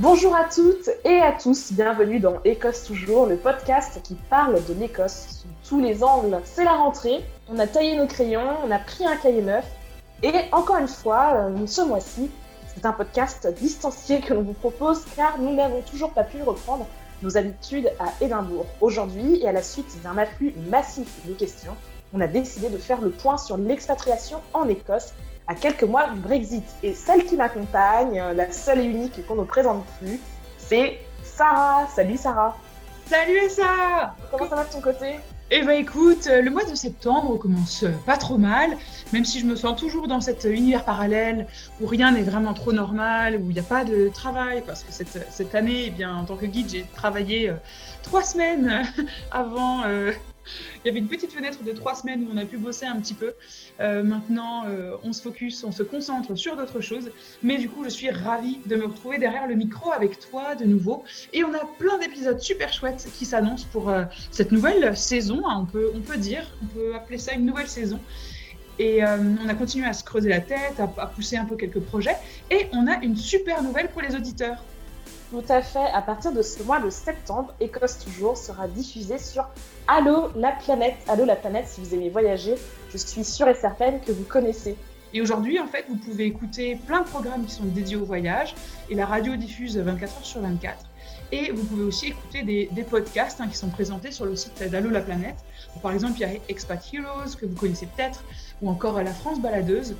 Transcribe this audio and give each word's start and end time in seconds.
Bonjour 0.00 0.34
à 0.34 0.44
toutes 0.44 0.88
et 1.04 1.20
à 1.20 1.32
tous, 1.32 1.72
bienvenue 1.72 2.20
dans 2.20 2.40
Écosse 2.42 2.84
Toujours, 2.84 3.26
le 3.26 3.36
podcast 3.36 4.00
qui 4.02 4.14
parle 4.14 4.64
de 4.64 4.72
l'Écosse 4.72 5.42
sous 5.42 5.68
tous 5.68 5.78
les 5.78 6.02
angles. 6.02 6.40
C'est 6.44 6.64
la 6.64 6.72
rentrée, 6.72 7.22
on 7.50 7.58
a 7.58 7.66
taillé 7.66 7.98
nos 7.98 8.06
crayons, 8.06 8.48
on 8.64 8.70
a 8.70 8.78
pris 8.78 9.04
un 9.04 9.16
cahier 9.16 9.42
neuf 9.42 9.66
et 10.22 10.32
encore 10.52 10.78
une 10.78 10.88
fois, 10.88 11.34
euh, 11.34 11.66
ce 11.66 11.82
mois-ci, 11.82 12.30
c'est 12.74 12.86
un 12.86 12.92
podcast 12.92 13.46
distancié 13.60 14.22
que 14.22 14.32
l'on 14.32 14.40
vous 14.40 14.54
propose 14.54 15.04
car 15.16 15.38
nous 15.38 15.54
n'avons 15.54 15.82
toujours 15.82 16.12
pas 16.12 16.24
pu 16.24 16.42
reprendre 16.42 16.86
nos 17.22 17.36
habitudes 17.36 17.92
à 17.98 18.24
Édimbourg. 18.24 18.64
Aujourd'hui 18.80 19.42
et 19.42 19.48
à 19.48 19.52
la 19.52 19.62
suite 19.62 20.00
d'un 20.02 20.16
afflux 20.16 20.54
massif 20.70 21.26
de 21.26 21.34
questions, 21.34 21.76
on 22.14 22.22
a 22.22 22.26
décidé 22.26 22.70
de 22.70 22.78
faire 22.78 23.02
le 23.02 23.10
point 23.10 23.36
sur 23.36 23.58
l'expatriation 23.58 24.38
en 24.54 24.66
Écosse 24.66 25.12
à 25.50 25.54
quelques 25.56 25.82
mois 25.82 26.08
du 26.10 26.20
Brexit. 26.20 26.64
Et 26.84 26.94
celle 26.94 27.24
qui 27.24 27.36
m'accompagne, 27.36 28.20
euh, 28.20 28.32
la 28.32 28.52
seule 28.52 28.78
et 28.78 28.84
unique 28.84 29.26
qu'on 29.26 29.34
ne 29.34 29.42
présente 29.42 29.84
plus, 30.00 30.20
c'est 30.58 31.00
Sarah. 31.24 31.88
Salut 31.92 32.16
Sarah. 32.16 32.56
Salut 33.06 33.38
Essa 33.38 34.14
Comment 34.30 34.48
ça 34.48 34.54
va 34.54 34.64
de 34.64 34.70
ton 34.70 34.80
côté? 34.80 35.16
Eh 35.50 35.62
ben 35.62 35.72
écoute, 35.72 36.28
euh, 36.28 36.42
le 36.42 36.50
mois 36.52 36.62
de 36.62 36.76
septembre 36.76 37.36
commence 37.36 37.82
euh, 37.82 37.90
pas 38.06 38.16
trop 38.16 38.38
mal, 38.38 38.76
même 39.12 39.24
si 39.24 39.40
je 39.40 39.46
me 39.46 39.56
sens 39.56 39.76
toujours 39.80 40.06
dans 40.06 40.20
cet 40.20 40.44
univers 40.44 40.84
parallèle 40.84 41.48
où 41.80 41.86
rien 41.88 42.12
n'est 42.12 42.22
vraiment 42.22 42.54
trop 42.54 42.72
normal, 42.72 43.34
où 43.34 43.50
il 43.50 43.54
n'y 43.54 43.58
a 43.58 43.64
pas 43.64 43.84
de 43.84 44.08
travail, 44.14 44.62
parce 44.64 44.84
que 44.84 44.92
cette, 44.92 45.26
cette 45.32 45.56
année, 45.56 45.86
eh 45.88 45.90
bien, 45.90 46.14
en 46.14 46.24
tant 46.24 46.36
que 46.36 46.46
guide, 46.46 46.70
j'ai 46.70 46.86
travaillé 46.94 47.52
trois 48.04 48.22
semaines 48.22 48.84
avant 49.32 49.82
il 50.84 50.88
y 50.88 50.90
avait 50.90 50.98
une 50.98 51.08
petite 51.08 51.32
fenêtre 51.32 51.62
de 51.62 51.72
trois 51.72 51.94
semaines 51.94 52.24
où 52.24 52.30
on 52.32 52.36
a 52.36 52.44
pu 52.44 52.56
bosser 52.56 52.86
un 52.86 52.96
petit 53.00 53.14
peu. 53.14 53.34
Euh, 53.80 54.02
maintenant, 54.02 54.64
euh, 54.66 54.96
on 55.02 55.12
se 55.12 55.22
focus, 55.22 55.64
on 55.64 55.72
se 55.72 55.82
concentre 55.82 56.34
sur 56.34 56.56
d'autres 56.56 56.80
choses. 56.80 57.10
Mais 57.42 57.58
du 57.58 57.68
coup, 57.68 57.84
je 57.84 57.90
suis 57.90 58.10
ravie 58.10 58.58
de 58.66 58.76
me 58.76 58.86
retrouver 58.86 59.18
derrière 59.18 59.46
le 59.46 59.54
micro 59.54 59.92
avec 59.92 60.18
toi 60.18 60.54
de 60.54 60.64
nouveau. 60.64 61.04
Et 61.32 61.44
on 61.44 61.52
a 61.54 61.64
plein 61.78 61.98
d'épisodes 61.98 62.40
super 62.40 62.72
chouettes 62.72 63.08
qui 63.18 63.24
s'annoncent 63.24 63.66
pour 63.72 63.90
euh, 63.90 64.04
cette 64.30 64.52
nouvelle 64.52 64.96
saison, 64.96 65.42
hein, 65.46 65.60
on, 65.62 65.66
peut, 65.66 65.90
on 65.94 66.00
peut 66.00 66.16
dire. 66.16 66.46
On 66.62 66.66
peut 66.66 66.94
appeler 66.94 67.18
ça 67.18 67.34
une 67.34 67.46
nouvelle 67.46 67.68
saison. 67.68 68.00
Et 68.78 69.04
on 69.04 69.46
a 69.46 69.52
continué 69.52 69.86
à 69.86 69.92
se 69.92 70.02
creuser 70.02 70.30
la 70.30 70.40
tête, 70.40 70.80
à, 70.80 70.86
pousser 70.86 71.36
un 71.36 71.44
peu 71.44 71.54
quelques 71.54 71.80
projets. 71.80 72.16
Et 72.50 72.66
on 72.72 72.86
a 72.86 72.96
une 73.02 73.14
super 73.14 73.62
nouvelle 73.62 73.88
pour 73.88 74.00
les 74.00 74.16
auditeurs. 74.16 74.64
Tout 75.30 75.44
à 75.48 75.62
fait. 75.62 75.86
À 75.94 76.02
partir 76.02 76.32
de 76.32 76.42
ce 76.42 76.60
mois 76.64 76.80
de 76.80 76.90
septembre, 76.90 77.54
Écosse 77.60 77.98
Toujours 77.98 78.36
sera 78.36 78.66
diffusé 78.66 79.16
sur 79.16 79.48
Allô 79.86 80.28
la 80.34 80.50
planète. 80.50 80.96
Allô 81.06 81.24
la 81.24 81.36
planète, 81.36 81.68
si 81.68 81.80
vous 81.80 81.94
aimez 81.94 82.10
voyager, 82.10 82.56
je 82.90 82.96
suis 82.96 83.22
sûre 83.22 83.46
et 83.46 83.54
certaine 83.54 84.00
que 84.00 84.10
vous 84.10 84.24
connaissez. 84.24 84.76
Et 85.14 85.20
aujourd'hui, 85.20 85.60
en 85.60 85.68
fait, 85.68 85.84
vous 85.88 85.94
pouvez 85.94 86.24
écouter 86.24 86.80
plein 86.84 87.02
de 87.02 87.06
programmes 87.06 87.44
qui 87.44 87.52
sont 87.52 87.64
dédiés 87.64 87.94
au 87.94 88.04
voyage 88.04 88.56
et 88.88 88.96
la 88.96 89.06
radio 89.06 89.36
diffuse 89.36 89.78
24 89.78 90.16
heures 90.16 90.24
sur 90.24 90.40
24. 90.40 90.84
Et 91.30 91.52
vous 91.52 91.62
pouvez 91.62 91.84
aussi 91.84 92.08
écouter 92.08 92.42
des, 92.42 92.82
podcasts 92.82 93.40
hein, 93.40 93.46
qui 93.46 93.56
sont 93.56 93.68
présentés 93.68 94.10
sur 94.10 94.24
le 94.24 94.34
site 94.34 94.60
d'Allo 94.68 94.90
la 94.90 95.00
planète. 95.00 95.36
par 95.80 95.92
exemple, 95.92 96.14
il 96.16 96.22
y 96.22 96.24
a 96.24 96.40
Expat 96.48 96.82
Heroes, 96.92 97.36
que 97.40 97.46
vous 97.46 97.54
connaissez 97.54 97.86
peut-être, 97.86 98.24
ou 98.62 98.68
encore 98.68 99.00
La 99.00 99.14
France 99.14 99.40
baladeuse. 99.40 99.94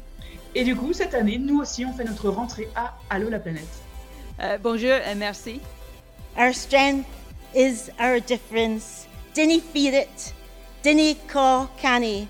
Et 0.57 0.65
du 0.65 0.75
coup, 0.75 0.93
cette 0.93 1.15
année, 1.15 1.39
nous 1.39 1.61
aussi, 1.61 1.85
on 1.85 1.93
fait 1.93 2.03
notre 2.03 2.29
rentrée 2.31 2.69
à 2.75 2.97
Allo 3.11 3.29
la 3.29 3.39
planète. 3.39 3.90
Euh, 4.43 4.57
bonjour 4.57 4.93
et 4.93 5.15
merci. 5.17 5.61
Our 6.39 6.55
strength 6.55 7.07
is 7.55 7.91
our 8.01 8.21
difference. 8.23 9.07
Dinny 9.35 9.61
feed 9.61 9.93
it. 9.93 10.35
Dinny 10.83 11.17
call 11.29 11.69
canny. 11.79 12.27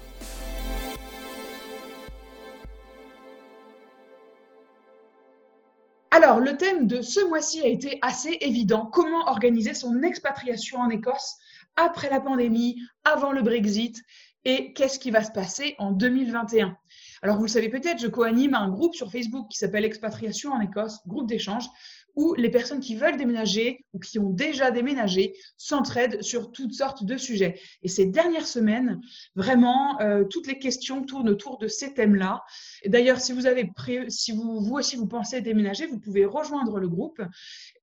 Alors, 6.10 6.40
le 6.40 6.56
thème 6.56 6.88
de 6.88 7.00
ce 7.00 7.24
mois-ci 7.28 7.60
a 7.60 7.68
été 7.68 8.00
assez 8.02 8.38
évident. 8.40 8.86
Comment 8.86 9.28
organiser 9.28 9.74
son 9.74 10.02
expatriation 10.02 10.80
en 10.80 10.90
Écosse 10.90 11.36
après 11.76 12.10
la 12.10 12.20
pandémie, 12.20 12.76
avant 13.04 13.30
le 13.30 13.42
Brexit 13.42 14.02
et 14.44 14.72
qu'est-ce 14.72 14.98
qui 14.98 15.12
va 15.12 15.22
se 15.22 15.30
passer 15.30 15.76
en 15.78 15.92
2021 15.92 16.76
alors, 17.22 17.36
vous 17.36 17.44
le 17.44 17.48
savez 17.48 17.68
peut-être, 17.68 17.98
je 17.98 18.06
co-anime 18.06 18.54
un 18.54 18.70
groupe 18.70 18.94
sur 18.94 19.10
Facebook 19.10 19.48
qui 19.50 19.58
s'appelle 19.58 19.84
Expatriation 19.84 20.52
en 20.52 20.60
Écosse, 20.60 21.06
groupe 21.06 21.28
d'échange, 21.28 21.68
où 22.16 22.34
les 22.34 22.50
personnes 22.50 22.80
qui 22.80 22.96
veulent 22.96 23.16
déménager 23.16 23.84
ou 23.92 23.98
qui 23.98 24.18
ont 24.18 24.30
déjà 24.30 24.70
déménagé 24.70 25.34
s'entraident 25.56 26.22
sur 26.22 26.52
toutes 26.52 26.74
sortes 26.74 27.04
de 27.04 27.16
sujets. 27.16 27.60
Et 27.82 27.88
ces 27.88 28.06
dernières 28.06 28.46
semaines, 28.46 29.00
vraiment, 29.34 30.00
euh, 30.00 30.24
toutes 30.24 30.46
les 30.46 30.58
questions 30.58 31.04
tournent 31.04 31.28
autour 31.28 31.58
de 31.58 31.68
ces 31.68 31.94
thèmes-là. 31.94 32.42
D'ailleurs, 32.86 33.20
si 33.20 33.32
vous 33.32 33.46
avez 33.46 33.70
si 34.08 34.32
vous, 34.32 34.60
vous 34.60 34.74
aussi 34.74 34.96
vous 34.96 35.06
pensez 35.06 35.40
déménager, 35.40 35.86
vous 35.86 35.98
pouvez 35.98 36.24
rejoindre 36.24 36.78
le 36.78 36.88
groupe 36.88 37.20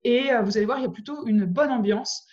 et 0.04 0.32
euh, 0.32 0.42
vous 0.42 0.56
allez 0.56 0.66
voir, 0.66 0.78
il 0.78 0.82
y 0.82 0.86
a 0.86 0.90
plutôt 0.90 1.26
une 1.26 1.44
bonne 1.44 1.70
ambiance. 1.70 2.26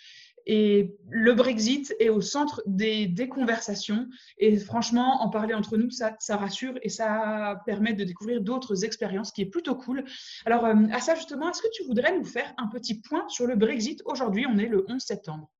Et 0.46 0.96
le 1.10 1.34
Brexit 1.34 1.94
est 1.98 2.08
au 2.08 2.20
centre 2.20 2.62
des, 2.66 3.28
conversations. 3.28 4.06
Et 4.38 4.56
franchement, 4.56 5.22
en 5.22 5.28
parler 5.28 5.54
entre 5.54 5.76
nous, 5.76 5.90
ça, 5.90 6.16
rassure 6.30 6.74
et 6.82 6.88
ça 6.88 7.60
permet 7.66 7.92
de 7.92 8.04
découvrir 8.04 8.40
d'autres 8.40 8.84
expériences, 8.84 9.32
qui 9.32 9.42
est 9.42 9.46
plutôt 9.46 9.74
cool. 9.74 10.04
Alors, 10.44 10.64
euh, 10.64 10.74
à 10.92 11.00
ça 11.00 11.16
justement, 11.16 11.50
est-ce 11.50 11.62
que 11.62 11.70
tu 11.72 11.82
voudrais 11.84 12.16
nous 12.16 12.24
faire 12.24 12.54
un 12.58 12.68
petit 12.68 13.00
point 13.00 13.24
sur 13.28 13.46
le 13.46 13.56
Brexit 13.56 14.02
Aujourd'hui, 14.04 14.46
on 14.48 14.56
est 14.58 14.66
le 14.66 14.86
11 14.88 15.02
septembre. 15.02 15.50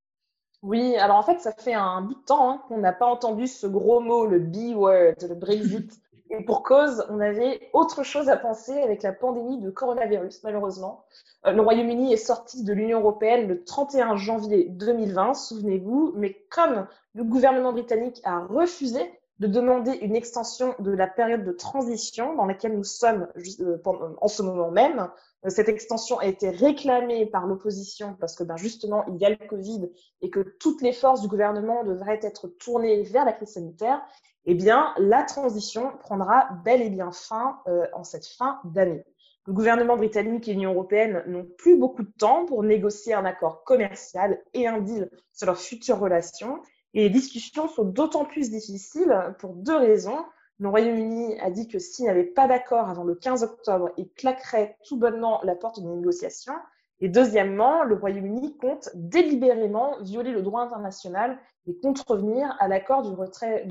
Oui, 0.63 0.95
alors 0.95 1.17
en 1.17 1.23
fait, 1.23 1.39
ça 1.39 1.51
fait 1.51 1.73
un 1.73 2.01
bout 2.01 2.15
de 2.15 2.23
temps 2.25 2.49
hein, 2.49 2.63
qu'on 2.67 2.79
n'a 2.79 2.93
pas 2.93 3.05
entendu 3.05 3.45
ce 3.45 3.67
gros 3.67 3.99
mot, 3.99 4.25
le 4.25 4.39
B-word, 4.39 5.15
le 5.21 5.35
Brexit. 5.35 6.01
Et 6.29 6.43
pour 6.43 6.63
cause, 6.63 7.05
on 7.09 7.19
avait 7.19 7.69
autre 7.73 8.03
chose 8.03 8.29
à 8.29 8.37
penser 8.37 8.73
avec 8.81 9.03
la 9.03 9.13
pandémie 9.13 9.59
de 9.59 9.69
coronavirus, 9.69 10.43
malheureusement. 10.43 11.05
Euh, 11.45 11.51
le 11.51 11.61
Royaume-Uni 11.61 12.13
est 12.13 12.17
sorti 12.17 12.63
de 12.63 12.73
l'Union 12.73 12.99
européenne 12.99 13.47
le 13.47 13.63
31 13.63 14.15
janvier 14.17 14.65
2020, 14.69 15.33
souvenez-vous, 15.33 16.13
mais 16.15 16.33
comme 16.49 16.87
le 17.13 17.23
gouvernement 17.23 17.71
britannique 17.71 18.21
a 18.23 18.39
refusé 18.45 18.99
de 19.39 19.47
demander 19.47 19.91
une 20.01 20.15
extension 20.15 20.73
de 20.79 20.91
la 20.91 21.07
période 21.07 21.43
de 21.43 21.51
transition 21.51 22.35
dans 22.35 22.45
laquelle 22.45 22.75
nous 22.75 22.83
sommes 22.83 23.27
euh, 23.61 23.77
en 24.19 24.27
ce 24.27 24.41
moment 24.41 24.71
même, 24.71 25.09
cette 25.49 25.69
extension 25.69 26.19
a 26.19 26.25
été 26.25 26.49
réclamée 26.49 27.25
par 27.25 27.47
l'opposition 27.47 28.15
parce 28.19 28.35
que 28.35 28.43
ben, 28.43 28.57
justement 28.57 29.05
il 29.07 29.17
y 29.17 29.25
a 29.25 29.29
le 29.29 29.47
Covid 29.47 29.89
et 30.21 30.29
que 30.29 30.39
toutes 30.59 30.81
les 30.81 30.93
forces 30.93 31.21
du 31.21 31.27
gouvernement 31.27 31.83
devraient 31.83 32.19
être 32.23 32.47
tournées 32.47 33.03
vers 33.03 33.25
la 33.25 33.33
crise 33.33 33.53
sanitaire 33.53 34.01
eh 34.49 34.55
bien, 34.55 34.93
la 34.97 35.23
transition 35.23 35.91
prendra 35.99 36.47
bel 36.63 36.81
et 36.81 36.89
bien 36.89 37.11
fin 37.11 37.59
euh, 37.67 37.85
en 37.93 38.05
cette 38.05 38.25
fin 38.25 38.59
d'année. 38.63 39.03
Le 39.45 39.51
gouvernement 39.51 39.97
britannique 39.97 40.47
et 40.47 40.53
l'Union 40.53 40.71
européenne 40.71 41.21
n'ont 41.27 41.45
plus 41.57 41.77
beaucoup 41.77 42.03
de 42.03 42.11
temps 42.17 42.45
pour 42.45 42.63
négocier 42.63 43.13
un 43.13 43.25
accord 43.25 43.65
commercial 43.65 44.41
et 44.53 44.65
un 44.65 44.79
deal 44.79 45.09
sur 45.33 45.47
leurs 45.47 45.59
futures 45.59 45.99
relations. 45.99 46.61
Et 46.93 47.03
les 47.03 47.09
discussions 47.09 47.67
sont 47.67 47.83
d'autant 47.83 48.23
plus 48.23 48.49
difficiles 48.49 49.13
pour 49.39 49.53
deux 49.53 49.75
raisons. 49.75 50.23
Le 50.59 50.69
Royaume-Uni 50.69 51.39
a 51.39 51.51
dit 51.51 51.67
que 51.67 51.77
s'il 51.77 52.05
n'y 52.05 52.09
avait 52.09 52.23
pas 52.23 52.47
d'accord 52.47 52.89
avant 52.89 53.03
le 53.03 53.13
15 53.13 53.43
octobre, 53.43 53.91
il 53.97 54.09
claquerait 54.09 54.75
tout 54.87 54.97
bonnement 54.97 55.39
la 55.43 55.55
porte 55.55 55.79
des 55.79 55.87
négociations. 55.87 56.55
Et 56.99 57.09
deuxièmement, 57.09 57.83
le 57.83 57.93
Royaume-Uni 57.93 58.57
compte 58.57 58.89
délibérément 58.95 60.01
violer 60.01 60.31
le 60.31 60.41
droit 60.41 60.61
international 60.61 61.37
et 61.67 61.77
contrevenir 61.77 62.55
à 62.59 62.67
l'accord 62.67 63.03
de 63.03 63.09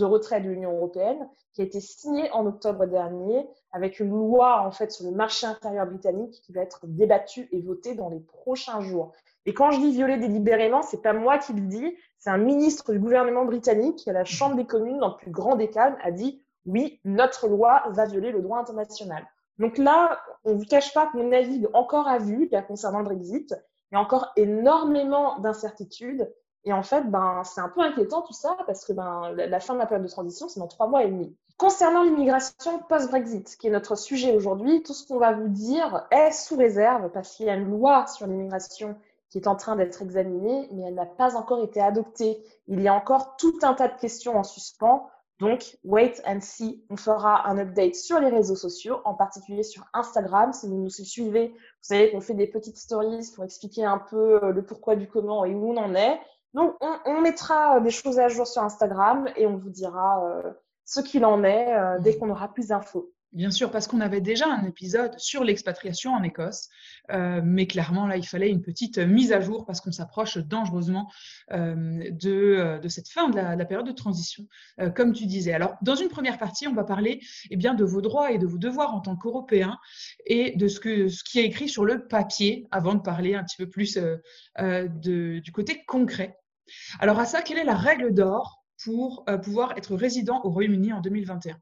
retrait 0.05 0.41
de 0.41 0.49
l'Union 0.49 0.77
européenne 0.77 1.29
qui 1.53 1.63
a 1.63 1.65
été 1.65 1.81
signé 1.81 2.31
en 2.31 2.47
octobre 2.47 2.87
dernier 2.87 3.49
avec 3.73 3.99
une 3.99 4.11
loi 4.11 4.63
en 4.65 4.71
fait 4.71 4.93
sur 4.93 5.07
le 5.07 5.17
marché 5.17 5.45
intérieur 5.45 5.87
britannique 5.87 6.41
qui 6.45 6.53
va 6.53 6.61
être 6.61 6.81
débattue 6.85 7.49
et 7.51 7.63
votée 7.63 7.97
dans 7.97 8.11
les 8.11 8.21
prochains 8.21 8.81
jours. 8.81 9.11
Et 9.45 9.55
quand 9.55 9.73
je 9.73 9.81
dis 9.81 9.91
violer 9.91 10.19
délibérément, 10.19 10.83
c'est 10.83 11.03
pas 11.03 11.13
moi 11.13 11.39
qui 11.39 11.53
le 11.53 11.63
dis, 11.63 11.97
c'est 12.19 12.31
un 12.31 12.39
ministre 12.39 12.93
du 12.93 13.01
gouvernement 13.01 13.45
britannique 13.45 13.97
qui 13.97 14.11
à 14.11 14.13
la 14.13 14.25
Chambre 14.25 14.55
des 14.55 14.67
communes 14.67 14.99
dans 14.99 15.09
le 15.09 15.17
plus 15.17 15.31
grand 15.33 15.57
des 15.57 15.71
calmes 15.71 15.97
a 16.03 16.13
dit 16.13 16.45
oui, 16.67 17.01
notre 17.05 17.49
loi 17.49 17.85
va 17.91 18.07
violer 18.07 18.33
le 18.33 18.43
droit 18.43 18.59
international. 18.59 19.27
Donc 19.59 19.79
là, 19.79 20.21
on 20.45 20.53
ne 20.53 20.59
vous 20.59 20.65
cache 20.65 20.93
pas 20.93 21.07
qu'on 21.07 21.29
navigue 21.29 21.69
encore 21.73 22.09
à 22.09 22.19
vue 22.19 22.51
concernant 22.69 22.99
le 22.99 23.07
Brexit. 23.07 23.55
Il 23.91 23.95
y 23.95 23.99
a 23.99 24.01
encore 24.01 24.33
énormément 24.37 25.39
d'incertitudes. 25.39 26.31
Et 26.65 26.73
en 26.73 26.83
fait, 26.83 27.09
ben, 27.09 27.43
c'est 27.45 27.61
un 27.61 27.69
peu 27.69 27.81
inquiétant 27.81 28.23
tout 28.23 28.33
ça 28.33 28.57
parce 28.67 28.85
que 28.85 28.93
ben, 28.93 29.33
la 29.35 29.61
fin 29.61 29.75
de 29.75 29.79
la 29.79 29.87
période 29.87 30.05
de 30.05 30.11
transition, 30.11 30.49
c'est 30.49 30.59
dans 30.59 30.67
trois 30.67 30.89
mois 30.89 31.05
et 31.05 31.09
demi. 31.09 31.37
Concernant 31.57 32.03
l'immigration 32.03 32.81
post-Brexit, 32.89 33.57
qui 33.57 33.69
est 33.69 33.71
notre 33.71 33.97
sujet 33.97 34.37
aujourd'hui, 34.37 34.83
tout 34.83 34.93
ce 34.93 35.07
qu'on 35.07 35.19
va 35.19 35.33
vous 35.33 35.49
dire 35.49 36.07
est 36.11 36.33
sous 36.33 36.57
réserve 36.57 37.11
parce 37.13 37.35
qu'il 37.35 37.47
y 37.47 37.51
a 37.51 37.55
une 37.55 37.71
loi 37.71 38.07
sur 38.09 38.27
l'immigration 38.27 38.97
qui 39.31 39.39
est 39.39 39.47
en 39.47 39.57
train 39.57 39.77
d'être 39.77 40.03
examinée, 40.03 40.69
mais 40.73 40.83
elle 40.89 40.95
n'a 40.95 41.07
pas 41.07 41.37
encore 41.37 41.63
été 41.63 41.81
adoptée. 41.81 42.43
Il 42.69 42.81
y 42.83 42.89
a 42.89 42.95
encore 42.95 43.37
tout 43.37 43.59
un 43.63 43.75
tas 43.75 43.89
de 43.89 43.99
questions 43.99 44.37
en 44.37 44.43
suspens. 44.43 45.09
Donc, 45.39 45.77
wait 45.85 46.23
and 46.25 46.41
see. 46.41 46.83
On 46.89 46.97
fera 46.97 47.47
un 47.49 47.59
update 47.59 47.95
sur 47.95 48.19
les 48.21 48.29
réseaux 48.29 48.57
sociaux, 48.57 49.01
en 49.05 49.15
particulier 49.15 49.63
sur 49.63 49.85
Instagram. 49.93 50.53
Si 50.53 50.67
vous 50.67 50.77
nous 50.77 50.89
suivez, 50.89 51.49
vous 51.49 51.57
savez 51.83 52.11
qu'on 52.11 52.23
fait 52.23 52.35
des 52.35 52.47
petites 52.47 52.79
stories 52.79 53.31
pour 53.35 53.45
expliquer 53.45 53.85
un 53.85 53.99
peu 53.99 54.43
euh, 54.43 54.53
le 54.53 54.65
pourquoi 54.65 54.97
du 54.97 55.07
comment 55.07 55.45
et 55.45 55.55
où 55.55 55.73
on 55.73 55.77
en 55.77 55.95
est. 55.95 56.19
Donc, 56.55 56.75
on, 56.81 57.21
mettra 57.21 57.81
des 57.81 57.91
choses 57.91 58.19
à 58.19 58.29
jour 58.29 58.47
sur 58.47 58.63
Instagram 58.63 59.29
et 59.37 59.47
on 59.47 59.59
vous 59.59 59.69
dira 59.69 60.25
euh, 60.25 60.53
ce 60.87 61.01
qu'il 61.01 61.27
en 61.27 61.45
est 61.45 61.75
euh, 61.75 61.99
dès 61.99 62.17
qu'on 62.17 62.31
aura 62.31 62.49
plus 62.49 62.69
d'infos. 62.69 63.13
Bien 63.37 63.51
sûr, 63.51 63.71
parce 63.71 63.87
qu'on 63.87 64.01
avait 64.01 64.23
déjà 64.23 64.47
un 64.49 64.65
épisode 64.65 65.13
sur 65.19 65.45
l'expatriation 65.45 66.15
en 66.15 66.23
Écosse, 66.23 66.71
euh, 67.13 67.43
mais 67.45 67.67
clairement, 67.67 68.07
là, 68.07 68.17
il 68.17 68.27
fallait 68.27 68.49
une 68.49 68.63
petite 68.63 68.97
mise 68.97 69.31
à 69.31 69.43
jour 69.43 69.67
parce 69.67 69.83
qu'on 69.83 69.93
s'approche 69.93 70.39
dangereusement 70.39 71.13
euh, 71.53 72.11
de, 72.13 72.81
de, 72.83 72.89
cette 72.89 73.11
fin 73.11 73.29
de 73.29 73.37
la, 73.37 73.65
période 73.67 73.87
de 73.87 73.93
transition, 73.93 74.49
comme 74.95 75.13
tu 75.13 75.27
disais. 75.27 75.53
Alors, 75.53 75.75
dans 75.83 75.97
une 75.97 76.09
première 76.09 76.39
partie, 76.39 76.67
on 76.67 76.73
va 76.73 76.85
parler 76.85 77.21
eh 77.51 77.57
bien, 77.57 77.75
de 77.75 77.85
vos 77.85 78.01
droits 78.01 78.33
et 78.33 78.39
de 78.39 78.47
vos 78.47 78.57
devoirs 78.57 78.95
en 78.95 79.03
tant 79.03 79.17
qu'Européens 79.17 79.77
et 80.25 80.57
de 80.57 80.67
ce, 80.67 80.81
que, 80.81 81.09
ce 81.09 81.23
qui 81.23 81.39
est 81.39 81.45
écrit 81.45 81.69
sur 81.69 81.85
le 81.85 82.07
papier 82.07 82.67
avant 82.71 82.95
de 82.95 83.03
parler 83.03 83.35
un 83.35 83.45
petit 83.45 83.59
peu 83.59 83.69
plus 83.69 83.99
de, 83.99 85.41
du 85.41 85.53
côté 85.53 85.85
concret. 85.87 86.39
Alors, 87.01 87.21
à 87.21 87.27
ça, 87.27 87.43
quelle 87.43 87.59
est 87.59 87.65
la 87.65 87.77
règle 87.77 88.15
d'or 88.15 88.65
pour 88.83 89.27
pouvoir 89.43 89.77
être 89.77 89.95
résident 89.95 90.41
au 90.43 90.49
Royaume-Uni 90.49 90.95
en 90.95 91.03
2021 91.03 91.59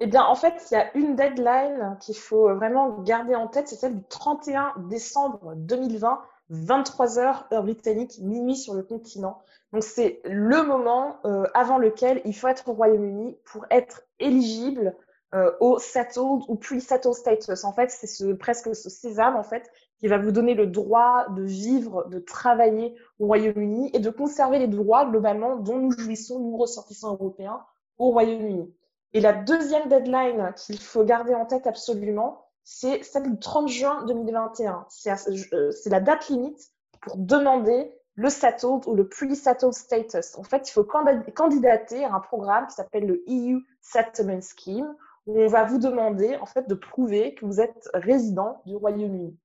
eh 0.00 0.06
bien, 0.06 0.24
en 0.24 0.34
fait, 0.34 0.54
il 0.70 0.74
y 0.74 0.76
a 0.78 0.96
une 0.96 1.14
deadline 1.14 1.98
qu'il 2.00 2.16
faut 2.16 2.54
vraiment 2.54 3.00
garder 3.02 3.34
en 3.34 3.48
tête, 3.48 3.68
c'est 3.68 3.76
celle 3.76 3.98
du 3.98 4.04
31 4.08 4.72
décembre 4.88 5.52
2020, 5.56 6.20
23 6.48 7.18
heures 7.18 7.46
heure 7.52 7.62
britannique, 7.62 8.18
minuit 8.20 8.56
sur 8.56 8.74
le 8.74 8.82
continent. 8.82 9.38
Donc, 9.72 9.82
c'est 9.82 10.20
le 10.24 10.62
moment 10.62 11.18
euh, 11.26 11.44
avant 11.52 11.76
lequel 11.76 12.22
il 12.24 12.34
faut 12.34 12.48
être 12.48 12.68
au 12.68 12.72
Royaume-Uni 12.72 13.36
pour 13.44 13.66
être 13.70 14.02
éligible 14.18 14.96
euh, 15.34 15.52
au 15.60 15.78
settled 15.78 16.40
ou 16.48 16.56
pre-settled 16.56 17.14
status. 17.14 17.64
En 17.64 17.72
fait, 17.72 17.90
c'est 17.90 18.08
ce, 18.08 18.32
presque 18.32 18.74
ce 18.74 18.90
sésame 18.90 19.36
en 19.36 19.44
fait 19.44 19.70
qui 19.98 20.08
va 20.08 20.18
vous 20.18 20.32
donner 20.32 20.54
le 20.54 20.66
droit 20.66 21.28
de 21.28 21.42
vivre, 21.42 22.08
de 22.08 22.18
travailler 22.18 22.96
au 23.18 23.26
Royaume-Uni 23.26 23.90
et 23.92 24.00
de 24.00 24.10
conserver 24.10 24.58
les 24.58 24.66
droits 24.66 25.04
globalement 25.04 25.56
dont 25.56 25.76
nous 25.76 25.92
jouissons, 25.92 26.40
nous 26.40 26.56
ressortissants 26.56 27.12
européens, 27.12 27.60
au 27.98 28.10
Royaume-Uni. 28.10 28.74
Et 29.12 29.20
la 29.20 29.32
deuxième 29.32 29.88
deadline 29.88 30.52
qu'il 30.56 30.80
faut 30.80 31.04
garder 31.04 31.34
en 31.34 31.46
tête 31.46 31.66
absolument, 31.66 32.46
c'est 32.62 33.02
celle 33.02 33.30
du 33.30 33.38
30 33.38 33.68
juin 33.68 34.04
2021. 34.06 34.86
Euh, 35.06 35.70
c'est 35.72 35.90
la 35.90 36.00
date 36.00 36.28
limite 36.28 36.70
pour 37.00 37.16
demander 37.16 37.92
le 38.14 38.28
settled 38.28 38.86
ou 38.86 38.94
le 38.94 39.08
pre-settled 39.08 39.72
status. 39.72 40.36
En 40.36 40.42
fait, 40.42 40.68
il 40.68 40.72
faut 40.72 40.84
candidater 40.84 42.04
à 42.04 42.14
un 42.14 42.20
programme 42.20 42.66
qui 42.66 42.74
s'appelle 42.74 43.06
le 43.06 43.24
EU 43.28 43.60
Settlement 43.80 44.40
Scheme, 44.40 44.94
où 45.26 45.40
on 45.40 45.46
va 45.46 45.64
vous 45.64 45.78
demander 45.78 46.36
en 46.36 46.46
fait 46.46 46.68
de 46.68 46.74
prouver 46.74 47.34
que 47.34 47.46
vous 47.46 47.60
êtes 47.60 47.88
résident 47.94 48.62
du 48.66 48.76
Royaume-Uni. 48.76 49.36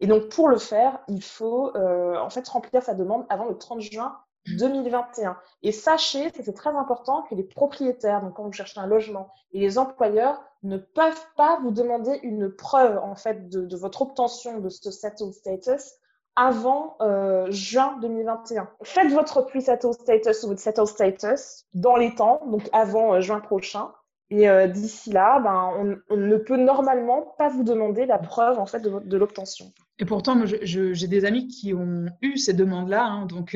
Et 0.00 0.06
donc 0.06 0.30
pour 0.30 0.48
le 0.48 0.58
faire, 0.58 0.98
il 1.08 1.22
faut 1.22 1.76
euh, 1.76 2.16
en 2.16 2.30
fait 2.30 2.46
remplir 2.48 2.82
sa 2.82 2.94
demande 2.94 3.24
avant 3.28 3.44
le 3.44 3.56
30 3.56 3.80
juin 3.80 4.16
2021. 4.46 5.36
Et 5.62 5.72
sachez, 5.72 6.30
c'est 6.34 6.52
très 6.52 6.70
important, 6.70 7.22
que 7.22 7.34
les 7.34 7.44
propriétaires, 7.44 8.22
donc 8.22 8.34
quand 8.34 8.44
vous 8.44 8.52
cherchez 8.52 8.80
un 8.80 8.86
logement, 8.86 9.32
et 9.52 9.60
les 9.60 9.78
employeurs 9.78 10.42
ne 10.62 10.76
peuvent 10.76 11.26
pas 11.36 11.58
vous 11.62 11.70
demander 11.70 12.18
une 12.22 12.50
preuve 12.50 12.98
en 12.98 13.14
fait 13.14 13.48
de, 13.48 13.76
votre 13.76 14.02
obtention 14.02 14.60
de 14.60 14.68
ce 14.68 14.90
settled 14.90 15.32
status 15.32 15.92
avant 16.34 16.96
euh, 17.02 17.50
juin 17.50 17.98
2021. 18.00 18.68
Faites 18.82 19.12
votre 19.12 19.42
pre-settled 19.42 19.92
status 19.92 20.44
ou 20.44 20.48
votre 20.48 20.60
settled 20.60 20.86
status 20.86 21.66
dans 21.74 21.96
les 21.96 22.14
temps, 22.14 22.40
donc 22.46 22.68
avant 22.72 23.14
euh, 23.14 23.20
juin 23.20 23.40
prochain. 23.40 23.92
Et 24.30 24.48
euh, 24.48 24.66
d'ici 24.66 25.12
là, 25.12 25.40
ben, 25.40 25.98
on, 26.08 26.16
ne 26.16 26.36
peut 26.38 26.56
normalement 26.56 27.34
pas 27.36 27.50
vous 27.50 27.64
demander 27.64 28.06
la 28.06 28.18
preuve 28.18 28.58
en 28.58 28.64
fait 28.64 28.80
de, 28.80 29.16
l'obtention. 29.18 29.72
Et 29.98 30.06
pourtant, 30.06 30.40
j'ai 30.46 31.06
des 31.06 31.26
amis 31.26 31.48
qui 31.48 31.74
ont 31.74 32.06
eu 32.22 32.38
ces 32.38 32.54
demandes-là, 32.54 33.04
hein, 33.04 33.26
donc 33.26 33.54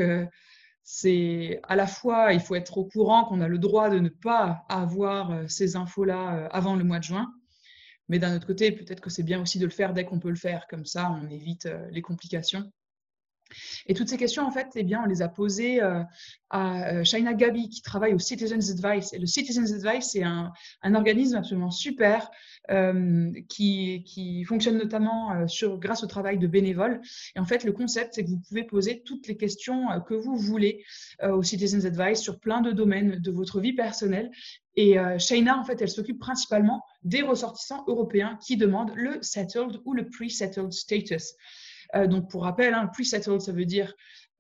c'est 0.89 1.61
à 1.65 1.75
la 1.75 1.89
fois, 1.89 2.33
il 2.33 2.39
faut 2.39 2.55
être 2.55 2.79
au 2.79 2.85
courant 2.85 3.25
qu'on 3.25 3.41
a 3.41 3.49
le 3.49 3.59
droit 3.59 3.91
de 3.91 3.99
ne 3.99 4.09
pas 4.09 4.65
avoir 4.69 5.33
euh, 5.33 5.49
ces 5.49 5.75
infos-là 5.75 6.37
euh, 6.37 6.49
avant 6.53 6.77
le 6.77 6.85
mois 6.85 7.01
de 7.01 7.05
juin, 7.05 7.35
mais 8.09 8.21
d'un 8.21 8.37
autre 8.37 8.47
côté, 8.47 8.71
peut-être 8.71 9.01
que 9.01 9.11
c'est 9.11 9.25
bien 9.25 9.43
aussi 9.43 9.59
de 9.59 9.65
le 9.65 9.73
faire 9.73 9.93
dès 9.93 10.05
qu'on 10.05 10.21
peut 10.21 10.31
le 10.31 10.37
faire, 10.37 10.69
comme 10.69 10.87
ça 10.87 11.11
on 11.11 11.29
évite 11.29 11.67
euh, 11.67 11.89
les 11.91 12.03
complications. 12.03 12.71
Et 13.87 13.95
toutes 13.95 14.09
ces 14.09 14.17
questions, 14.17 14.45
en 14.45 14.51
fait, 14.51 14.69
eh 14.75 14.83
bien, 14.83 15.03
on 15.05 15.07
les 15.07 15.23
a 15.23 15.29
posées 15.29 15.83
euh, 15.83 16.03
à 16.51 16.93
euh, 16.93 17.05
Shaina 17.05 17.35
Gabi, 17.35 17.69
qui 17.69 17.83
travaille 17.83 18.15
au 18.15 18.19
Citizens 18.19 18.71
Advice. 18.71 19.13
Et 19.13 19.19
le 19.19 19.27
Citizens 19.27 19.73
Advice, 19.73 20.11
c'est 20.13 20.23
un, 20.23 20.53
organisme 20.95 21.37
absolument 21.37 21.71
super 21.71 22.31
euh, 22.71 23.33
qui, 23.49 24.45
fonctionne 24.47 24.79
notamment 24.79 25.45
grâce 25.79 26.03
au 26.03 26.07
travail 26.07 26.39
de 26.39 26.47
bénévoles. 26.47 27.01
Et 27.35 27.41
en 27.41 27.45
fait, 27.45 27.65
le 27.65 27.73
concept, 27.73 28.15
c'est 28.15 28.25
que 28.25 28.31
vous 28.31 28.41
pouvez 28.49 28.65
poser 28.65 29.03
toutes 29.05 29.27
les 29.29 29.37
questions 29.37 29.87
que 30.07 30.15
vous 30.15 30.37
voulez 30.37 30.85
au 31.23 31.43
Citizens 31.43 31.85
Advice 31.85 32.21
sur 32.21 32.39
plein 32.39 32.61
de 32.61 32.71
domaines 32.71 33.19
de 33.19 33.31
votre 33.31 33.61
vie 33.61 33.73
personnelle. 33.73 34.31
Et 34.77 34.97
Shaina, 35.19 35.59
en 35.59 35.65
fait, 35.65 35.81
elle 35.83 35.89
s'occupe 35.89 36.19
principalement 36.19 36.83
des 37.03 37.23
ressortissants 37.23 37.85
européens 37.89 38.39
qui 38.45 38.57
demandent 38.57 38.93
le 38.95 39.19
settled 39.23 39.81
ou 39.85 39.95
le 39.95 40.09
pre-settled 40.09 40.73
status. 40.73 41.35
Euh, 41.95 42.07
donc, 42.07 42.31
pour 42.31 42.43
rappel, 42.43 42.75
hein, 42.75 42.89
pre-settled, 42.93 43.41
ça 43.41 43.53
veut 43.53 43.65
dire 43.65 43.95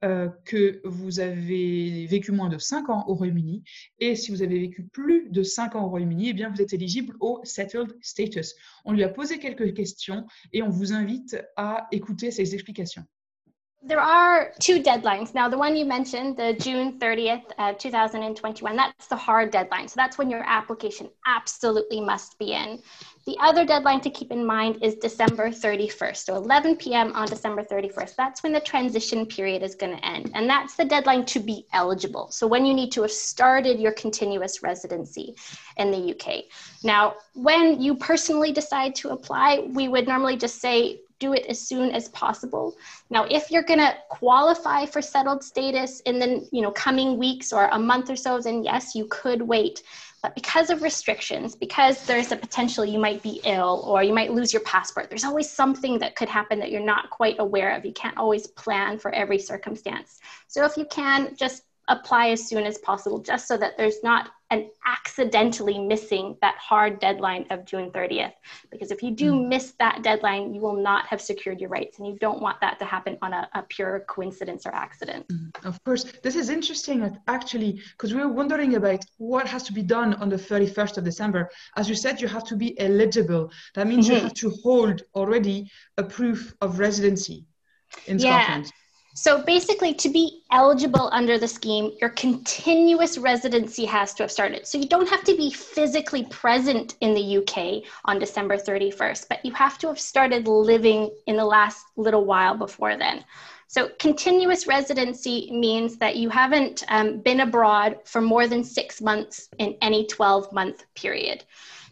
euh, 0.04 0.28
que 0.44 0.80
vous 0.84 1.20
avez 1.20 2.06
vécu 2.06 2.30
moins 2.30 2.48
de 2.48 2.58
5 2.58 2.90
ans 2.90 3.04
au 3.08 3.14
Royaume-Uni. 3.14 3.64
Et 3.98 4.14
si 4.14 4.30
vous 4.30 4.42
avez 4.42 4.58
vécu 4.58 4.84
plus 4.84 5.30
de 5.30 5.42
5 5.42 5.74
ans 5.74 5.84
au 5.86 5.88
Royaume-Uni, 5.88 6.28
eh 6.28 6.32
bien, 6.32 6.50
vous 6.50 6.60
êtes 6.60 6.74
éligible 6.74 7.16
au 7.20 7.40
settled 7.44 7.96
status. 8.02 8.54
On 8.84 8.92
lui 8.92 9.04
a 9.04 9.08
posé 9.08 9.38
quelques 9.38 9.74
questions 9.74 10.26
et 10.52 10.62
on 10.62 10.68
vous 10.68 10.92
invite 10.92 11.36
à 11.56 11.88
écouter 11.92 12.30
ses 12.30 12.54
explications. 12.54 13.04
There 13.86 14.00
are 14.00 14.52
two 14.58 14.82
deadlines. 14.82 15.32
Now, 15.32 15.48
the 15.48 15.56
one 15.56 15.76
you 15.76 15.84
mentioned, 15.84 16.36
the 16.36 16.54
June 16.54 16.98
30th, 16.98 17.44
uh, 17.56 17.72
2021, 17.74 18.74
that's 18.74 19.06
the 19.06 19.14
hard 19.14 19.52
deadline. 19.52 19.86
So 19.86 19.94
that's 19.94 20.18
when 20.18 20.28
your 20.28 20.42
application 20.44 21.08
absolutely 21.24 22.00
must 22.00 22.36
be 22.36 22.52
in. 22.52 22.82
The 23.26 23.36
other 23.40 23.64
deadline 23.64 24.00
to 24.00 24.10
keep 24.10 24.32
in 24.32 24.44
mind 24.44 24.78
is 24.82 24.96
December 24.96 25.50
31st. 25.50 26.16
So 26.16 26.34
11 26.34 26.76
p.m. 26.76 27.12
on 27.12 27.28
December 27.28 27.62
31st. 27.62 28.16
That's 28.16 28.42
when 28.42 28.52
the 28.52 28.60
transition 28.60 29.24
period 29.24 29.62
is 29.62 29.76
going 29.76 29.96
to 29.96 30.04
end. 30.04 30.32
And 30.34 30.50
that's 30.50 30.74
the 30.74 30.84
deadline 30.84 31.24
to 31.26 31.38
be 31.38 31.66
eligible. 31.72 32.32
So 32.32 32.48
when 32.48 32.66
you 32.66 32.74
need 32.74 32.90
to 32.92 33.02
have 33.02 33.12
started 33.12 33.78
your 33.78 33.92
continuous 33.92 34.64
residency 34.64 35.36
in 35.76 35.92
the 35.92 36.12
UK. 36.12 36.46
Now, 36.82 37.14
when 37.34 37.80
you 37.80 37.94
personally 37.94 38.50
decide 38.50 38.96
to 38.96 39.10
apply, 39.10 39.68
we 39.70 39.86
would 39.86 40.08
normally 40.08 40.36
just 40.36 40.60
say, 40.60 41.02
do 41.18 41.32
it 41.32 41.46
as 41.46 41.60
soon 41.60 41.90
as 41.92 42.08
possible. 42.10 42.74
Now, 43.10 43.24
if 43.24 43.50
you're 43.50 43.62
going 43.62 43.80
to 43.80 43.94
qualify 44.10 44.86
for 44.86 45.00
settled 45.00 45.42
status 45.42 46.00
in 46.00 46.18
the 46.18 46.48
you 46.52 46.62
know 46.62 46.70
coming 46.72 47.18
weeks 47.18 47.52
or 47.52 47.68
a 47.68 47.78
month 47.78 48.10
or 48.10 48.16
so, 48.16 48.40
then 48.40 48.62
yes, 48.62 48.94
you 48.94 49.06
could 49.10 49.42
wait. 49.42 49.82
But 50.22 50.34
because 50.34 50.70
of 50.70 50.82
restrictions, 50.82 51.54
because 51.54 52.04
there's 52.04 52.32
a 52.32 52.36
potential 52.36 52.84
you 52.84 52.98
might 52.98 53.22
be 53.22 53.40
ill 53.44 53.84
or 53.86 54.02
you 54.02 54.12
might 54.12 54.32
lose 54.32 54.52
your 54.52 54.62
passport, 54.62 55.08
there's 55.08 55.24
always 55.24 55.48
something 55.48 55.98
that 56.00 56.16
could 56.16 56.28
happen 56.28 56.58
that 56.58 56.70
you're 56.70 56.80
not 56.80 57.10
quite 57.10 57.36
aware 57.38 57.76
of. 57.76 57.84
You 57.84 57.92
can't 57.92 58.16
always 58.16 58.46
plan 58.46 58.98
for 58.98 59.14
every 59.14 59.38
circumstance. 59.38 60.18
So 60.48 60.64
if 60.64 60.76
you 60.76 60.86
can, 60.86 61.36
just 61.36 61.65
apply 61.88 62.30
as 62.30 62.48
soon 62.48 62.64
as 62.64 62.78
possible, 62.78 63.20
just 63.20 63.46
so 63.46 63.56
that 63.56 63.76
there's 63.76 64.02
not 64.02 64.30
an 64.50 64.70
accidentally 64.86 65.78
missing 65.78 66.36
that 66.40 66.54
hard 66.56 67.00
deadline 67.00 67.46
of 67.50 67.64
June 67.64 67.90
30th. 67.90 68.32
Because 68.70 68.90
if 68.92 69.02
you 69.02 69.10
do 69.10 69.32
mm. 69.32 69.48
miss 69.48 69.72
that 69.80 70.02
deadline, 70.02 70.54
you 70.54 70.60
will 70.60 70.76
not 70.76 71.06
have 71.06 71.20
secured 71.20 71.60
your 71.60 71.68
rights. 71.68 71.98
And 71.98 72.06
you 72.06 72.16
don't 72.20 72.40
want 72.40 72.60
that 72.60 72.78
to 72.78 72.84
happen 72.84 73.18
on 73.22 73.32
a, 73.32 73.48
a 73.54 73.62
pure 73.62 74.04
coincidence 74.08 74.64
or 74.64 74.72
accident. 74.72 75.26
Mm. 75.28 75.66
Of 75.66 75.82
course. 75.82 76.04
This 76.22 76.36
is 76.36 76.48
interesting, 76.48 77.18
actually, 77.26 77.80
because 77.92 78.14
we 78.14 78.20
were 78.20 78.28
wondering 78.28 78.76
about 78.76 79.04
what 79.18 79.48
has 79.48 79.64
to 79.64 79.72
be 79.72 79.82
done 79.82 80.14
on 80.14 80.28
the 80.28 80.36
31st 80.36 80.98
of 80.98 81.04
December. 81.04 81.50
As 81.76 81.88
you 81.88 81.96
said, 81.96 82.20
you 82.20 82.28
have 82.28 82.44
to 82.44 82.56
be 82.56 82.78
eligible. 82.78 83.50
That 83.74 83.88
means 83.88 84.06
mm-hmm. 84.06 84.14
you 84.14 84.20
have 84.22 84.34
to 84.34 84.50
hold 84.62 85.02
already 85.14 85.70
a 85.98 86.04
proof 86.04 86.54
of 86.60 86.78
residency 86.78 87.46
in 88.06 88.18
yeah. 88.18 88.42
Scotland. 88.42 88.72
So 89.18 89.42
basically, 89.42 89.94
to 89.94 90.10
be 90.10 90.42
eligible 90.50 91.08
under 91.10 91.38
the 91.38 91.48
scheme, 91.48 91.92
your 92.02 92.10
continuous 92.10 93.16
residency 93.16 93.86
has 93.86 94.12
to 94.14 94.24
have 94.24 94.30
started. 94.30 94.66
So 94.66 94.76
you 94.76 94.86
don't 94.86 95.08
have 95.08 95.24
to 95.24 95.34
be 95.34 95.50
physically 95.50 96.24
present 96.24 96.96
in 97.00 97.14
the 97.14 97.38
UK 97.38 97.90
on 98.04 98.18
December 98.18 98.58
31st, 98.58 99.24
but 99.30 99.42
you 99.42 99.54
have 99.54 99.78
to 99.78 99.86
have 99.86 99.98
started 99.98 100.46
living 100.46 101.10
in 101.26 101.36
the 101.36 101.46
last 101.46 101.86
little 101.96 102.26
while 102.26 102.58
before 102.58 102.98
then. 102.98 103.24
So, 103.68 103.88
continuous 103.98 104.66
residency 104.66 105.48
means 105.50 105.96
that 105.96 106.16
you 106.16 106.28
haven't 106.28 106.84
um, 106.88 107.20
been 107.20 107.40
abroad 107.40 108.00
for 108.04 108.20
more 108.20 108.46
than 108.46 108.62
six 108.62 109.00
months 109.00 109.48
in 109.58 109.78
any 109.80 110.06
12 110.06 110.52
month 110.52 110.84
period. 110.94 111.42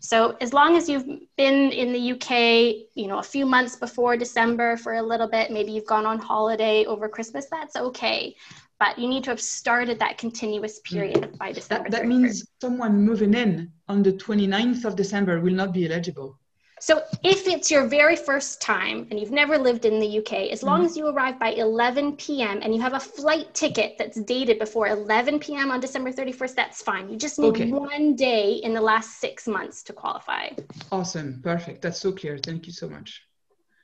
So 0.05 0.37
as 0.43 0.53
long 0.53 0.77
as 0.77 0.87
you've 0.87 1.07
been 1.39 1.73
in 1.73 1.91
the 1.91 2.13
UK, 2.13 2.91
you 2.95 3.07
know, 3.07 3.21
a 3.21 3.23
few 3.23 3.47
months 3.47 3.75
before 3.75 4.19
December 4.19 4.77
for 4.77 4.97
a 4.97 5.03
little 5.03 5.27
bit, 5.27 5.51
maybe 5.51 5.73
you've 5.73 5.87
gone 5.87 6.05
on 6.05 6.19
holiday 6.19 6.85
over 6.85 7.09
Christmas, 7.09 7.47
that's 7.51 7.75
okay. 7.75 8.37
But 8.79 8.99
you 8.99 9.09
need 9.09 9.25
to 9.25 9.31
have 9.31 9.41
started 9.41 9.99
that 10.01 10.19
continuous 10.19 10.81
period 10.81 11.23
mm. 11.23 11.39
by 11.39 11.53
December. 11.53 11.89
That, 11.89 12.03
that 12.03 12.07
means 12.07 12.47
someone 12.61 13.01
moving 13.01 13.33
in 13.33 13.73
on 13.89 14.03
the 14.03 14.13
29th 14.13 14.85
of 14.85 14.95
December 14.95 15.41
will 15.41 15.55
not 15.55 15.73
be 15.73 15.91
eligible. 15.91 16.39
So 16.81 17.03
if 17.23 17.47
it's 17.47 17.71
your 17.71 17.87
very 17.87 18.17
first 18.17 18.61
time 18.61 19.07
and 19.11 19.19
you've 19.19 19.31
never 19.31 19.57
lived 19.57 19.85
in 19.85 20.01
the 20.01 20.19
UK, 20.19 20.51
as 20.51 20.63
long 20.63 20.79
mm-hmm. 20.79 20.87
as 20.87 20.97
you 20.97 21.07
arrive 21.09 21.39
by 21.39 21.51
11 21.51 22.17
p.m. 22.17 22.61
and 22.63 22.75
you 22.75 22.81
have 22.81 22.95
a 22.95 23.01
flight 23.01 23.55
ticket 23.55 23.97
that's 23.97 24.21
dated 24.21 24.59
before 24.59 24.89
11 24.89 25.39
p.m. 25.39 25.71
on 25.71 25.81
December 25.81 26.13
31st, 26.13 26.55
that's 26.55 26.83
fine. 26.83 27.09
You 27.09 27.17
just 27.17 27.39
need 27.39 27.49
okay. 27.49 27.71
one 27.71 28.17
day 28.17 28.55
in 28.55 28.75
the 28.75 28.81
last 28.81 29.21
six 29.21 29.47
months 29.47 29.83
to 29.85 29.93
qualify. 29.93 30.51
Awesome. 30.91 31.41
Perfect. 31.43 31.83
That's 31.83 32.01
so 32.01 32.13
clear. 32.13 32.39
Thank 32.39 32.67
you 32.67 32.73
so 32.73 32.89
much. 32.89 33.23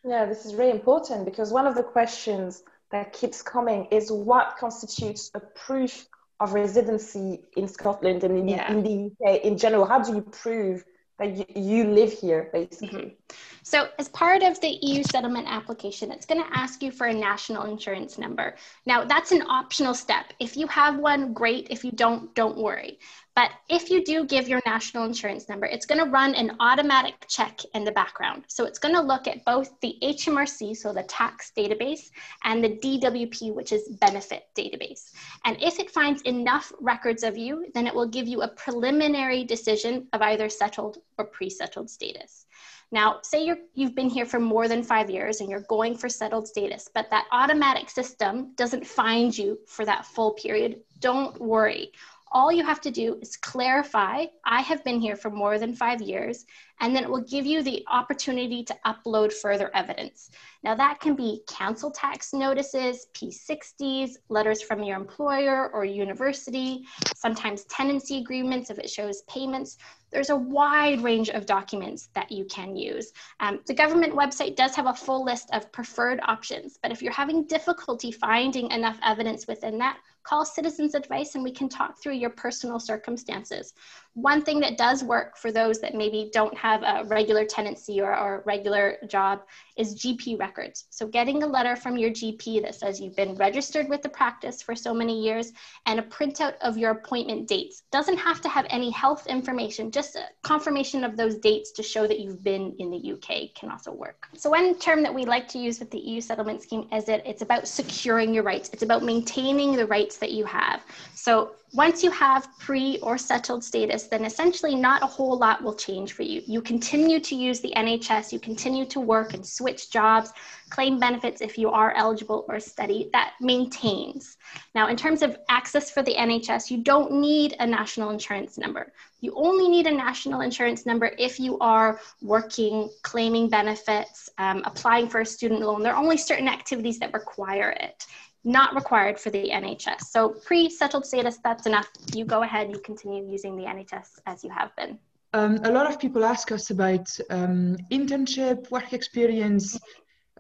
Yeah, 0.05 0.27
this 0.27 0.47
is 0.47 0.55
really 0.55 0.73
important 0.73 1.25
because 1.25 1.53
one 1.53 1.67
of 1.67 1.75
the 1.75 1.83
questions 1.83 2.63
that 2.91 3.13
keeps 3.13 3.43
coming 3.43 3.87
is 3.91 4.11
what 4.11 4.57
constitutes 4.59 5.31
a 5.35 5.41
proof 5.41 6.07
of 6.41 6.55
residency 6.55 7.43
in 7.57 7.69
Scotland 7.69 8.25
and 8.25 8.37
in, 8.37 8.49
yeah. 8.49 8.73
in 8.73 8.83
the 8.83 9.11
UK 9.11 9.43
in 9.45 9.59
general? 9.59 9.85
How 9.85 10.01
do 10.01 10.15
you 10.15 10.23
prove 10.23 10.85
that 11.21 11.37
you, 11.37 11.45
you 11.55 11.85
live 11.85 12.13
here, 12.13 12.51
basically? 12.53 13.17
Mm-hmm. 13.17 13.37
So, 13.63 13.89
as 13.99 14.09
part 14.09 14.43
of 14.43 14.61
the 14.61 14.79
EU 14.83 15.05
settlement 15.05 15.47
application, 15.49 16.11
it's 16.11 16.27
going 16.27 16.43
to 16.43 16.59
ask 16.59 16.83
you 16.83 16.91
for 16.91 17.07
a 17.07 17.13
national 17.13 17.65
insurance 17.65 18.19
number. 18.19 18.57
Now, 18.87 19.05
that's 19.05 19.31
an 19.31 19.43
optional 19.43 19.95
step. 19.95 20.33
If 20.41 20.57
you 20.57 20.67
have 20.67 20.99
one, 20.99 21.33
great. 21.33 21.69
If 21.71 21.85
you 21.85 21.93
don't, 21.93 22.35
don't 22.35 22.57
worry. 22.57 22.99
But 23.41 23.53
if 23.71 23.89
you 23.89 24.05
do 24.05 24.27
give 24.27 24.49
your 24.49 24.61
national 24.67 25.05
insurance 25.05 25.49
number, 25.49 25.65
it's 25.65 25.87
going 25.87 26.05
to 26.05 26.11
run 26.11 26.35
an 26.35 26.59
automatic 26.61 27.25
check 27.27 27.59
in 27.73 27.85
the 27.85 27.93
background. 27.93 28.45
So 28.49 28.67
it's 28.67 28.79
going 28.79 28.95
to 28.95 29.01
look 29.01 29.27
at 29.27 29.47
both 29.47 29.81
the 29.81 29.97
HMRC, 30.03 30.77
so 30.77 30.93
the 30.93 31.05
tax 31.05 31.51
database, 31.57 32.11
and 32.45 32.63
the 32.63 32.77
DWP, 32.77 33.55
which 33.55 33.73
is 33.73 33.89
benefit 33.99 34.43
database. 34.55 35.13
And 35.47 35.57
if 35.63 35.81
it 35.81 35.91
finds 35.91 36.21
enough 36.25 36.71
records 36.83 37.23
of 37.23 37.39
you, 37.39 37.65
then 37.73 37.87
it 37.87 37.95
will 37.95 38.09
give 38.09 38.29
you 38.29 38.43
a 38.43 38.49
preliminary 38.49 39.45
decision 39.45 40.07
of 40.13 40.21
either 40.21 40.51
settled 40.51 40.99
or 41.17 41.25
pre 41.25 41.49
settled 41.49 41.89
status. 41.89 42.45
Now, 42.93 43.21
say 43.23 43.47
you 43.47 43.57
you've 43.73 43.95
been 43.95 44.11
here 44.11 44.27
for 44.27 44.39
more 44.39 44.69
than 44.69 44.83
five 44.83 45.09
years 45.09 45.41
and 45.41 45.49
you're 45.49 45.61
going 45.61 45.97
for 45.97 46.11
settled 46.11 46.47
status, 46.47 46.91
but 46.93 47.09
that 47.09 47.25
automatic 47.33 47.89
system 47.89 48.53
doesn't 48.57 48.87
find 48.87 49.37
you 49.37 49.59
for 49.67 49.87
that 49.87 50.05
full 50.05 50.33
period. 50.33 50.81
Don't 50.99 51.41
worry 51.41 51.93
all 52.33 52.53
you 52.53 52.65
have 52.65 52.81
to 52.83 52.91
do 52.91 53.19
is 53.21 53.37
clarify, 53.37 54.27
I 54.45 54.61
have 54.61 54.85
been 54.85 55.01
here 55.01 55.17
for 55.17 55.31
more 55.31 55.59
than 55.59 55.75
five 55.75 56.01
years, 56.01 56.47
and 56.81 56.95
then 56.95 57.03
it 57.03 57.11
will 57.11 57.25
give 57.25 57.45
you 57.45 57.63
the 57.63 57.85
opportunity 57.91 58.63
to 58.65 58.77
upload 58.87 59.33
further 59.33 59.71
evidence. 59.75 60.31
Now, 60.63 60.75
that 60.77 61.01
can 61.01 61.15
be 61.15 61.43
council 61.49 61.91
tax 61.91 62.33
notices, 62.33 63.09
P60s, 63.15 64.13
letters 64.29 64.63
from 64.63 64.83
your 64.83 64.97
employer 64.97 65.71
or 65.73 65.85
university, 65.85 66.85
sometimes 67.17 67.65
tenancy 67.65 68.19
agreements 68.19 68.71
if 68.71 68.79
it 68.79 68.89
shows 68.89 69.23
payments. 69.23 69.77
There's 70.11 70.31
a 70.31 70.37
wide 70.37 71.03
range 71.03 71.31
of 71.31 71.47
documents 71.47 72.09
that 72.15 72.31
you 72.31 72.45
can 72.47 72.77
use. 72.77 73.13
Um, 73.41 73.61
the 73.67 73.75
government 73.75 74.15
website 74.15 74.57
does 74.57 74.75
have 74.77 74.87
a 74.87 74.95
full 74.95 75.25
list 75.25 75.51
of 75.53 75.71
preferred 75.73 76.21
options, 76.27 76.79
but 76.83 76.93
if 76.93 77.03
you're 77.03 77.13
having 77.13 77.47
difficulty 77.47 78.11
finding 78.11 78.71
enough 78.71 78.99
evidence 79.03 79.47
within 79.47 79.79
that, 79.79 79.99
call 80.23 80.45
Citizens 80.45 80.95
Advice 80.95 81.35
and 81.35 81.45
we 81.45 81.53
can 81.53 81.69
talk 81.69 82.01
through 82.01 82.15
your 82.15 82.31
personal 82.31 82.79
circumstances. 82.79 83.75
One 84.15 84.43
thing 84.43 84.61
that 84.61 84.77
does 84.77 85.05
work 85.05 85.37
for 85.37 85.53
those 85.53 85.81
that 85.81 85.95
maybe 85.95 86.31
don't 86.33 86.57
have 86.57 86.83
a 86.83 87.05
regular 87.07 87.45
tenancy 87.45 88.01
or, 88.01 88.17
or 88.17 88.43
regular 88.45 88.97
job 89.09 89.43
is 89.77 89.95
GP 89.95 90.39
records. 90.39 90.87
So 90.91 91.07
getting 91.07 91.43
a 91.43 91.47
letter 91.47 91.77
from 91.77 91.97
your 91.97 92.11
GP 92.11 92.63
that 92.63 92.75
says 92.75 93.01
you've 93.01 93.17
been 93.17 93.35
registered 93.37 93.89
with 93.89 94.03
the 94.03 94.09
practice 94.09 94.63
for 94.63 94.75
so 94.75 94.93
many 94.93 95.23
years 95.23 95.53
and 95.87 96.01
a 96.01 96.03
printout 96.03 96.55
of 96.61 96.77
your 96.77 96.91
appointment 96.91 97.49
dates. 97.49 97.85
Doesn't 97.93 98.19
have 98.19 98.41
to 98.43 98.49
have 98.49 98.67
any 98.69 98.91
health 98.91 99.27
information, 99.27 99.91
just 99.91 100.17
a 100.17 100.25
confirmation 100.43 101.05
of 101.05 101.17
those 101.17 101.37
dates 101.37 101.71
to 101.73 101.83
show 101.83 102.07
that 102.07 102.19
you've 102.19 102.43
been 102.43 102.75
in 102.79 102.91
the 102.91 103.13
UK 103.13 103.55
can 103.55 103.71
also 103.71 103.93
work. 103.93 104.29
So 104.37 104.51
one 104.51 104.75
term 104.79 105.03
that 105.03 105.15
we 105.15 105.25
like 105.25 105.49
to 105.49 105.59
use 105.59 105.79
with 105.79 105.91
the 105.91 105.99
EU 105.99 106.21
settlement 106.21 106.63
scheme 106.63 106.89
is 106.93 107.05
that 107.05 107.27
it's 107.27 107.43
about 107.43 107.69
securing 107.69 108.35
your 108.35 108.43
rights. 108.43 108.71
It's 108.73 108.83
about 108.83 109.03
maintaining 109.03 109.77
the 109.77 109.87
that 110.19 110.33
you 110.33 110.45
have. 110.45 110.85
So 111.15 111.53
once 111.73 112.03
you 112.03 112.11
have 112.11 112.49
pre 112.59 112.99
or 112.99 113.17
settled 113.17 113.63
status, 113.63 114.05
then 114.05 114.25
essentially 114.25 114.75
not 114.75 115.03
a 115.03 115.07
whole 115.07 115.39
lot 115.39 115.63
will 115.63 115.75
change 115.75 116.13
for 116.15 116.23
you. 116.23 116.43
You 116.45 116.61
continue 116.61 117.21
to 117.21 117.35
use 117.35 117.61
the 117.61 117.73
NHS, 117.77 118.33
you 118.33 118.41
continue 118.41 118.85
to 118.87 119.01
work 119.01 119.35
and 119.35 119.47
switch 119.47 119.91
jobs, 119.91 120.33
claim 120.69 120.99
benefits 120.99 121.41
if 121.41 121.57
you 121.57 121.71
are 121.71 121.93
eligible 121.95 122.45
or 122.49 122.59
study. 122.59 123.09
That 123.13 123.35
maintains. 123.41 124.37
Now, 124.75 124.89
in 124.89 124.97
terms 124.97 125.23
of 125.23 125.37
access 125.49 125.91
for 125.91 126.03
the 126.03 126.15
NHS, 126.15 126.71
you 126.71 126.79
don't 126.79 127.13
need 127.13 127.55
a 127.61 127.67
national 127.67 128.11
insurance 128.11 128.59
number. 128.59 128.93
You 129.21 129.33
only 129.37 129.69
need 129.69 129.87
a 129.87 129.93
national 129.93 130.41
insurance 130.41 130.87
number 130.87 131.13
if 131.19 131.39
you 131.39 131.59
are 131.59 132.01
working, 132.23 132.89
claiming 133.03 133.49
benefits, 133.49 134.31
um, 134.39 134.63
applying 134.65 135.09
for 135.09 135.21
a 135.21 135.27
student 135.27 135.61
loan. 135.61 135.83
There 135.83 135.95
are 135.95 136.03
only 136.03 136.17
certain 136.17 136.49
activities 136.49 136.99
that 136.99 137.13
require 137.13 137.71
it 137.71 138.07
not 138.45 138.75
required 138.75 139.19
for 139.19 139.31
the 139.31 139.51
NHS. 139.51 140.03
So 140.03 140.31
pre-settled 140.31 141.05
status, 141.05 141.39
that's 141.43 141.67
enough. 141.67 141.89
You 142.15 142.25
go 142.25 142.43
ahead, 142.43 142.71
you 142.71 142.81
continue 142.81 143.29
using 143.31 143.57
the 143.57 143.65
NHS 143.65 144.21
as 144.27 144.43
you 144.43 144.51
have 144.51 144.75
been. 144.77 144.99
Um, 145.33 145.61
a 145.65 145.71
lot 145.71 145.89
of 145.89 146.01
people 146.01 146.25
ask 146.25 146.51
us 146.51 146.71
about 146.71 147.09
um, 147.31 147.77
internship, 147.93 148.71
work 148.71 148.93
experience, 148.93 149.79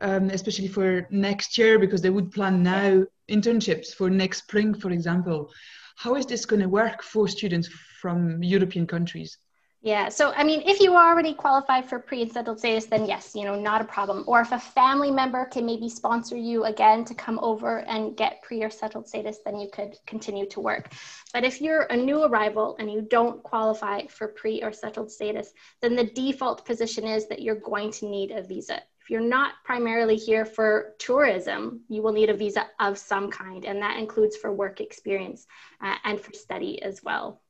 um, 0.00 0.30
especially 0.30 0.66
for 0.66 1.06
next 1.10 1.56
year, 1.58 1.78
because 1.78 2.00
they 2.02 2.10
would 2.10 2.32
plan 2.32 2.62
now 2.62 3.04
internships 3.28 3.94
for 3.94 4.10
next 4.10 4.38
spring, 4.38 4.74
for 4.74 4.90
example. 4.90 5.50
How 5.96 6.16
is 6.16 6.26
this 6.26 6.46
going 6.46 6.62
to 6.62 6.68
work 6.68 7.02
for 7.02 7.28
students 7.28 7.68
from 8.00 8.42
European 8.42 8.86
countries? 8.86 9.38
Yeah. 9.82 10.10
So, 10.10 10.30
I 10.32 10.44
mean, 10.44 10.60
if 10.66 10.78
you 10.78 10.94
already 10.94 11.32
qualify 11.32 11.80
for 11.80 11.98
pre 11.98 12.20
and 12.20 12.30
settled 12.30 12.58
status, 12.58 12.84
then 12.84 13.06
yes, 13.06 13.34
you 13.34 13.44
know, 13.44 13.58
not 13.58 13.80
a 13.80 13.84
problem. 13.84 14.24
Or 14.26 14.42
if 14.42 14.52
a 14.52 14.58
family 14.58 15.10
member 15.10 15.46
can 15.46 15.64
maybe 15.64 15.88
sponsor 15.88 16.36
you 16.36 16.64
again 16.64 17.02
to 17.06 17.14
come 17.14 17.38
over 17.38 17.78
and 17.80 18.14
get 18.14 18.42
pre 18.42 18.62
or 18.62 18.68
settled 18.68 19.08
status, 19.08 19.38
then 19.42 19.58
you 19.58 19.70
could 19.72 19.96
continue 20.06 20.46
to 20.50 20.60
work. 20.60 20.92
But 21.32 21.44
if 21.44 21.62
you're 21.62 21.84
a 21.84 21.96
new 21.96 22.24
arrival 22.24 22.76
and 22.78 22.92
you 22.92 23.00
don't 23.00 23.42
qualify 23.42 24.06
for 24.06 24.28
pre 24.28 24.62
or 24.62 24.70
settled 24.70 25.10
status, 25.10 25.50
then 25.80 25.96
the 25.96 26.04
default 26.04 26.66
position 26.66 27.06
is 27.06 27.26
that 27.28 27.40
you're 27.40 27.54
going 27.54 27.90
to 27.92 28.06
need 28.06 28.32
a 28.32 28.42
visa. 28.42 28.82
If 29.00 29.08
you're 29.08 29.22
not 29.22 29.54
primarily 29.64 30.16
here 30.16 30.44
for 30.44 30.92
tourism, 30.98 31.80
you 31.88 32.02
will 32.02 32.12
need 32.12 32.28
a 32.28 32.36
visa 32.36 32.66
of 32.80 32.98
some 32.98 33.30
kind, 33.30 33.64
and 33.64 33.80
that 33.80 33.98
includes 33.98 34.36
for 34.36 34.52
work 34.52 34.82
experience 34.82 35.46
uh, 35.80 35.94
and 36.04 36.20
for 36.20 36.34
study 36.34 36.82
as 36.82 37.02
well. 37.02 37.40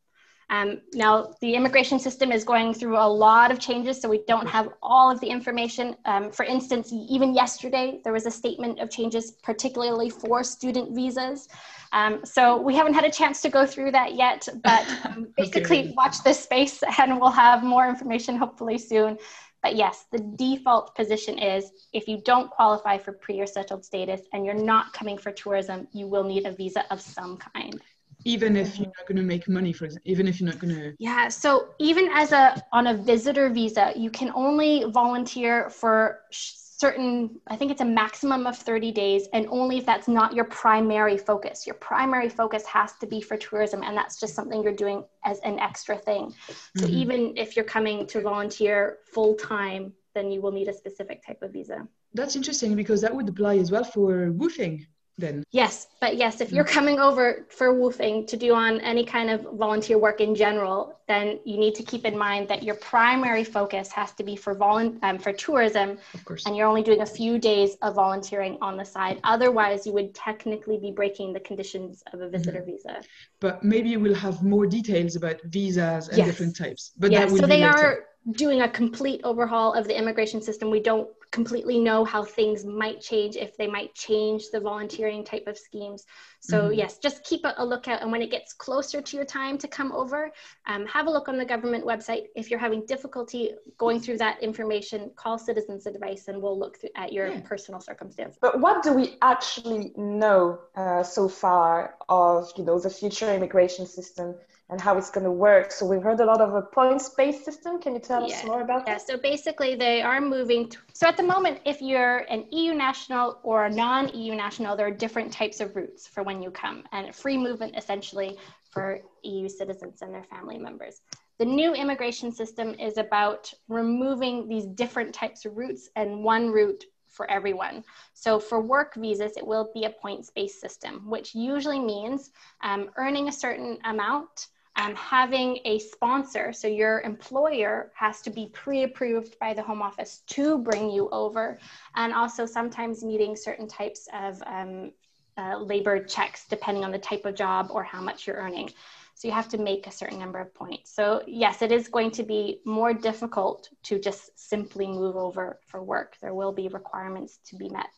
Um, 0.50 0.80
now, 0.92 1.33
the 1.40 1.54
immigration 1.54 2.00
system 2.00 2.33
is 2.33 2.42
going 2.42 2.75
through 2.75 2.97
a 2.97 3.07
lot 3.07 3.52
of 3.52 3.61
changes, 3.61 4.00
so 4.00 4.09
we 4.09 4.23
don't 4.26 4.49
have 4.49 4.69
all 4.83 5.09
of 5.09 5.21
the 5.21 5.28
information. 5.28 5.97
Um, 6.07 6.33
for 6.33 6.45
instance, 6.45 6.92
even 6.92 7.35
yesterday, 7.35 8.00
there 8.02 8.12
was 8.12 8.26
a 8.26 8.33
statement 8.33 8.80
of 8.80 8.90
changes, 8.90 9.30
particularly 9.30 10.11
for 10.11 10.42
student 10.42 10.92
visas. 10.92 11.49
Um, 11.92 12.25
so 12.25 12.61
we 12.61 12.75
haven't 12.75 12.95
had 12.95 13.04
a 13.04 13.11
chance 13.11 13.40
to 13.42 13.49
go 13.49 13.64
through 13.64 13.92
that 13.92 14.16
yet, 14.16 14.49
but 14.64 14.85
um, 15.04 15.28
basically, 15.37 15.80
okay. 15.80 15.95
watch 15.97 16.23
this 16.25 16.40
space 16.40 16.83
and 16.99 17.21
we'll 17.21 17.30
have 17.30 17.62
more 17.62 17.88
information 17.88 18.37
hopefully 18.37 18.76
soon. 18.76 19.19
But 19.62 19.76
yes, 19.76 20.07
the 20.11 20.19
default 20.19 20.97
position 20.97 21.38
is 21.38 21.71
if 21.92 22.09
you 22.09 22.23
don't 22.25 22.50
qualify 22.50 22.99
for 22.99 23.12
pre 23.12 23.40
or 23.40 23.47
settled 23.47 23.85
status 23.85 24.23
and 24.33 24.45
you're 24.45 24.54
not 24.54 24.92
coming 24.95 25.19
for 25.19 25.30
tourism, 25.30 25.87
you 25.92 26.07
will 26.07 26.25
need 26.25 26.47
a 26.47 26.52
visa 26.52 26.90
of 26.90 27.00
some 27.00 27.37
kind 27.37 27.80
even 28.24 28.56
if 28.56 28.78
you're 28.78 28.86
not 28.86 29.06
going 29.06 29.16
to 29.16 29.22
make 29.22 29.48
money 29.48 29.72
for 29.72 29.84
example 29.86 30.10
even 30.10 30.26
if 30.28 30.40
you're 30.40 30.48
not 30.48 30.58
going 30.58 30.74
to 30.74 30.94
yeah 30.98 31.28
so 31.28 31.68
even 31.78 32.08
as 32.14 32.32
a 32.32 32.62
on 32.72 32.88
a 32.88 32.94
visitor 32.94 33.48
visa 33.50 33.92
you 33.96 34.10
can 34.10 34.30
only 34.34 34.84
volunteer 34.90 35.70
for 35.70 36.20
certain 36.30 37.38
i 37.48 37.56
think 37.56 37.70
it's 37.70 37.82
a 37.82 37.84
maximum 37.84 38.46
of 38.46 38.56
30 38.56 38.90
days 38.90 39.28
and 39.34 39.46
only 39.50 39.78
if 39.78 39.84
that's 39.84 40.08
not 40.08 40.34
your 40.34 40.46
primary 40.46 41.18
focus. 41.18 41.66
Your 41.66 41.74
primary 41.74 42.28
focus 42.28 42.64
has 42.66 42.94
to 43.00 43.06
be 43.06 43.20
for 43.20 43.36
tourism 43.36 43.82
and 43.82 43.96
that's 43.96 44.18
just 44.18 44.34
something 44.34 44.62
you're 44.62 44.72
doing 44.72 45.04
as 45.24 45.38
an 45.40 45.58
extra 45.58 45.96
thing. 45.96 46.34
So 46.78 46.86
mm-hmm. 46.86 46.94
even 46.94 47.36
if 47.36 47.54
you're 47.54 47.70
coming 47.76 48.06
to 48.06 48.20
volunteer 48.20 48.98
full 49.12 49.34
time 49.34 49.92
then 50.14 50.30
you 50.30 50.40
will 50.40 50.52
need 50.52 50.68
a 50.68 50.72
specific 50.72 51.24
type 51.24 51.40
of 51.42 51.52
visa. 51.52 51.86
That's 52.14 52.34
interesting 52.34 52.74
because 52.74 53.00
that 53.02 53.14
would 53.14 53.28
apply 53.28 53.58
as 53.58 53.70
well 53.70 53.84
for 53.84 54.30
WWOOFing 54.30 54.86
then 55.20 55.44
yes 55.50 55.88
but 56.00 56.16
yes 56.16 56.40
if 56.40 56.52
you're 56.52 56.64
mm. 56.64 56.70
coming 56.72 56.98
over 56.98 57.46
for 57.48 57.74
WWOOFing 57.74 58.26
to 58.26 58.36
do 58.36 58.54
on 58.54 58.80
any 58.80 59.04
kind 59.04 59.30
of 59.30 59.42
volunteer 59.54 59.98
work 59.98 60.20
in 60.20 60.34
general 60.34 60.98
then 61.06 61.38
you 61.44 61.58
need 61.58 61.74
to 61.74 61.82
keep 61.82 62.04
in 62.04 62.16
mind 62.16 62.48
that 62.48 62.62
your 62.62 62.76
primary 62.76 63.44
focus 63.44 63.90
has 63.92 64.12
to 64.12 64.22
be 64.22 64.36
for 64.36 64.54
volun- 64.54 64.98
um, 65.02 65.18
for 65.18 65.32
tourism 65.32 65.98
of 66.14 66.24
course. 66.24 66.46
and 66.46 66.56
you're 66.56 66.66
only 66.66 66.82
doing 66.82 67.02
a 67.02 67.06
few 67.06 67.38
days 67.38 67.76
of 67.82 67.94
volunteering 67.94 68.56
on 68.60 68.76
the 68.76 68.84
side 68.84 69.20
otherwise 69.24 69.86
you 69.86 69.92
would 69.92 70.14
technically 70.14 70.78
be 70.78 70.90
breaking 70.90 71.32
the 71.32 71.40
conditions 71.40 72.02
of 72.12 72.20
a 72.20 72.28
visitor 72.28 72.60
mm-hmm. 72.60 72.72
visa 72.72 73.02
but 73.40 73.62
maybe 73.62 73.96
we'll 73.96 74.14
have 74.14 74.42
more 74.42 74.66
details 74.66 75.16
about 75.16 75.40
visas 75.44 76.08
and 76.08 76.18
yes. 76.18 76.26
different 76.26 76.56
types 76.56 76.92
but 76.98 77.10
yeah, 77.10 77.26
so 77.26 77.46
they 77.46 77.64
later. 77.64 77.66
are 77.66 78.04
doing 78.32 78.62
a 78.62 78.68
complete 78.68 79.20
overhaul 79.24 79.72
of 79.72 79.86
the 79.86 79.96
immigration 79.96 80.40
system. 80.42 80.70
We 80.70 80.80
don't 80.80 81.08
completely 81.30 81.78
know 81.78 82.04
how 82.04 82.25
things 82.25 82.64
might 82.64 83.00
change 83.00 83.37
if 83.37 83.56
they 83.56 83.66
might 83.66 83.94
change 83.94 84.50
the 84.50 84.58
volunteering 84.58 85.25
type 85.25 85.46
of 85.46 85.56
schemes. 85.56 86.04
So 86.40 86.62
mm-hmm. 86.62 86.75
yes, 86.75 86.99
just 86.99 87.22
keep 87.22 87.44
a, 87.44 87.54
a, 87.58 87.64
lookout. 87.64 88.02
And 88.02 88.10
when 88.10 88.22
it 88.22 88.30
gets 88.30 88.52
closer 88.52 89.00
to 89.00 89.16
your 89.16 89.25
time 89.25 89.56
to 89.58 89.68
come 89.68 89.92
over, 89.92 90.32
um, 90.66 90.87
have 90.87 91.06
a 91.06 91.10
look 91.10 91.28
on 91.28 91.38
the 91.38 91.44
government 91.44 91.84
website. 91.84 92.25
If 92.34 92.50
you're 92.50 92.58
having 92.58 92.84
difficulty 92.87 93.52
going 93.78 94.00
through 94.00 94.18
that 94.18 94.42
information, 94.42 95.10
call 95.14 95.38
Citizens 95.38 95.87
Advice 95.87 96.28
and 96.28 96.42
we'll 96.42 96.58
look 96.58 96.80
through, 96.80 96.90
at 96.96 97.12
your 97.12 97.28
yeah. 97.28 97.40
personal 97.40 97.80
circumstance. 97.80 98.37
But 98.40 98.58
what 98.58 98.82
do 98.82 98.92
we 98.92 99.16
actually 99.22 99.92
know 99.96 100.58
uh, 100.75 101.02
so 101.02 101.28
far 101.28 101.94
of 102.08 102.50
you 102.56 102.64
know 102.64 102.78
the 102.80 102.90
future 102.90 103.32
immigration 103.32 103.87
system? 103.87 104.34
And 104.70 104.80
how 104.80 104.96
it's 104.96 105.10
going 105.10 105.24
to 105.24 105.32
work. 105.32 105.72
So 105.72 105.84
we've 105.84 106.02
heard 106.02 106.20
a 106.20 106.24
lot 106.24 106.40
of 106.40 106.54
a 106.54 106.62
points-based 106.62 107.44
system. 107.44 107.80
Can 107.80 107.94
you 107.94 108.00
tell 108.00 108.26
yeah. 108.26 108.36
us 108.36 108.44
more 108.44 108.62
about 108.62 108.86
yeah. 108.86 108.94
that? 108.94 109.04
Yeah, 109.08 109.14
so 109.14 109.20
basically, 109.20 109.74
they 109.74 110.00
are 110.00 110.20
moving. 110.20 110.68
To, 110.68 110.78
so 110.92 111.08
at 111.08 111.16
the 111.16 111.24
moment, 111.24 111.60
if 111.64 111.82
you're 111.82 112.18
an 112.30 112.46
EU 112.52 112.72
national 112.74 113.40
or 113.42 113.66
a 113.66 113.70
non-EU 113.70 114.34
national, 114.34 114.76
there 114.76 114.86
are 114.86 114.92
different 114.92 115.32
types 115.32 115.60
of 115.60 115.74
routes 115.74 116.06
for 116.06 116.22
when 116.22 116.40
you 116.40 116.50
come, 116.50 116.84
and 116.92 117.14
free 117.14 117.36
movement 117.36 117.76
essentially 117.76 118.38
for 118.70 119.00
EU 119.24 119.48
citizens 119.48 120.02
and 120.02 120.14
their 120.14 120.24
family 120.24 120.56
members. 120.58 121.00
The 121.38 121.46
new 121.46 121.74
immigration 121.74 122.30
system 122.30 122.74
is 122.74 122.96
about 122.98 123.52
removing 123.68 124.46
these 124.46 124.66
different 124.66 125.12
types 125.12 125.44
of 125.46 125.56
routes 125.56 125.88
and 125.96 126.22
one 126.22 126.50
route 126.50 126.84
for 127.08 127.28
everyone. 127.28 127.82
So 128.14 128.38
for 128.38 128.60
work 128.60 128.94
visas, 128.94 129.36
it 129.36 129.46
will 129.46 129.70
be 129.74 129.84
a 129.84 129.90
points-based 129.90 130.60
system, 130.60 131.08
which 131.08 131.34
usually 131.34 131.80
means 131.80 132.30
um, 132.62 132.90
earning 132.96 133.28
a 133.28 133.32
certain 133.32 133.78
amount 133.84 134.46
um, 134.80 134.94
having 134.94 135.58
a 135.64 135.78
sponsor, 135.78 136.52
so 136.52 136.66
your 136.66 137.00
employer 137.02 137.92
has 137.94 138.22
to 138.22 138.30
be 138.30 138.46
pre 138.52 138.84
approved 138.84 139.38
by 139.38 139.52
the 139.52 139.62
Home 139.62 139.82
Office 139.82 140.22
to 140.28 140.58
bring 140.58 140.90
you 140.90 141.08
over, 141.10 141.58
and 141.96 142.14
also 142.14 142.46
sometimes 142.46 143.04
meeting 143.04 143.37
certain 143.37 143.68
types 143.68 144.08
of 144.14 144.42
um, 144.46 144.92
uh, 145.37 145.58
labor 145.58 146.02
checks 146.02 146.46
depending 146.49 146.84
on 146.84 146.92
the 146.92 146.99
type 146.99 147.25
of 147.26 147.34
job 147.34 147.68
or 147.70 147.82
how 147.82 148.00
much 148.00 148.26
you're 148.26 148.37
earning. 148.37 148.70
So 149.14 149.28
you 149.28 149.34
have 149.34 149.49
to 149.50 149.58
make 149.58 149.87
a 149.87 149.92
certain 149.92 150.18
number 150.18 150.38
of 150.38 150.54
points. 150.54 150.94
So, 150.94 151.22
yes, 151.26 151.60
it 151.60 151.72
is 151.72 151.88
going 151.88 152.10
to 152.12 152.22
be 152.22 152.60
more 152.64 152.94
difficult 152.94 153.68
to 153.82 153.99
just 153.99 154.38
simply 154.38 154.87
move 154.87 155.14
over 155.14 155.60
for 155.66 155.82
work. 155.82 156.16
There 156.22 156.32
will 156.32 156.52
be 156.52 156.68
requirements 156.68 157.38
to 157.49 157.56
be 157.56 157.68
met. 157.68 157.92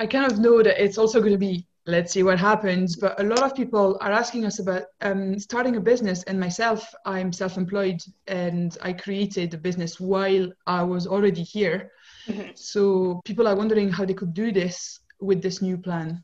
I 0.00 0.06
kind 0.06 0.30
of 0.30 0.38
know 0.38 0.62
that 0.62 0.82
it's 0.82 0.96
also 0.96 1.20
going 1.20 1.32
to 1.32 1.38
be 1.38 1.67
let's 1.88 2.12
see 2.12 2.22
what 2.22 2.38
happens. 2.38 2.96
But 2.96 3.18
a 3.18 3.24
lot 3.24 3.42
of 3.42 3.54
people 3.54 3.96
are 4.00 4.12
asking 4.12 4.44
us 4.44 4.58
about 4.58 4.84
um, 5.00 5.38
starting 5.38 5.76
a 5.76 5.80
business. 5.80 6.22
And 6.24 6.38
myself, 6.38 6.94
I'm 7.04 7.32
self 7.32 7.56
employed 7.56 8.00
and 8.26 8.76
I 8.82 8.92
created 8.92 9.54
a 9.54 9.58
business 9.58 9.98
while 9.98 10.52
I 10.66 10.82
was 10.82 11.06
already 11.06 11.42
here. 11.42 11.90
Mm-hmm. 12.28 12.50
So 12.54 13.22
people 13.24 13.48
are 13.48 13.56
wondering 13.56 13.90
how 13.90 14.04
they 14.04 14.14
could 14.14 14.34
do 14.34 14.52
this 14.52 15.00
with 15.20 15.42
this 15.42 15.62
new 15.62 15.78
plan. 15.78 16.22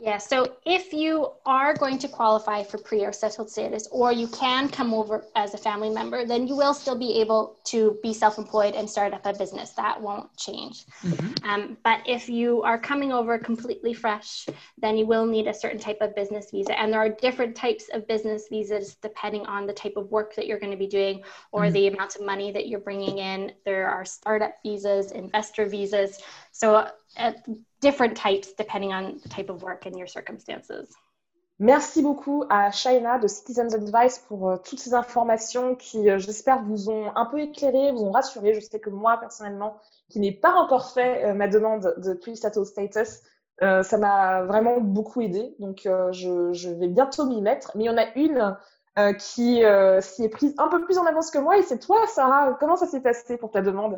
Yeah, 0.00 0.18
so 0.18 0.56
if 0.64 0.92
you 0.92 1.32
are 1.46 1.74
going 1.74 1.98
to 1.98 2.08
qualify 2.08 2.62
for 2.62 2.78
pre 2.78 3.04
or 3.04 3.12
settled 3.12 3.50
status, 3.50 3.88
or 3.90 4.12
you 4.12 4.28
can 4.28 4.68
come 4.68 4.94
over 4.94 5.24
as 5.34 5.54
a 5.54 5.58
family 5.58 5.90
member, 5.90 6.24
then 6.24 6.46
you 6.46 6.56
will 6.56 6.74
still 6.74 6.96
be 6.96 7.20
able 7.20 7.56
to 7.64 7.98
be 8.02 8.12
self 8.12 8.38
employed 8.38 8.74
and 8.74 8.88
start 8.88 9.12
up 9.12 9.26
a 9.26 9.32
business. 9.32 9.70
That 9.70 10.00
won't 10.00 10.34
change. 10.36 10.84
Mm-hmm. 11.02 11.48
Um, 11.48 11.76
but 11.84 12.00
if 12.06 12.28
you 12.28 12.62
are 12.62 12.78
coming 12.78 13.12
over 13.12 13.38
completely 13.38 13.94
fresh, 13.94 14.46
then 14.78 14.96
you 14.96 15.06
will 15.06 15.26
need 15.26 15.48
a 15.48 15.54
certain 15.54 15.80
type 15.80 15.98
of 16.00 16.14
business 16.14 16.50
visa. 16.50 16.78
And 16.78 16.92
there 16.92 17.00
are 17.00 17.08
different 17.08 17.56
types 17.56 17.88
of 17.92 18.06
business 18.06 18.44
visas 18.48 18.94
depending 18.94 19.44
on 19.46 19.66
the 19.66 19.72
type 19.72 19.94
of 19.96 20.10
work 20.10 20.34
that 20.36 20.46
you're 20.46 20.60
going 20.60 20.72
to 20.72 20.78
be 20.78 20.86
doing 20.86 21.22
or 21.50 21.62
mm-hmm. 21.62 21.72
the 21.72 21.86
amount 21.88 22.16
of 22.16 22.22
money 22.22 22.52
that 22.52 22.68
you're 22.68 22.80
bringing 22.80 23.18
in. 23.18 23.52
There 23.64 23.88
are 23.88 24.04
startup 24.04 24.54
visas, 24.64 25.10
investor 25.12 25.66
visas. 25.66 26.20
So, 26.52 26.88
uh, 27.16 27.32
different 27.80 28.16
types 28.16 28.52
depending 28.54 28.92
on 28.92 29.18
the 29.22 29.28
type 29.28 29.50
of 29.50 29.62
work 29.62 29.86
and 29.86 29.96
your 29.96 30.08
circumstances. 30.08 30.88
Merci 31.60 32.02
beaucoup 32.02 32.44
à 32.50 32.72
Shaina 32.72 33.20
de 33.20 33.28
Citizens 33.28 33.74
Advice 33.74 34.18
pour 34.26 34.50
euh, 34.50 34.56
toutes 34.56 34.80
ces 34.80 34.92
informations 34.92 35.76
qui, 35.76 36.10
euh, 36.10 36.18
j'espère, 36.18 36.64
vous 36.64 36.90
ont 36.90 37.12
un 37.14 37.26
peu 37.26 37.38
éclairé, 37.38 37.92
vous 37.92 38.02
ont 38.02 38.10
rassuré. 38.10 38.54
Je 38.54 38.60
sais 38.60 38.80
que 38.80 38.90
moi, 38.90 39.18
personnellement, 39.18 39.76
qui 40.08 40.18
n'ai 40.18 40.32
pas 40.32 40.52
encore 40.54 40.90
fait 40.90 41.26
euh, 41.26 41.32
ma 41.32 41.46
demande 41.46 41.94
de 41.98 42.14
pre-settled 42.14 42.64
status, 42.64 43.22
ça 43.60 43.98
m'a 43.98 44.42
vraiment 44.42 44.80
beaucoup 44.80 45.20
aidé. 45.20 45.54
Donc, 45.60 45.82
je, 45.84 46.52
je, 46.52 46.70
vais 46.70 46.88
bientôt 46.88 47.24
m'y 47.24 47.40
mettre. 47.40 47.70
Mais 47.76 47.84
il 47.84 47.86
y 47.86 47.90
en 47.90 47.96
a 47.96 48.12
une 48.16 48.56
qui 49.20 49.62
s'y 50.00 50.24
est 50.24 50.28
prise 50.28 50.54
un 50.58 50.66
peu 50.66 50.84
plus 50.84 50.98
en 50.98 51.06
avance 51.06 51.30
que 51.30 51.38
moi 51.38 51.56
et 51.56 51.62
c'est 51.62 51.78
toi, 51.78 52.04
Sarah. 52.08 52.56
Comment 52.58 52.74
ça 52.74 52.86
s'est 52.86 53.00
passé 53.00 53.36
pour 53.36 53.52
ta 53.52 53.62
demande? 53.62 53.96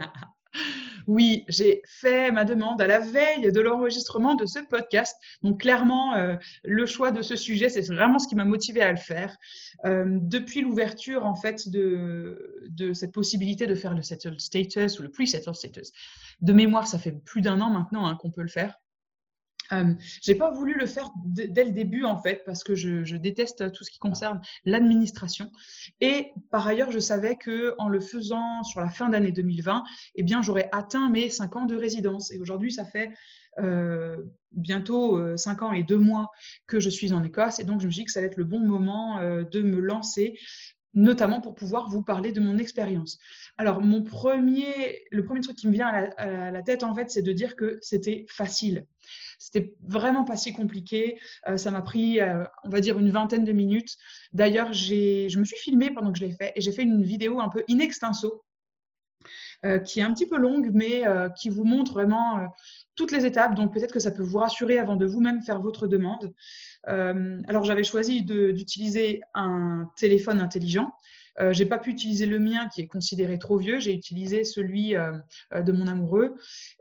Oui, 1.06 1.44
j'ai 1.48 1.82
fait 1.86 2.32
ma 2.32 2.44
demande 2.44 2.80
à 2.80 2.86
la 2.86 2.98
veille 2.98 3.52
de 3.52 3.60
l'enregistrement 3.60 4.34
de 4.34 4.44
ce 4.44 4.58
podcast. 4.58 5.16
Donc 5.42 5.60
clairement, 5.60 6.14
euh, 6.14 6.34
le 6.64 6.86
choix 6.86 7.12
de 7.12 7.22
ce 7.22 7.36
sujet, 7.36 7.68
c'est 7.68 7.86
vraiment 7.86 8.18
ce 8.18 8.26
qui 8.26 8.34
m'a 8.34 8.44
motivé 8.44 8.82
à 8.82 8.90
le 8.90 8.98
faire. 8.98 9.36
Euh, 9.84 10.04
depuis 10.20 10.62
l'ouverture 10.62 11.24
en 11.24 11.36
fait 11.36 11.68
de, 11.68 12.66
de 12.68 12.92
cette 12.92 13.12
possibilité 13.12 13.66
de 13.66 13.74
faire 13.74 13.94
le 13.94 14.02
settled 14.02 14.40
status 14.40 14.98
ou 14.98 15.02
le 15.02 15.10
pre-settled 15.10 15.54
status, 15.54 15.92
de 16.40 16.52
mémoire, 16.52 16.86
ça 16.86 16.98
fait 16.98 17.12
plus 17.12 17.40
d'un 17.40 17.60
an 17.60 17.70
maintenant 17.70 18.06
hein, 18.06 18.16
qu'on 18.20 18.30
peut 18.30 18.42
le 18.42 18.48
faire. 18.48 18.74
Euh, 19.72 19.94
j'ai 20.22 20.34
pas 20.34 20.50
voulu 20.50 20.74
le 20.74 20.86
faire 20.86 21.10
dès 21.24 21.64
le 21.64 21.72
début 21.72 22.04
en 22.04 22.20
fait 22.20 22.42
parce 22.44 22.62
que 22.62 22.74
je, 22.74 23.16
déteste 23.16 23.72
tout 23.72 23.84
ce 23.84 23.90
qui 23.90 23.98
concerne 23.98 24.40
l'administration. 24.64 25.50
Et 26.00 26.32
par 26.50 26.66
ailleurs 26.66 26.90
je 26.90 26.98
savais 26.98 27.36
que 27.36 27.74
en 27.78 27.88
le 27.88 28.00
faisant 28.00 28.62
sur 28.62 28.80
la 28.80 28.88
fin 28.88 29.08
d'année 29.08 29.32
2020 29.32 29.84
eh 30.16 30.22
bien 30.22 30.42
j'aurais 30.42 30.68
atteint 30.72 31.08
mes 31.10 31.30
5 31.30 31.56
ans 31.56 31.66
de 31.66 31.76
résidence. 31.76 32.30
Et 32.32 32.38
aujourd'hui 32.38 32.72
ça 32.72 32.84
fait 32.84 33.12
euh, 33.58 34.16
bientôt 34.52 35.36
5 35.36 35.62
euh, 35.62 35.64
ans 35.64 35.72
et 35.72 35.82
2 35.82 35.96
mois 35.96 36.30
que 36.66 36.78
je 36.78 36.90
suis 36.90 37.12
en 37.12 37.24
Écosse. 37.24 37.58
Et 37.58 37.64
donc 37.64 37.80
je 37.80 37.86
me 37.86 37.92
dis 37.92 38.04
que 38.04 38.12
ça 38.12 38.20
va 38.20 38.26
être 38.26 38.36
le 38.36 38.44
bon 38.44 38.60
moment 38.60 39.20
de 39.20 39.62
me 39.62 39.80
lancer 39.80 40.38
notamment 40.96 41.40
pour 41.40 41.54
pouvoir 41.54 41.88
vous 41.88 42.02
parler 42.02 42.32
de 42.32 42.40
mon 42.40 42.58
expérience. 42.58 43.18
Alors, 43.58 43.80
mon 43.80 44.02
premier, 44.02 45.04
le 45.12 45.24
premier 45.24 45.40
truc 45.40 45.56
qui 45.56 45.68
me 45.68 45.72
vient 45.72 45.86
à 45.86 46.50
la 46.50 46.62
tête, 46.62 46.82
en 46.82 46.94
fait, 46.94 47.10
c'est 47.10 47.22
de 47.22 47.32
dire 47.32 47.54
que 47.54 47.78
c'était 47.82 48.26
facile. 48.28 48.86
C'était 49.38 49.74
vraiment 49.82 50.24
pas 50.24 50.36
si 50.36 50.52
compliqué. 50.52 51.18
Euh, 51.48 51.56
ça 51.56 51.70
m'a 51.70 51.82
pris, 51.82 52.20
euh, 52.20 52.44
on 52.64 52.70
va 52.70 52.80
dire, 52.80 52.98
une 52.98 53.10
vingtaine 53.10 53.44
de 53.44 53.52
minutes. 53.52 53.96
D'ailleurs, 54.32 54.72
je 54.72 55.38
me 55.38 55.44
suis 55.44 55.58
filmée 55.58 55.90
pendant 55.90 56.12
que 56.12 56.18
je 56.18 56.24
l'ai 56.24 56.32
fait 56.32 56.52
et 56.56 56.60
j'ai 56.60 56.72
fait 56.72 56.82
une 56.82 57.02
vidéo 57.02 57.40
un 57.40 57.48
peu 57.48 57.62
in 57.68 57.78
extenso 57.78 58.42
euh, 59.64 59.78
qui 59.78 60.00
est 60.00 60.02
un 60.02 60.12
petit 60.12 60.26
peu 60.26 60.36
longue, 60.36 60.70
mais 60.72 61.04
qui 61.36 61.48
vous 61.48 61.64
montre 61.64 61.92
vraiment 61.92 62.40
toutes 62.94 63.12
les 63.12 63.26
étapes. 63.26 63.54
Donc 63.54 63.72
peut-être 63.72 63.92
que 63.92 64.00
ça 64.00 64.10
peut 64.10 64.22
vous 64.22 64.38
rassurer 64.38 64.78
avant 64.78 64.96
de 64.96 65.06
vous-même 65.06 65.42
faire 65.42 65.60
votre 65.60 65.86
demande. 65.86 66.32
alors 66.84 67.64
j'avais 67.64 67.84
choisi 67.84 68.22
d'utiliser 68.22 69.22
un 69.34 69.90
téléphone 69.96 70.40
intelligent. 70.40 70.92
Euh, 71.40 71.52
j'ai 71.52 71.66
pas 71.66 71.78
pu 71.78 71.90
utiliser 71.90 72.26
le 72.26 72.38
mien 72.38 72.68
qui 72.68 72.80
est 72.80 72.86
considéré 72.86 73.38
trop 73.38 73.58
vieux. 73.58 73.78
J'ai 73.78 73.92
utilisé 73.92 74.44
celui 74.44 74.94
de 74.94 75.72
mon 75.72 75.86
amoureux 75.86 76.36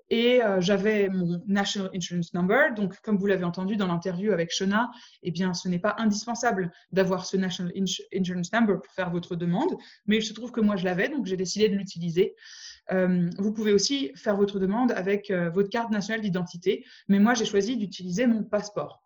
et 0.10 0.44
euh, 0.44 0.62
j'avais 0.62 1.10
mon 1.10 1.42
National 1.48 1.90
Insurance 1.96 2.34
Number. 2.34 2.74
Donc, 2.76 3.00
comme 3.02 3.18
vous 3.18 3.26
l'avez 3.26 3.44
entendu 3.44 3.76
dans 3.76 3.88
l'interview 3.88 4.32
avec 4.32 4.52
Shona, 4.52 4.92
eh 5.24 5.32
bien, 5.32 5.54
ce 5.54 5.68
n'est 5.68 5.80
pas 5.80 5.96
indispensable 5.98 6.72
d'avoir 6.92 7.26
ce 7.26 7.38
National 7.38 7.74
Insurance 8.14 8.54
Number 8.54 8.82
pour 8.82 8.94
faire 8.94 9.10
votre 9.10 9.36
demande, 9.36 9.76
mais 10.06 10.18
il 10.18 10.24
se 10.24 10.34
trouve 10.34 10.52
que 10.52 10.62
moi, 10.62 10.76
je 10.76 10.86
l'avais, 10.86 11.10
donc 11.10 11.26
j'ai 11.26 11.38
décidé 11.38 11.70
de 11.70 11.76
l'utiliser. 11.76 12.36
Euh, 12.92 13.30
vous 13.40 13.52
pouvez 13.52 13.74
aussi 13.74 14.12
faire 14.16 14.38
votre 14.38 14.60
demande 14.60 14.92
avec 14.92 15.32
euh, 15.32 15.50
votre 15.50 15.70
carte 15.70 15.90
nationale 15.90 16.22
d'identité, 16.22 16.86
mais 17.08 17.20
moi, 17.20 17.34
j'ai 17.34 17.46
choisi 17.46 17.78
d'utiliser 17.78 18.28
mon 18.28 18.44
passeport. 18.44 19.02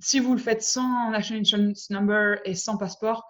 Si 0.00 0.20
vous 0.20 0.32
le 0.32 0.40
faites 0.40 0.62
sans 0.62 1.10
National 1.10 1.42
Insurance 1.42 1.90
Number 1.90 2.38
et 2.44 2.54
sans 2.54 2.78
passeport, 2.78 3.28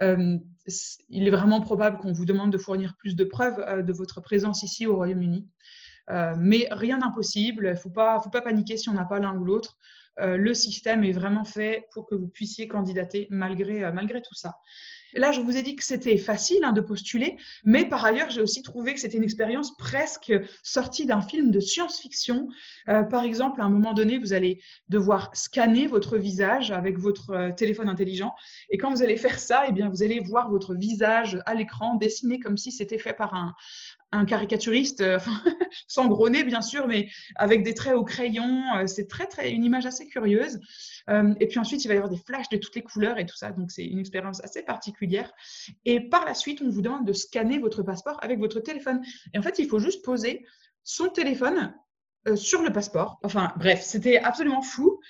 il 0.00 1.26
est 1.26 1.30
vraiment 1.30 1.60
probable 1.60 1.98
qu'on 1.98 2.12
vous 2.12 2.26
demande 2.26 2.52
de 2.52 2.58
fournir 2.58 2.96
plus 2.96 3.16
de 3.16 3.24
preuves 3.24 3.84
de 3.84 3.92
votre 3.92 4.20
présence 4.20 4.62
ici 4.62 4.86
au 4.86 4.96
Royaume-Uni. 4.96 5.48
Euh, 6.10 6.34
mais 6.38 6.68
rien 6.70 6.98
d'impossible, 6.98 7.66
il 7.66 7.70
ne 7.70 7.76
faut 7.76 7.90
pas, 7.90 8.20
paniquer 8.44 8.76
si 8.76 8.88
on 8.88 8.94
n'a 8.94 9.04
pas 9.04 9.18
l'un 9.18 9.36
ou 9.36 9.44
l'autre. 9.44 9.76
Euh, 10.20 10.36
le 10.36 10.54
système 10.54 11.04
est 11.04 11.12
vraiment 11.12 11.44
fait 11.44 11.86
pour 11.92 12.06
que 12.06 12.14
vous 12.14 12.28
puissiez 12.28 12.68
candidater 12.68 13.26
malgré, 13.30 13.84
euh, 13.84 13.92
malgré 13.92 14.22
tout 14.22 14.34
ça. 14.34 14.56
Là, 15.14 15.32
je 15.32 15.40
vous 15.40 15.56
ai 15.56 15.62
dit 15.62 15.76
que 15.76 15.84
c'était 15.84 16.18
facile 16.18 16.64
hein, 16.64 16.72
de 16.72 16.80
postuler, 16.80 17.36
mais 17.64 17.84
par 17.84 18.04
ailleurs, 18.04 18.30
j'ai 18.30 18.40
aussi 18.40 18.62
trouvé 18.62 18.94
que 18.94 19.00
c'était 19.00 19.16
une 19.16 19.24
expérience 19.24 19.76
presque 19.76 20.32
sortie 20.62 21.06
d'un 21.06 21.20
film 21.20 21.50
de 21.50 21.60
science-fiction. 21.60 22.48
par 22.86 23.24
exemple, 23.24 23.60
à 23.60 23.64
un 23.64 23.70
moment 23.70 23.92
donné, 23.92 24.18
vous 24.18 24.32
allez 24.32 24.60
devoir 24.88 25.30
scanner 25.34 25.86
votre 25.86 26.18
visage 26.18 26.70
avec 26.70 26.98
votre 26.98 27.54
téléphone 27.56 27.88
intelligent, 27.88 28.34
et 28.70 28.78
quand 28.78 28.90
vous 28.90 29.02
allez 29.02 29.16
faire 29.16 29.38
ça, 29.38 29.64
eh 29.68 29.72
bien, 29.72 29.88
vous 29.88 30.02
allez 30.02 30.20
voir 30.20 30.50
votre 30.50 30.74
visage 30.74 31.38
à 31.46 31.54
l'écran 31.54 31.94
dessiné 31.94 32.38
comme 32.38 32.56
si 32.56 32.72
c'était 32.72 32.98
fait 32.98 33.14
par 33.14 33.34
un, 33.34 33.54
un 34.12 34.24
caricaturiste, 34.24 35.00
euh, 35.00 35.18
sans 35.88 36.06
gros 36.06 36.28
nez 36.28 36.44
bien 36.44 36.62
sûr, 36.62 36.86
mais 36.86 37.08
avec 37.36 37.62
des 37.62 37.74
traits 37.74 37.94
au 37.94 38.04
crayon. 38.04 38.62
Euh, 38.76 38.86
c'est 38.86 39.06
très, 39.06 39.26
très, 39.26 39.50
une 39.52 39.64
image 39.64 39.86
assez 39.86 40.06
curieuse. 40.06 40.60
Euh, 41.08 41.34
et 41.40 41.46
puis 41.46 41.58
ensuite, 41.58 41.84
il 41.84 41.88
va 41.88 41.94
y 41.94 41.96
avoir 41.96 42.10
des 42.10 42.18
flashs 42.18 42.48
de 42.48 42.56
toutes 42.56 42.74
les 42.74 42.82
couleurs 42.82 43.18
et 43.18 43.26
tout 43.26 43.36
ça. 43.36 43.52
Donc, 43.52 43.70
c'est 43.70 43.84
une 43.84 43.98
expérience 43.98 44.42
assez 44.42 44.62
particulière. 44.62 45.32
Et 45.84 46.00
par 46.00 46.24
la 46.24 46.34
suite, 46.34 46.62
on 46.62 46.68
vous 46.68 46.82
demande 46.82 47.06
de 47.06 47.12
scanner 47.12 47.58
votre 47.58 47.82
passeport 47.82 48.18
avec 48.22 48.38
votre 48.38 48.60
téléphone. 48.60 49.02
Et 49.34 49.38
en 49.38 49.42
fait, 49.42 49.58
il 49.58 49.68
faut 49.68 49.78
juste 49.78 50.04
poser 50.04 50.44
son 50.82 51.08
téléphone 51.08 51.74
sur 52.34 52.62
le 52.62 52.72
passeport. 52.72 53.20
Enfin 53.22 53.52
bref, 53.56 53.82
c'était 53.82 54.18
absolument 54.18 54.62
fou. 54.62 55.00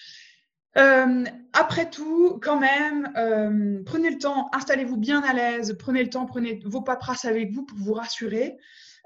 Euh, 0.77 1.25
après 1.53 1.89
tout, 1.89 2.39
quand 2.43 2.61
même, 2.61 3.11
euh, 3.17 3.83
prenez 3.85 4.11
le 4.11 4.19
temps, 4.19 4.51
installez-vous 4.53 4.99
bien 4.99 5.23
à 5.23 5.33
l'aise, 5.33 5.77
prenez 5.79 6.03
le 6.03 6.11
temps, 6.11 6.27
prenez 6.27 6.61
vos 6.67 6.83
paperasses 6.83 7.25
avec 7.25 7.53
vous 7.53 7.65
pour 7.65 7.79
vous 7.79 7.95
rassurer. 7.95 8.59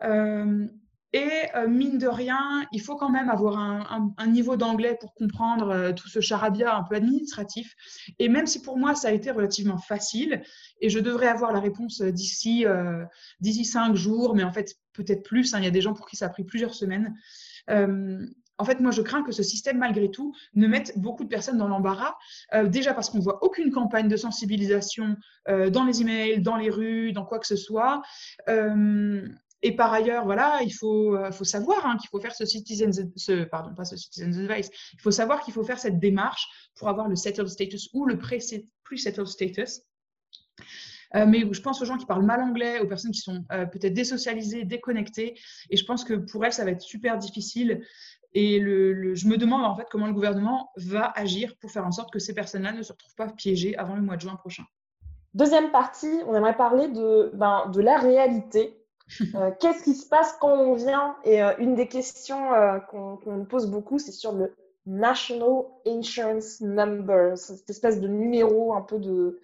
Euh, 0.02 0.66
et 1.12 1.28
mine 1.66 1.98
de 1.98 2.06
rien, 2.06 2.64
il 2.70 2.80
faut 2.80 2.94
quand 2.94 3.10
même 3.10 3.30
avoir 3.30 3.58
un, 3.58 4.26
niveau 4.28 4.54
d'anglais 4.54 4.96
pour 5.00 5.12
comprendre 5.12 5.90
tout 5.90 6.06
ce 6.06 6.20
charabia 6.20 6.76
un 6.76 6.84
peu 6.84 6.94
administratif. 6.94 7.74
Et 8.20 8.28
même 8.28 8.46
si 8.46 8.62
pour 8.62 8.78
moi, 8.78 8.94
ça 8.94 9.08
a 9.08 9.10
été 9.10 9.32
relativement 9.32 9.78
facile, 9.78 10.40
et 10.80 10.88
je 10.88 11.00
devrais 11.00 11.26
avoir 11.26 11.52
la 11.52 11.58
réponse 11.58 12.00
d'ici 12.00 12.64
d'ici 13.40 13.64
cinq 13.64 13.96
jours, 13.96 14.36
mais 14.36 14.44
en 14.44 14.52
fait, 14.52 14.76
peut-être 14.92 15.24
plus. 15.24 15.52
Hein, 15.52 15.58
il 15.58 15.64
y 15.64 15.68
a 15.68 15.72
des 15.72 15.80
gens 15.80 15.94
pour 15.94 16.08
qui 16.08 16.14
ça 16.14 16.26
a 16.26 16.28
pris 16.28 16.44
plusieurs 16.44 16.74
semaines 16.74 17.12
en 18.60 18.64
fait, 18.64 18.78
moi, 18.78 18.90
je 18.90 19.00
crains 19.00 19.22
que 19.22 19.32
ce 19.32 19.42
système, 19.42 19.78
malgré 19.78 20.10
tout, 20.10 20.34
ne 20.54 20.66
mette 20.66 20.92
beaucoup 20.98 21.24
de 21.24 21.30
personnes 21.30 21.56
dans 21.56 21.66
l'embarras. 21.66 22.14
Euh, 22.52 22.68
déjà 22.68 22.92
parce 22.92 23.08
qu'on 23.08 23.16
ne 23.16 23.22
voit 23.22 23.42
aucune 23.42 23.72
campagne 23.72 24.06
de 24.06 24.16
sensibilisation 24.16 25.16
euh, 25.48 25.70
dans 25.70 25.84
les 25.84 26.02
emails, 26.02 26.42
dans 26.42 26.56
les 26.56 26.68
rues, 26.68 27.12
dans 27.12 27.24
quoi 27.24 27.38
que 27.38 27.46
ce 27.46 27.56
soit. 27.56 28.02
Euh, 28.50 29.26
et 29.62 29.74
par 29.74 29.94
ailleurs, 29.94 30.26
voilà, 30.26 30.60
il 30.62 30.74
faut, 30.74 31.16
savoir 31.42 31.86
hein, 31.86 31.96
qu'il 31.98 32.10
faut 32.10 32.20
faire 32.20 32.34
ce 32.34 32.44
citizen's, 32.44 33.00
ce, 33.16 33.44
pardon, 33.44 33.74
pas 33.74 33.86
ce 33.86 33.96
citizen's 33.96 34.36
advice. 34.36 34.70
Il 34.92 35.00
faut 35.00 35.10
savoir 35.10 35.40
qu'il 35.40 35.54
faut 35.54 35.64
faire 35.64 35.78
cette 35.78 35.98
démarche 35.98 36.46
pour 36.74 36.90
avoir 36.90 37.08
le 37.08 37.16
settled 37.16 37.48
status 37.48 37.88
ou 37.94 38.04
le 38.04 38.18
pre-settled 38.18 39.26
status. 39.26 39.80
mais 41.14 41.44
je 41.50 41.60
pense 41.60 41.80
aux 41.80 41.84
gens 41.84 41.98
qui 41.98 42.06
parlent 42.06 42.24
mal 42.24 42.40
anglais, 42.40 42.80
aux 42.80 42.86
personnes 42.86 43.12
qui 43.12 43.20
sont 43.20 43.44
peut-être 43.48 43.92
désocialisées, 43.92 44.64
déconnectées. 44.64 45.38
Et 45.68 45.76
je 45.76 45.84
pense 45.84 46.04
que 46.04 46.14
pour 46.14 46.42
elles, 46.46 46.54
ça 46.54 46.64
va 46.64 46.70
être 46.70 46.80
super 46.80 47.18
difficile 47.18 47.82
et 48.32 48.58
le, 48.60 49.14
je 49.14 49.26
me 49.26 49.36
demande 49.36 49.64
en 49.64 49.74
fait 49.74 49.86
comment 49.90 50.06
le 50.06 50.12
gouvernement 50.12 50.70
va 50.76 51.12
agir 51.16 51.54
pour 51.60 51.70
faire 51.70 51.86
en 51.86 51.90
sorte 51.90 52.12
que 52.12 52.18
ces 52.18 52.34
personnes-là 52.34 52.72
ne 52.72 52.82
se 52.82 52.92
retrouvent 52.92 53.14
pas 53.16 53.28
piégées 53.28 53.76
avant 53.76 53.96
le 53.96 54.02
mois 54.02 54.16
de 54.16 54.20
juin 54.20 54.36
prochain. 54.36 54.64
Deuxième 55.34 55.70
partie, 55.70 56.20
on 56.26 56.34
aimerait 56.34 56.56
parler 56.56 56.88
de, 56.88 57.30
ben, 57.34 57.70
de 57.72 57.80
la 57.80 57.98
réalité. 57.98 58.76
Euh, 59.34 59.50
qu'est-ce 59.58 59.82
qui 59.82 59.94
se 59.94 60.08
passe 60.08 60.36
quand 60.40 60.52
on 60.52 60.74
vient? 60.74 61.16
Et 61.24 61.42
euh, 61.42 61.52
une 61.58 61.74
des 61.74 61.88
questions 61.88 62.54
euh, 62.54 62.78
qu'on 62.78 63.16
qu 63.16 63.28
pose 63.48 63.68
beaucoup, 63.68 63.98
c'est 63.98 64.12
sur 64.12 64.32
le 64.32 64.54
National 64.86 65.64
Insurance 65.84 66.60
Number, 66.60 67.36
cette 67.36 67.68
espèce 67.68 68.00
de 68.00 68.06
numéro 68.06 68.72
un 68.72 68.82
peu 68.82 69.00
de, 69.00 69.40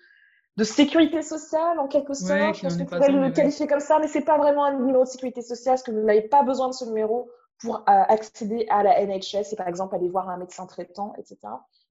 de 0.56 0.64
sécurité 0.64 1.20
sociale 1.22 1.80
en 1.80 1.88
quelque 1.88 2.14
sorte. 2.14 2.54
je 2.54 2.62
pense 2.62 2.76
que 2.76 2.84
pourrais 2.84 3.10
le 3.10 3.30
qualifier 3.32 3.66
comme 3.66 3.80
ça, 3.80 3.98
mais 3.98 4.06
c'est 4.06 4.24
pas 4.24 4.38
vraiment 4.38 4.66
un 4.66 4.78
numéro 4.78 5.02
de 5.02 5.08
sécurité 5.08 5.42
sociale 5.42 5.74
parce 5.74 5.82
que 5.82 5.90
vous 5.90 6.00
n'avez 6.00 6.22
pas 6.22 6.44
besoin 6.44 6.68
de 6.68 6.72
ce 6.72 6.84
numéro 6.84 7.28
pour 7.58 7.76
euh, 7.76 7.82
accéder 7.86 8.66
à 8.68 8.82
la 8.82 9.04
NHS 9.04 9.52
et 9.52 9.56
par 9.56 9.68
exemple 9.68 9.94
aller 9.94 10.08
voir 10.08 10.28
un 10.28 10.36
médecin 10.36 10.66
traitant, 10.66 11.14
etc. 11.18 11.38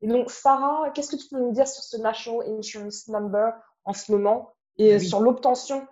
Et 0.02 0.08
donc, 0.08 0.30
Sarah, 0.30 0.90
qu'est-ce 0.92 1.10
que 1.10 1.22
tu 1.22 1.28
peux 1.30 1.40
nous 1.40 1.52
dire 1.52 1.68
sur 1.68 1.84
ce 1.84 1.98
National 1.98 2.48
Insurance 2.58 3.08
Number 3.08 3.54
en 3.84 3.94
ce 3.94 4.12
moment 4.12 4.54
et 4.78 5.00
sur 5.00 5.22
l'obtention 5.22 5.88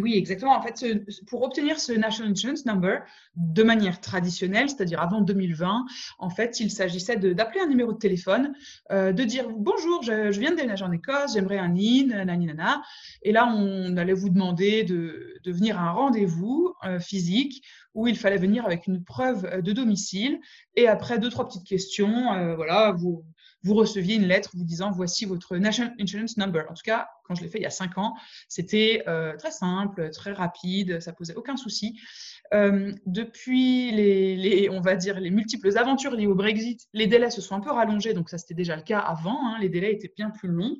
oui, 0.00 0.14
exactement. 0.16 0.56
En 0.56 0.62
fait, 0.62 0.84
pour 1.26 1.42
obtenir 1.42 1.78
ce 1.78 1.92
National 1.92 2.32
Insurance 2.32 2.64
Number 2.64 3.02
de 3.36 3.62
manière 3.62 4.00
traditionnelle, 4.00 4.68
c'est-à-dire 4.68 5.00
avant 5.00 5.20
2020, 5.20 5.84
en 6.18 6.30
fait, 6.30 6.60
il 6.60 6.70
s'agissait 6.70 7.16
d'appeler 7.16 7.60
un 7.60 7.68
numéro 7.68 7.92
de 7.92 7.98
téléphone, 7.98 8.54
euh, 8.90 9.12
de 9.12 9.24
dire 9.24 9.48
bonjour, 9.50 10.02
je, 10.02 10.30
viens 10.38 10.50
de 10.50 10.56
déménager 10.56 10.84
en 10.84 10.92
Écosse, 10.92 11.34
j'aimerais 11.34 11.58
un 11.58 11.74
IN, 11.76 12.24
nana. 12.24 12.82
Et 13.22 13.32
là, 13.32 13.46
on 13.46 13.96
allait 13.96 14.14
vous 14.14 14.30
demander 14.30 14.84
de, 14.84 15.34
de 15.42 15.52
venir 15.52 15.78
à 15.78 15.82
un 15.82 15.92
rendez-vous 15.92 16.74
euh, 16.84 16.98
physique 16.98 17.62
où 17.94 18.06
il 18.06 18.16
fallait 18.16 18.38
venir 18.38 18.64
avec 18.64 18.86
une 18.86 19.04
preuve 19.04 19.44
euh, 19.44 19.60
de 19.60 19.72
domicile. 19.72 20.40
Et 20.76 20.88
après 20.88 21.18
deux, 21.18 21.30
trois 21.30 21.46
petites 21.46 21.66
questions, 21.66 22.32
euh, 22.32 22.56
voilà, 22.56 22.92
vous, 22.92 23.24
vous 23.62 23.74
receviez 23.74 24.16
une 24.16 24.26
lettre 24.26 24.50
vous 24.54 24.64
disant 24.64 24.90
voici 24.90 25.24
votre 25.24 25.56
National 25.56 25.94
Insurance 26.00 26.36
Number. 26.36 26.64
En 26.70 26.74
tout 26.74 26.82
cas, 26.84 27.08
quand 27.24 27.34
je 27.34 27.42
l'ai 27.42 27.48
fait 27.48 27.58
il 27.58 27.62
y 27.62 27.66
a 27.66 27.70
cinq 27.70 27.98
ans, 27.98 28.14
c'était 28.48 29.02
euh, 29.06 29.36
très 29.36 29.50
simple, 29.50 30.10
très 30.10 30.32
rapide, 30.32 31.00
ça 31.00 31.12
posait 31.12 31.34
aucun 31.34 31.56
souci. 31.56 32.00
depuis 32.52 33.92
les, 33.92 34.68
on 34.70 34.80
va 34.80 34.96
dire, 34.96 35.20
les 35.20 35.30
multiples 35.30 35.76
aventures 35.78 36.14
liées 36.14 36.26
au 36.26 36.34
Brexit, 36.34 36.86
les 36.92 37.06
délais 37.06 37.30
se 37.30 37.40
sont 37.40 37.54
un 37.54 37.60
peu 37.60 37.70
rallongés, 37.70 38.12
donc 38.12 38.28
ça 38.28 38.38
c'était 38.38 38.54
déjà 38.54 38.76
le 38.76 38.82
cas 38.82 38.98
avant, 38.98 39.46
hein, 39.46 39.58
les 39.60 39.68
délais 39.68 39.92
étaient 39.92 40.12
bien 40.14 40.30
plus 40.30 40.48
longs. 40.48 40.76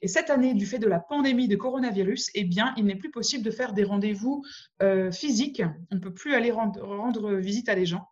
Et 0.00 0.08
cette 0.08 0.30
année, 0.30 0.54
du 0.54 0.66
fait 0.66 0.78
de 0.78 0.86
la 0.86 1.00
pandémie 1.00 1.48
de 1.48 1.56
coronavirus, 1.56 2.30
eh 2.34 2.44
bien, 2.44 2.72
il 2.76 2.84
n'est 2.84 2.94
plus 2.94 3.10
possible 3.10 3.44
de 3.44 3.50
faire 3.50 3.72
des 3.72 3.84
rendez-vous 3.84 4.44
euh, 4.82 5.10
physiques. 5.10 5.62
On 5.90 5.96
ne 5.96 6.00
peut 6.00 6.14
plus 6.14 6.34
aller 6.34 6.52
rendre, 6.52 7.34
visite 7.34 7.68
à 7.68 7.74
des 7.74 7.86
gens. 7.86 8.08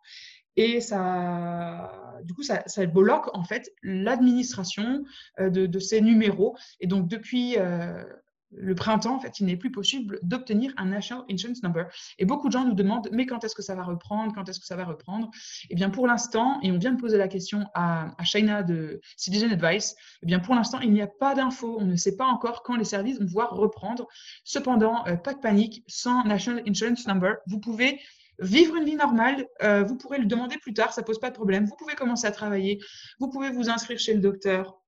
Et 0.57 0.81
ça, 0.81 2.06
du 2.23 2.33
coup, 2.33 2.43
ça, 2.43 2.63
bloque 2.85 3.29
en 3.35 3.43
fait 3.43 3.71
l'administration 3.83 5.03
euh, 5.39 5.49
de, 5.49 5.79
ces 5.79 6.01
numéros. 6.01 6.55
Et 6.79 6.87
donc, 6.87 7.07
depuis 7.07 7.57
euh, 7.57 8.03
le 8.51 8.75
printemps, 8.75 9.15
en 9.15 9.19
fait, 9.19 9.39
il 9.39 9.45
n'est 9.45 9.57
plus 9.57 9.71
possible 9.71 10.19
d'obtenir 10.23 10.73
un 10.77 10.85
National 10.85 11.25
Insurance 11.29 11.63
Number. 11.63 11.87
Et 12.17 12.25
beaucoup 12.25 12.47
de 12.47 12.53
gens 12.53 12.65
nous 12.65 12.73
demandent, 12.73 13.09
mais 13.11 13.25
quand 13.25 13.43
est-ce 13.43 13.55
que 13.55 13.61
ça 13.61 13.75
va 13.75 13.83
reprendre? 13.83 14.33
Quand 14.33 14.47
est-ce 14.47 14.59
que 14.59 14.65
ça 14.65 14.75
va 14.75 14.85
reprendre? 14.85 15.29
Eh 15.69 15.75
bien, 15.75 15.89
pour 15.89 16.07
l'instant, 16.07 16.59
et 16.61 16.71
on 16.71 16.77
vient 16.77 16.91
de 16.91 16.99
poser 16.99 17.17
la 17.17 17.27
question 17.27 17.65
à, 17.73 18.15
à 18.17 18.23
Shaina 18.23 18.63
de 18.63 19.01
Citizen 19.17 19.51
Advice, 19.51 19.95
eh 20.23 20.25
bien, 20.25 20.39
pour 20.39 20.55
l'instant, 20.55 20.79
il 20.79 20.91
n'y 20.91 21.01
a 21.01 21.07
pas 21.07 21.35
d'infos. 21.35 21.77
On 21.79 21.85
ne 21.85 21.95
sait 21.95 22.15
pas 22.15 22.25
encore 22.25 22.63
quand 22.63 22.75
les 22.75 22.85
services 22.85 23.19
vont 23.19 23.25
pouvoir 23.25 23.51
reprendre. 23.51 24.07
Cependant, 24.43 25.05
euh, 25.07 25.15
pas 25.15 25.33
de 25.33 25.39
panique, 25.39 25.83
sans 25.87 26.23
National 26.23 26.63
Insurance 26.67 27.05
Number, 27.07 27.35
vous 27.47 27.59
pouvez 27.59 27.99
vivre 28.39 28.75
une 28.75 28.85
vie 28.85 28.95
normale. 28.95 29.47
Euh, 29.63 29.83
vous 29.83 29.95
pourrez 29.95 30.17
le 30.17 30.25
demander 30.25 30.57
plus 30.57 30.73
tard, 30.73 30.93
ça 30.93 31.03
pose 31.03 31.19
pas 31.19 31.29
de 31.29 31.35
problème. 31.35 31.65
Vous 31.65 31.75
pouvez 31.75 31.95
commencer 31.95 32.27
à 32.27 32.31
travailler. 32.31 32.79
Vous 33.19 33.29
pouvez 33.29 33.49
vous 33.49 33.69
inscrire 33.69 33.99
chez 33.99 34.13
le 34.13 34.19
docteur. 34.19 34.79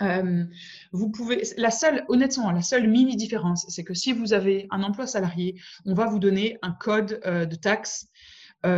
Euh, 0.00 0.44
vous 0.92 1.10
pouvez, 1.10 1.42
la 1.56 1.70
seule, 1.70 2.04
honnêtement, 2.08 2.50
la 2.50 2.62
seule 2.62 2.88
mini 2.88 3.14
différence, 3.16 3.66
c'est 3.68 3.84
que 3.84 3.94
si 3.94 4.12
vous 4.12 4.32
avez 4.32 4.66
un 4.70 4.82
emploi 4.82 5.06
salarié, 5.06 5.60
on 5.84 5.94
va 5.94 6.06
vous 6.06 6.18
donner 6.18 6.58
un 6.62 6.72
code 6.72 7.20
euh, 7.26 7.46
de 7.46 7.56
taxe 7.56 8.06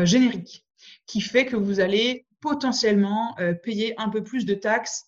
générique 0.05 0.64
qui 1.05 1.21
fait 1.21 1.45
que 1.45 1.57
vous 1.57 1.79
allez 1.79 2.27
potentiellement 2.40 3.37
payer 3.62 3.93
un 4.01 4.09
peu 4.09 4.23
plus 4.23 4.47
de 4.47 4.55
taxes 4.55 5.05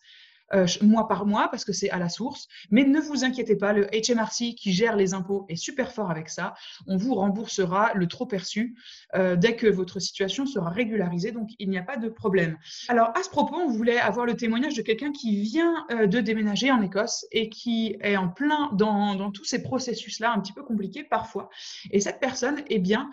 euh, 0.55 0.67
mois 0.83 1.09
par 1.09 1.27
mois 1.27 1.49
parce 1.51 1.65
que 1.65 1.73
c'est 1.73 1.91
à 1.91 1.99
la 1.99 2.09
source. 2.09 2.47
Mais 2.71 2.85
ne 2.85 3.01
vous 3.01 3.25
inquiétez 3.25 3.57
pas, 3.57 3.73
le 3.73 3.87
HMRC 3.87 4.55
qui 4.55 4.73
gère 4.73 4.97
les 4.97 5.15
impôts 5.15 5.45
est 5.49 5.57
super 5.57 5.93
fort 5.93 6.11
avec 6.11 6.29
ça. 6.29 6.55
On 6.87 6.97
vous 6.97 7.15
remboursera 7.15 7.93
le 7.95 8.07
trop 8.07 8.27
perçu 8.27 8.77
euh, 9.15 9.37
dès 9.37 9.57
que 9.57 9.67
votre 9.67 9.99
situation 9.99 10.47
sera 10.47 10.71
régularisée. 10.71 11.33
Donc, 11.33 11.51
il 11.59 11.69
n'y 11.69 11.79
a 11.79 11.83
pas 11.83 11.97
de 11.97 12.09
problème. 12.09 12.57
Alors, 12.89 13.11
à 13.17 13.23
ce 13.23 13.31
propos, 13.31 13.57
on 13.57 13.71
voulait 13.71 13.99
avoir 13.99 14.27
le 14.27 14.35
témoignage 14.35 14.75
de 14.75 14.83
quelqu'un 14.83 15.13
qui 15.13 15.41
vient 15.41 15.85
euh, 15.91 16.07
de 16.07 16.21
déménager 16.21 16.71
en 16.71 16.81
Écosse 16.83 17.27
et 17.33 17.49
qui 17.49 17.97
est 18.01 18.17
en 18.17 18.29
plein 18.29 18.71
dans, 18.73 19.15
dans 19.17 19.31
tous 19.31 19.45
ces 19.45 19.63
processus-là, 19.63 20.33
un 20.33 20.41
petit 20.41 20.53
peu 20.53 20.63
compliqués 20.63 21.05
parfois. 21.05 21.51
Et 21.91 22.01
cette 22.01 22.21
personne, 22.21 22.63
eh 22.69 22.79
bien, 22.79 23.11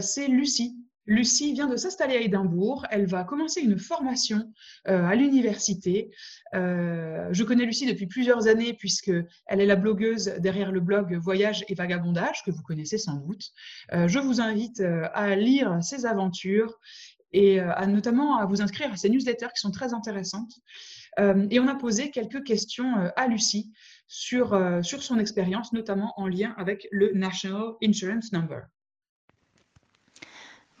c'est 0.00 0.28
Lucie. 0.28 0.76
Lucie 1.06 1.52
vient 1.52 1.68
de 1.68 1.76
s'installer 1.76 2.16
à 2.16 2.20
Édimbourg. 2.20 2.84
Elle 2.90 3.06
va 3.06 3.24
commencer 3.24 3.60
une 3.60 3.78
formation 3.78 4.52
euh, 4.88 5.04
à 5.04 5.14
l'université. 5.14 6.10
Euh, 6.54 7.28
je 7.30 7.44
connais 7.44 7.64
Lucie 7.64 7.86
depuis 7.86 8.06
plusieurs 8.06 8.48
années 8.48 8.74
puisque 8.74 9.12
elle 9.46 9.60
est 9.60 9.66
la 9.66 9.76
blogueuse 9.76 10.34
derrière 10.40 10.72
le 10.72 10.80
blog 10.80 11.14
Voyage 11.14 11.64
et 11.68 11.74
Vagabondage 11.74 12.42
que 12.44 12.50
vous 12.50 12.62
connaissez 12.62 12.98
sans 12.98 13.16
doute. 13.16 13.52
Euh, 13.92 14.08
je 14.08 14.18
vous 14.18 14.40
invite 14.40 14.82
à 15.14 15.36
lire 15.36 15.82
ses 15.82 16.06
aventures 16.06 16.78
et 17.32 17.60
à, 17.60 17.86
notamment 17.86 18.38
à 18.38 18.46
vous 18.46 18.62
inscrire 18.62 18.92
à 18.92 18.96
ses 18.96 19.08
newsletters 19.08 19.48
qui 19.54 19.60
sont 19.60 19.70
très 19.70 19.92
intéressantes. 19.94 20.54
et 21.50 21.60
on 21.60 21.68
a 21.68 21.74
posé 21.74 22.10
quelques 22.10 22.44
questions 22.44 23.10
à 23.16 23.26
Lucie 23.26 23.72
sur, 24.06 24.58
sur 24.82 25.02
son 25.02 25.18
expérience, 25.18 25.72
notamment 25.72 26.12
en 26.16 26.28
lien 26.28 26.54
avec 26.56 26.88
le 26.90 27.12
National 27.12 27.72
Insurance 27.82 28.32
Number. 28.32 28.62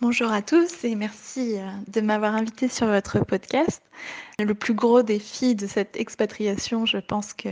Bonjour 0.02 0.30
à 0.30 0.42
tous 0.42 0.84
et 0.84 0.94
merci 0.94 1.56
euh, 1.56 1.70
de 1.88 2.02
m'avoir 2.02 2.34
invité 2.34 2.68
sur 2.68 2.86
votre 2.86 3.24
podcast. 3.24 3.82
Le 4.38 4.52
plus 4.52 4.74
gros 4.74 5.02
défi 5.02 5.54
de 5.54 5.66
cette 5.66 5.96
expatriation, 5.96 6.84
je 6.84 6.98
pense 6.98 7.32
que 7.32 7.48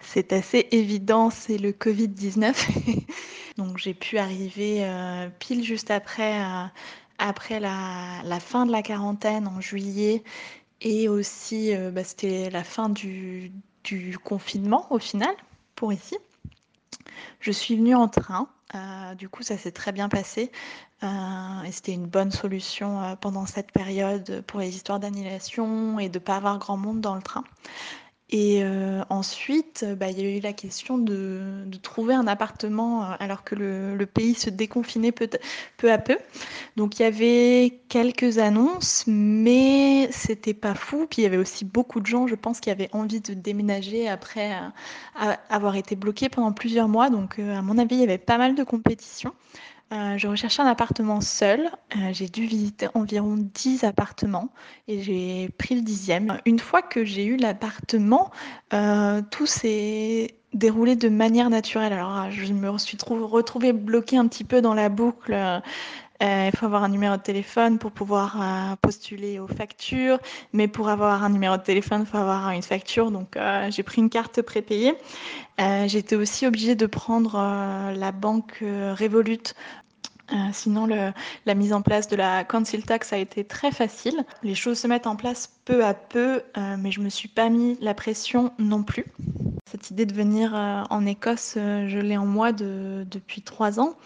c'est 0.00 0.32
assez 0.32 0.66
évident, 0.70 1.28
c'est 1.28 1.58
le 1.58 1.72
Covid-19. 1.72 3.04
Donc 3.58 3.76
j'ai 3.76 3.92
pu 3.92 4.16
arriver 4.16 4.78
euh, 4.80 5.28
pile 5.40 5.62
juste 5.62 5.90
après, 5.90 6.40
euh, 6.40 7.60
la, 7.60 8.40
fin 8.40 8.64
de 8.64 8.72
la 8.72 8.80
quarantaine 8.80 9.46
en 9.46 9.60
juillet 9.60 10.24
et 10.80 11.10
aussi 11.10 11.74
bah, 11.92 12.02
c'était 12.02 12.48
la 12.48 12.64
fin 12.64 12.88
du 12.88 13.52
confinement 14.24 14.86
au 14.88 14.98
final 14.98 15.34
pour 15.76 15.92
ici. 15.92 16.16
Je 17.40 17.52
suis 17.52 17.76
venue 17.76 17.94
en 17.94 18.08
train. 18.08 18.48
du 19.18 19.28
coup, 19.28 19.42
ça 19.42 19.58
s'est 19.58 19.70
très 19.70 19.92
bien 19.92 20.08
passé. 20.08 20.50
Euh, 21.02 21.62
et 21.66 21.72
c'était 21.72 21.92
une 21.92 22.06
bonne 22.06 22.30
solution 22.30 23.02
euh, 23.02 23.16
pendant 23.16 23.46
cette 23.46 23.72
période 23.72 24.42
pour 24.46 24.60
les 24.60 24.74
histoires 24.74 25.00
d'annulation 25.00 25.98
et 25.98 26.08
de 26.08 26.18
ne 26.18 26.24
pas 26.24 26.36
avoir 26.36 26.58
grand 26.58 26.76
monde 26.76 27.00
dans 27.00 27.14
le 27.14 27.22
train. 27.22 27.44
Et 28.34 28.64
euh, 28.64 29.02
ensuite, 29.10 29.84
bah, 29.98 30.08
il 30.08 30.18
y 30.18 30.24
a 30.24 30.38
eu 30.38 30.40
la 30.40 30.54
question 30.54 30.96
de, 30.96 31.66
trouver 31.82 32.14
un 32.14 32.26
appartement 32.26 33.02
alors 33.20 33.44
que 33.44 33.54
le, 33.54 34.06
pays 34.06 34.34
se 34.34 34.48
déconfinait 34.48 35.12
peu, 35.12 35.28
à 35.90 35.98
peu. 35.98 36.16
Donc 36.76 36.98
il 36.98 37.02
y 37.02 37.04
avait 37.04 37.80
quelques 37.90 38.38
annonces, 38.38 39.04
mais 39.06 40.08
c'était 40.12 40.54
pas 40.54 40.74
fou. 40.74 41.06
Puis 41.10 41.20
il 41.20 41.24
y 41.24 41.26
avait 41.26 41.36
aussi 41.36 41.66
beaucoup 41.66 42.00
de 42.00 42.06
gens, 42.06 42.26
je 42.26 42.34
pense, 42.34 42.60
qui 42.60 42.70
avaient 42.70 42.88
envie 42.92 43.20
de 43.20 43.34
déménager 43.34 44.08
après 44.08 44.52
avoir 45.50 45.76
été 45.76 45.94
bloqués 45.94 46.30
pendant 46.30 46.52
plusieurs 46.52 46.88
mois. 46.88 47.10
Donc 47.10 47.38
à 47.38 47.60
mon 47.60 47.76
avis, 47.76 47.96
il 47.96 48.00
y 48.00 48.04
avait 48.04 48.16
pas 48.16 48.38
mal 48.38 48.54
de 48.54 48.64
compétition. 48.64 49.34
Euh, 49.92 50.16
je 50.16 50.26
recherchais 50.26 50.62
un 50.62 50.66
appartement 50.66 51.20
seul. 51.20 51.70
Euh, 51.96 52.12
j'ai 52.12 52.28
dû 52.28 52.46
visiter 52.46 52.88
environ 52.94 53.36
10 53.36 53.84
appartements 53.84 54.48
et 54.88 55.02
j'ai 55.02 55.50
pris 55.58 55.74
le 55.74 55.82
dixième. 55.82 56.38
Une 56.46 56.58
fois 56.58 56.80
que 56.80 57.04
j'ai 57.04 57.26
eu 57.26 57.36
l'appartement, 57.36 58.30
euh, 58.72 59.20
tout 59.30 59.44
s'est 59.44 60.34
déroulé 60.54 60.96
de 60.96 61.10
manière 61.10 61.50
naturelle. 61.50 61.92
Alors, 61.92 62.30
je 62.30 62.52
me 62.54 62.78
suis 62.78 62.96
retrouvée 63.06 63.72
bloquée 63.74 64.16
un 64.16 64.28
petit 64.28 64.44
peu 64.44 64.62
dans 64.62 64.74
la 64.74 64.88
boucle. 64.88 65.34
Il 66.22 66.52
faut 66.56 66.66
avoir 66.66 66.84
un 66.84 66.88
numéro 66.88 67.16
de 67.16 67.22
téléphone 67.22 67.78
pour 67.78 67.90
pouvoir 67.90 68.76
postuler 68.80 69.40
aux 69.40 69.48
factures, 69.48 70.18
mais 70.52 70.68
pour 70.68 70.88
avoir 70.88 71.24
un 71.24 71.30
numéro 71.30 71.56
de 71.56 71.62
téléphone, 71.62 72.02
il 72.02 72.06
faut 72.06 72.18
avoir 72.18 72.50
une 72.50 72.62
facture. 72.62 73.10
Donc, 73.10 73.36
j'ai 73.70 73.82
pris 73.82 74.00
une 74.00 74.10
carte 74.10 74.40
prépayée. 74.40 74.94
J'étais 75.86 76.14
aussi 76.14 76.46
obligée 76.46 76.76
de 76.76 76.86
prendre 76.86 77.34
la 77.94 78.12
banque 78.12 78.58
Revolut 78.60 79.54
euh, 80.32 80.36
sinon, 80.52 80.86
la 80.86 81.54
mise 81.54 81.72
en 81.72 81.82
place 81.82 82.08
de 82.08 82.16
la 82.16 82.44
council 82.44 82.84
tax 82.84 83.12
a 83.12 83.18
été 83.18 83.44
très 83.44 83.70
facile. 83.70 84.24
Les 84.42 84.54
choses 84.54 84.78
se 84.78 84.86
mettent 84.86 85.06
en 85.06 85.16
place 85.16 85.50
peu 85.64 85.84
à 85.84 85.94
peu, 85.94 86.42
euh, 86.56 86.76
mais 86.78 86.90
je 86.90 87.00
ne 87.00 87.04
me 87.04 87.10
suis 87.10 87.28
pas 87.28 87.48
mis 87.48 87.76
la 87.80 87.94
pression 87.94 88.52
non 88.58 88.82
plus. 88.82 89.04
Cette 89.70 89.90
idée 89.90 90.06
de 90.06 90.14
venir 90.14 90.54
euh, 90.54 90.82
en 90.88 91.06
Écosse, 91.06 91.54
je 91.56 91.98
l'ai 91.98 92.16
en 92.16 92.26
moi 92.26 92.52
depuis 92.52 93.42
trois 93.42 93.80
ans. 93.80 93.96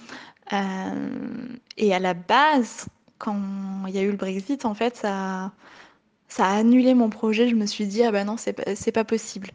Et 0.53 1.95
à 1.95 1.99
la 1.99 2.15
base, 2.15 2.87
quand 3.19 3.37
il 3.89 3.95
y 3.95 3.99
a 3.99 4.03
eu 4.03 4.11
le 4.11 4.17
Brexit, 4.17 4.65
en 4.65 4.75
fait, 4.75 4.97
ça, 4.97 5.53
a 6.39 6.57
annulé 6.57 6.95
mon 6.95 7.11
projet. 7.11 7.49
Je 7.49 7.55
me 7.55 7.67
suis 7.67 7.87
dit, 7.87 8.03
ah 8.03 8.11
ben 8.13 8.27
non, 8.27 8.37
c'est 8.37 8.93
pas, 8.93 9.05
possible. 9.05 9.51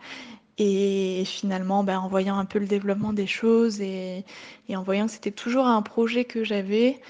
Et 0.58 1.24
finalement, 1.26 1.84
ben, 1.84 2.00
en 2.00 2.08
voyant 2.08 2.38
un 2.38 2.46
peu 2.46 2.60
le 2.60 2.68
développement 2.68 3.14
des 3.14 3.28
choses 3.28 3.82
et, 3.82 4.26
en 4.74 4.84
voyant 4.84 5.06
que 5.06 5.12
c'était 5.12 5.32
toujours 5.32 5.66
un 5.66 5.82
projet 5.82 6.26
que 6.26 6.44
j'avais, 6.44 7.02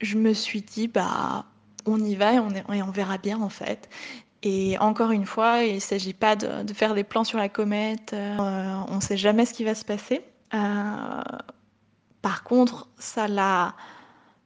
je 0.00 0.18
me 0.18 0.32
suis 0.32 0.62
dit, 0.62 0.88
bah, 0.88 1.46
on 1.86 2.02
y 2.02 2.14
va 2.14 2.34
et 2.34 2.38
on, 2.38 2.50
et 2.72 2.82
on 2.82 2.90
verra 2.90 3.18
bien 3.18 3.40
en 3.40 3.48
fait. 3.48 3.88
Et 4.42 4.76
encore 4.78 5.12
une 5.12 5.26
fois, 5.26 5.62
il 5.62 5.76
ne 5.76 5.80
s'agit 5.80 6.14
pas 6.14 6.34
de, 6.34 6.72
faire 6.72 6.94
des 6.94 7.04
plans 7.04 7.24
sur 7.24 7.38
la 7.38 7.48
comète, 7.48 8.12
euh, 8.12 8.36
on 8.88 8.96
ne 8.96 9.00
sait 9.00 9.16
jamais 9.16 9.46
ce 9.46 9.54
qui 9.54 9.62
va 9.62 9.74
se 9.74 9.84
passer. 9.84 10.22
Euh, 10.52 11.22
contre, 12.42 12.88
ça 12.98 13.28
l'a 13.28 13.74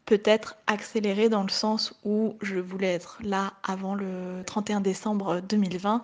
peut-être 0.04 0.56
accéléré 0.66 1.28
dans 1.28 1.42
le 1.42 1.48
sens 1.48 1.98
où 2.04 2.36
je 2.40 2.58
voulais 2.58 2.92
être 2.92 3.18
là 3.22 3.54
avant 3.64 3.94
le 3.94 4.42
31 4.46 4.80
décembre 4.80 5.40
2020, 5.40 6.02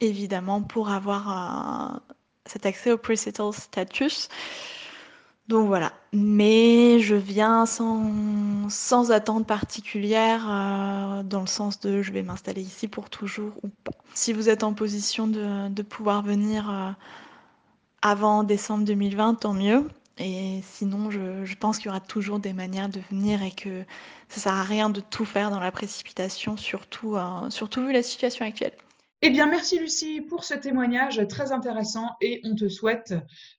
évidemment 0.00 0.60
pour 0.60 0.90
avoir 0.90 2.00
cet 2.46 2.66
accès 2.66 2.92
au 2.92 2.98
pre-settle 2.98 3.52
status. 3.52 4.28
Donc 5.48 5.66
voilà, 5.66 5.92
mais 6.14 7.00
je 7.00 7.14
viens 7.14 7.66
sans, 7.66 9.10
attente 9.10 9.46
particulière 9.46 10.46
euh, 10.48 11.22
dans 11.22 11.42
le 11.42 11.46
sens 11.46 11.80
de 11.80 12.00
je 12.00 12.12
vais 12.12 12.22
m'installer 12.22 12.62
ici 12.62 12.88
pour 12.88 13.10
toujours 13.10 13.52
ou 13.62 13.68
pas. 13.68 13.92
Si 14.14 14.32
vous 14.32 14.48
êtes 14.48 14.62
en 14.64 14.72
position 14.72 15.26
de, 15.26 15.68
de 15.68 15.82
pouvoir 15.82 16.22
venir 16.22 16.70
euh, 16.70 16.90
avant 18.00 18.42
décembre 18.42 18.84
2020, 18.84 19.34
tant 19.34 19.52
mieux. 19.52 19.86
Et 20.18 20.60
sinon, 20.62 21.10
je, 21.10 21.54
pense 21.56 21.78
qu'il 21.78 21.86
y 21.86 21.88
aura 21.88 22.00
toujours 22.00 22.38
des 22.38 22.52
manières 22.52 22.88
de 22.88 23.00
venir 23.10 23.42
et 23.42 23.50
que 23.50 23.84
ça 24.28 24.40
sert 24.40 24.52
à 24.52 24.62
rien 24.62 24.88
de 24.88 25.00
tout 25.00 25.24
faire 25.24 25.50
dans 25.50 25.58
la 25.58 25.72
précipitation, 25.72 26.56
surtout, 26.56 27.16
euh, 27.16 27.50
surtout 27.50 27.84
vu 27.84 27.92
la 27.92 28.02
situation 28.02 28.46
actuelle. 28.46 28.74
Eh 29.22 29.30
bien, 29.30 29.46
merci 29.46 29.78
Lucie 29.78 30.20
pour 30.20 30.44
ce 30.44 30.54
témoignage 30.54 31.26
très 31.28 31.50
intéressant 31.50 32.10
et 32.20 32.40
on 32.44 32.54
te 32.54 32.68
souhaite 32.68 33.14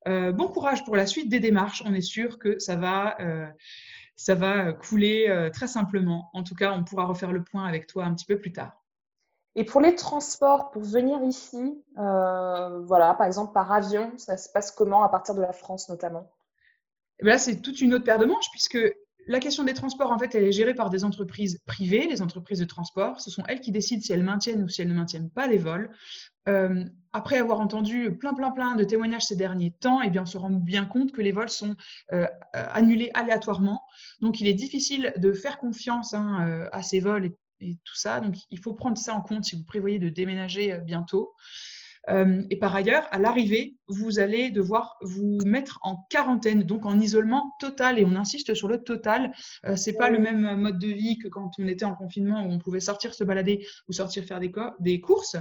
euh, 0.07 0.31
bon 0.31 0.47
courage 0.47 0.85
pour 0.85 0.95
la 0.95 1.07
suite 1.07 1.27
des 1.27 1.39
démarches. 1.39 1.83
On 1.85 1.93
est 1.93 2.01
sûr 2.01 2.39
que 2.39 2.57
ça 2.59 2.75
va, 2.75 3.19
euh, 3.19 3.47
ça 4.15 4.35
va 4.35 4.71
couler 4.71 5.49
très 5.51 5.67
simplement. 5.67 6.29
En 6.33 6.43
tout 6.43 6.55
cas, 6.55 6.71
on 6.71 6.83
pourra 6.83 7.05
refaire 7.05 7.31
le 7.31 7.43
point 7.43 7.65
avec 7.65 7.87
toi 7.87 8.05
un 8.05 8.13
petit 8.13 8.25
peu 8.25 8.37
plus 8.37 8.53
tard. 8.53 8.81
Et 9.55 9.65
pour 9.65 9.81
les 9.81 9.95
transports, 9.95 10.69
pour 10.69 10.83
venir 10.83 11.21
ici, 11.23 11.83
voilà, 11.95 13.15
par 13.17 13.25
exemple 13.25 13.51
par 13.51 13.71
avion, 13.71 14.13
ça 14.17 14.37
se 14.37 14.49
passe 14.49 14.71
comment 14.71 15.03
à 15.03 15.09
partir 15.09 15.33
de 15.33 15.41
la 15.41 15.51
France 15.51 15.89
notamment? 15.89 16.29
Là, 17.21 17.37
c'est 17.37 17.61
toute 17.61 17.81
une 17.81 17.93
autre 17.93 18.03
paire 18.03 18.19
de 18.19 18.25
manches, 18.25 18.49
puisque 18.51 18.77
la 19.27 19.39
question 19.39 19.63
des 19.63 19.73
transports, 19.73 20.11
en 20.11 20.19
fait, 20.19 20.35
elle 20.35 20.43
est 20.43 20.51
gérée 20.51 20.75
par 20.75 20.89
des 20.89 21.03
entreprises 21.03 21.59
privées, 21.65 22.07
les 22.07 22.21
entreprises 22.21 22.59
de 22.59 22.65
transport. 22.65 23.19
Ce 23.21 23.31
sont 23.31 23.43
elles 23.47 23.59
qui 23.59 23.71
décident 23.71 24.01
si 24.01 24.13
elles 24.13 24.23
maintiennent 24.23 24.63
ou 24.63 24.69
si 24.69 24.81
elles 24.81 24.87
ne 24.87 24.93
maintiennent 24.93 25.31
pas 25.31 25.47
les 25.47 25.57
vols. 25.57 25.89
Euh, 26.47 26.83
après 27.11 27.37
avoir 27.37 27.59
entendu 27.59 28.15
plein, 28.15 28.35
plein, 28.35 28.51
plein 28.51 28.75
de 28.75 28.83
témoignages 28.83 29.25
ces 29.25 29.35
derniers 29.35 29.71
temps, 29.71 30.01
eh 30.01 30.09
bien, 30.11 30.23
on 30.23 30.27
se 30.27 30.37
rend 30.37 30.51
bien 30.51 30.85
compte 30.85 31.11
que 31.11 31.21
les 31.21 31.31
vols 31.31 31.49
sont 31.49 31.75
euh, 32.13 32.27
annulés 32.53 33.09
aléatoirement. 33.15 33.81
Donc, 34.21 34.41
il 34.41 34.47
est 34.47 34.53
difficile 34.53 35.13
de 35.17 35.33
faire 35.33 35.57
confiance 35.57 36.13
hein, 36.13 36.47
euh, 36.47 36.69
à 36.71 36.83
ces 36.83 36.99
vols 36.99 37.25
et, 37.25 37.35
et, 37.61 37.77
tout 37.83 37.95
ça. 37.95 38.19
Donc, 38.19 38.35
il 38.51 38.59
faut 38.59 38.73
prendre 38.73 38.97
ça 38.97 39.15
en 39.15 39.21
compte 39.21 39.45
si 39.45 39.55
vous 39.55 39.63
prévoyez 39.63 39.97
de 39.97 40.09
déménager 40.09 40.77
bientôt. 40.85 41.33
Euh, 42.09 42.43
et 42.49 42.57
par 42.57 42.75
ailleurs, 42.75 43.07
à 43.11 43.19
l'arrivée, 43.19 43.75
vous 43.87 44.19
allez 44.19 44.49
devoir 44.49 44.97
vous 45.01 45.39
mettre 45.45 45.79
en 45.81 46.05
quarantaine, 46.09 46.63
donc 46.63 46.85
en 46.85 46.99
isolement 46.99 47.53
total. 47.59 47.99
Et 47.99 48.05
on 48.05 48.15
insiste 48.15 48.53
sur 48.53 48.67
le 48.67 48.83
total. 48.83 49.33
Euh, 49.65 49.75
c'est 49.75 49.93
pas 49.93 50.09
le 50.09 50.19
même 50.19 50.55
mode 50.55 50.79
de 50.79 50.87
vie 50.87 51.17
que 51.17 51.27
quand 51.27 51.51
on 51.59 51.67
était 51.67 51.85
en 51.85 51.95
confinement 51.95 52.45
où 52.45 52.51
on 52.51 52.59
pouvait 52.59 52.79
sortir 52.79 53.13
se 53.13 53.23
balader 53.23 53.65
ou 53.87 53.93
sortir 53.93 54.23
faire 54.23 54.39
des, 54.39 54.51
des 54.79 55.01
courses. 55.01 55.37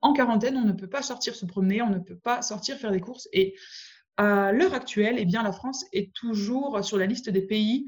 En 0.00 0.12
quarantaine, 0.12 0.56
on 0.56 0.64
ne 0.64 0.72
peut 0.72 0.88
pas 0.88 1.02
sortir 1.02 1.34
se 1.34 1.46
promener, 1.46 1.82
on 1.82 1.90
ne 1.90 1.98
peut 1.98 2.18
pas 2.18 2.42
sortir 2.42 2.76
faire 2.76 2.92
des 2.92 3.00
courses. 3.00 3.28
Et 3.32 3.54
à 4.16 4.52
l'heure 4.52 4.74
actuelle, 4.74 5.16
eh 5.18 5.24
bien, 5.24 5.42
la 5.42 5.52
France 5.52 5.86
est 5.92 6.12
toujours 6.12 6.84
sur 6.84 6.98
la 6.98 7.06
liste 7.06 7.30
des 7.30 7.42
pays 7.42 7.86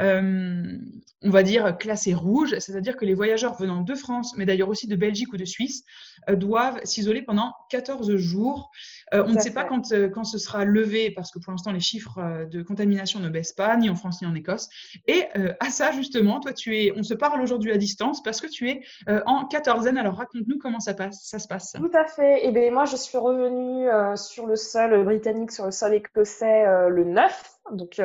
euh, 0.00 0.78
on 1.22 1.30
va 1.30 1.42
dire, 1.42 1.78
classés 1.78 2.12
rouges, 2.12 2.58
c'est-à-dire 2.58 2.96
que 2.96 3.04
les 3.04 3.14
voyageurs 3.14 3.54
venant 3.54 3.80
de 3.80 3.94
France, 3.94 4.34
mais 4.36 4.44
d'ailleurs 4.44 4.68
aussi 4.68 4.86
de 4.86 4.96
Belgique 4.96 5.32
ou 5.32 5.38
de 5.38 5.44
Suisse, 5.44 5.84
euh, 6.28 6.36
doivent 6.36 6.80
s'isoler 6.84 7.22
pendant 7.22 7.54
14 7.70 8.16
jours. 8.16 8.70
Euh, 9.14 9.24
on 9.26 9.32
ne 9.32 9.38
sait 9.38 9.52
pas 9.52 9.64
quand, 9.64 9.92
quand 10.12 10.24
ce 10.24 10.36
sera 10.36 10.64
levé, 10.64 11.10
parce 11.10 11.30
que 11.30 11.38
pour 11.38 11.52
l'instant, 11.52 11.72
les 11.72 11.80
chiffres 11.80 12.46
de 12.50 12.62
contamination 12.62 13.20
ne 13.20 13.28
baissent 13.30 13.54
pas, 13.54 13.74
ni 13.76 13.88
en 13.88 13.94
France 13.94 14.20
ni 14.20 14.28
en 14.28 14.34
Écosse. 14.34 14.68
Et 15.06 15.24
à 15.60 15.70
ça, 15.70 15.92
justement, 15.92 16.40
toi, 16.40 16.52
tu 16.52 16.76
es, 16.76 16.92
on 16.96 17.02
se 17.02 17.14
parle 17.14 17.40
aujourd'hui 17.40 17.72
à 17.72 17.78
distance 17.78 18.22
parce 18.22 18.40
que 18.40 18.46
tu 18.46 18.68
es 18.68 18.82
en 19.26 19.46
quatorzaine. 19.46 19.96
Alors, 19.96 20.16
raconte-nous 20.16 20.58
comment 20.58 20.80
ça, 20.80 20.94
passe, 20.94 21.22
ça 21.24 21.38
se 21.38 21.48
passe. 21.48 21.72
Tout 21.72 21.90
à 21.94 22.04
fait. 22.04 22.44
Et 22.44 22.48
eh 22.48 22.52
bien, 22.52 22.70
moi, 22.70 22.84
je 22.84 22.96
suis 22.96 23.18
revenue 23.18 23.88
sur 24.16 24.46
le 24.46 24.56
sol 24.56 25.04
britannique, 25.04 25.52
sur 25.52 25.64
le 25.64 25.70
sol 25.70 25.94
écossais 25.94 26.64
le 26.88 27.04
9. 27.04 27.58
Donc, 27.72 28.00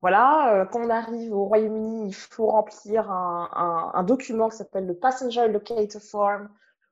voilà, 0.00 0.54
euh, 0.54 0.64
quand 0.64 0.80
on 0.80 0.90
arrive 0.90 1.32
au 1.34 1.44
Royaume-Uni, 1.44 2.06
il 2.08 2.14
faut 2.14 2.46
remplir 2.46 3.10
un, 3.10 4.02
document 4.04 4.48
qui 4.48 4.56
s'appelle 4.56 4.86
le 4.86 4.94
Passenger 4.94 5.48
Locator 5.48 6.00
Form, 6.00 6.48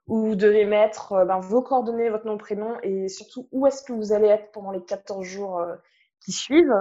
où 0.09 0.27
vous 0.27 0.35
devez 0.35 0.64
mettre 0.64 1.12
euh, 1.12 1.25
ben, 1.25 1.38
vos 1.38 1.62
coordonnées, 1.62 2.11
votre 2.11 2.27
nom, 2.27 2.37
prénom, 2.37 2.77
et 2.83 3.09
surtout 3.09 3.49
où 3.53 3.66
est-ce 3.66 3.85
que 3.85 3.92
vous 3.92 4.12
allez 4.12 4.27
être 4.27 4.51
pendant 4.51 4.73
les 4.73 4.83
14 4.83 5.25
jours 5.25 5.61
euh, 5.61 5.77
qui 6.21 6.33
suivent 6.33 6.75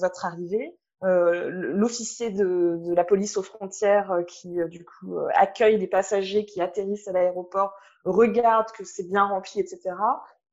votre 0.00 0.26
arrivée. 0.26 0.78
L'officier 1.02 2.30
de, 2.30 2.78
de, 2.84 2.94
la 2.94 3.04
police 3.04 3.36
aux 3.36 3.42
frontières 3.42 4.20
qui, 4.28 4.58
du 4.68 4.84
coup, 4.84 5.16
accueille 5.34 5.78
les 5.78 5.86
passagers 5.86 6.44
qui 6.44 6.60
atterrissent 6.60 7.08
à 7.08 7.12
l'aéroport, 7.12 7.72
regarde 8.04 8.70
que 8.72 8.84
c'est 8.84 9.08
bien 9.08 9.24
rempli, 9.24 9.60
etc. 9.60 9.94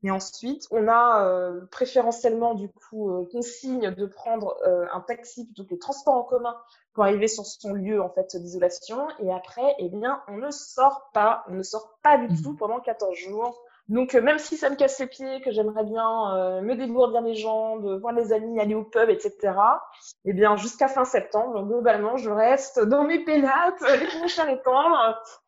Et 0.04 0.12
ensuite, 0.12 0.68
on 0.72 0.88
a 0.88 1.26
euh, 1.26 1.66
préférentiellement 1.72 2.54
du 2.54 2.70
coup 2.70 3.10
euh, 3.10 3.26
consigne 3.32 3.92
de 3.92 4.06
prendre 4.06 4.56
euh, 4.68 4.86
un 4.94 5.02
taxi 5.02 5.46
plutôt 5.46 5.64
que 5.64 5.72
les 5.72 5.80
transports 5.80 6.16
en 6.16 6.24
commun 6.24 6.56
pour 6.94 7.04
arriver 7.04 7.28
sur 7.28 7.46
son 7.46 7.74
lieu 7.74 8.02
en 8.02 8.10
fait 8.10 8.36
d'isolation. 8.36 9.08
Et 9.20 9.32
après, 9.32 9.76
eh 9.80 9.90
bien, 9.90 10.22
on 10.28 10.38
ne 10.38 10.52
sort 10.52 11.10
pas, 11.14 11.44
on 11.48 11.54
ne 11.54 11.64
sort 11.64 11.98
pas 12.04 12.18
du 12.18 12.42
tout 12.42 12.52
mmh. 12.52 12.58
pendant 12.58 12.80
14 12.80 13.16
jours. 13.16 13.65
Donc 13.88 14.14
même 14.16 14.40
si 14.40 14.58
ça 14.58 14.70
me 14.70 14.76
casse 14.76 15.00
les 15.00 15.08
pieds, 15.08 15.42
que 15.42 15.52
j'aimerais 15.52 15.84
bien 15.84 16.62
me 16.62 16.76
dégourdir 16.76 17.22
les 17.22 17.36
jambes, 17.36 18.00
voir 18.02 18.14
les 18.14 18.34
amis, 18.34 18.60
aller 18.60 18.74
au 18.74 18.84
pub, 18.84 19.10
etc. 19.10 19.54
Eh 20.26 20.34
bien, 20.34 20.56
jusqu'à 20.56 20.88
fin 20.88 21.06
septembre, 21.06 21.62
globalement, 21.64 22.18
je 22.18 22.32
reste 22.32 22.80
dans 22.80 23.04
mes 23.04 23.24
pénates, 23.24 23.82
les 24.00 24.08
prochains 24.08 24.48
étangs, 24.48 24.92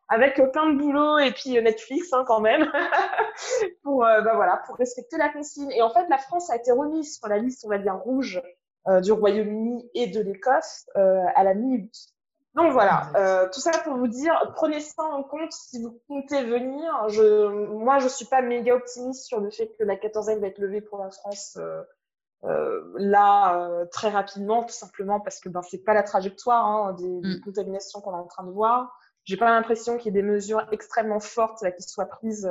avec 0.08 0.40
plein 0.52 0.72
de 0.72 0.78
boulot 0.78 1.18
et 1.18 1.32
puis 1.32 1.56
euh, 1.56 1.62
Netflix 1.62 2.12
hein, 2.12 2.24
quand 2.26 2.40
même 2.40 2.70
pour 3.82 4.04
euh, 4.04 4.22
bah, 4.22 4.32
voilà 4.34 4.62
pour 4.66 4.76
respecter 4.76 5.16
la 5.18 5.28
consigne 5.28 5.70
et 5.72 5.82
en 5.82 5.90
fait 5.90 6.06
la 6.08 6.18
France 6.18 6.50
a 6.50 6.56
été 6.56 6.72
remise 6.72 7.18
sur 7.18 7.28
la 7.28 7.38
liste 7.38 7.64
on 7.64 7.68
va 7.68 7.78
dire 7.78 7.96
rouge 7.96 8.40
euh, 8.88 9.00
du 9.00 9.12
Royaume-Uni 9.12 9.88
et 9.94 10.06
de 10.06 10.20
l'Écosse 10.20 10.86
à 10.94 11.44
la 11.44 11.54
mi-août 11.54 11.92
Donc 12.58 12.72
voilà, 12.72 13.12
euh, 13.14 13.48
tout 13.52 13.60
ça 13.60 13.70
pour 13.84 13.96
vous 13.96 14.08
dire, 14.08 14.34
prenez 14.56 14.80
ça 14.80 15.04
en 15.04 15.22
compte 15.22 15.52
si 15.52 15.80
vous 15.80 16.00
comptez 16.08 16.42
venir. 16.42 17.08
Je, 17.08 17.46
moi, 17.68 18.00
je 18.00 18.08
suis 18.08 18.24
pas 18.24 18.42
méga 18.42 18.74
optimiste 18.74 19.26
sur 19.26 19.38
le 19.38 19.48
fait 19.52 19.68
que 19.78 19.84
la 19.84 19.94
quatorzaine 19.94 20.40
va 20.40 20.48
être 20.48 20.58
levée 20.58 20.80
pour 20.80 20.98
la 20.98 21.08
France 21.08 21.56
euh, 21.60 21.84
euh, 22.42 22.82
là 22.96 23.84
très 23.92 24.08
rapidement, 24.08 24.64
tout 24.64 24.74
simplement 24.74 25.20
parce 25.20 25.38
que 25.38 25.48
ben 25.48 25.62
c'est 25.62 25.84
pas 25.84 25.94
la 25.94 26.02
trajectoire 26.02 26.66
hein, 26.66 26.92
des, 26.94 27.20
des, 27.20 27.36
Mm. 27.36 27.40
contaminations 27.44 28.00
qu'on 28.00 28.10
est 28.10 28.20
en 28.20 28.26
train 28.26 28.42
de 28.42 28.50
voir. 28.50 28.92
J'ai 29.22 29.36
pas 29.36 29.50
l'impression 29.50 29.96
qu'il 29.96 30.06
y 30.06 30.18
ait 30.18 30.20
des 30.20 30.26
mesures 30.28 30.66
extrêmement 30.72 31.20
fortes 31.20 31.62
là, 31.62 31.70
qui 31.70 31.84
soient 31.84 32.06
prises 32.06 32.50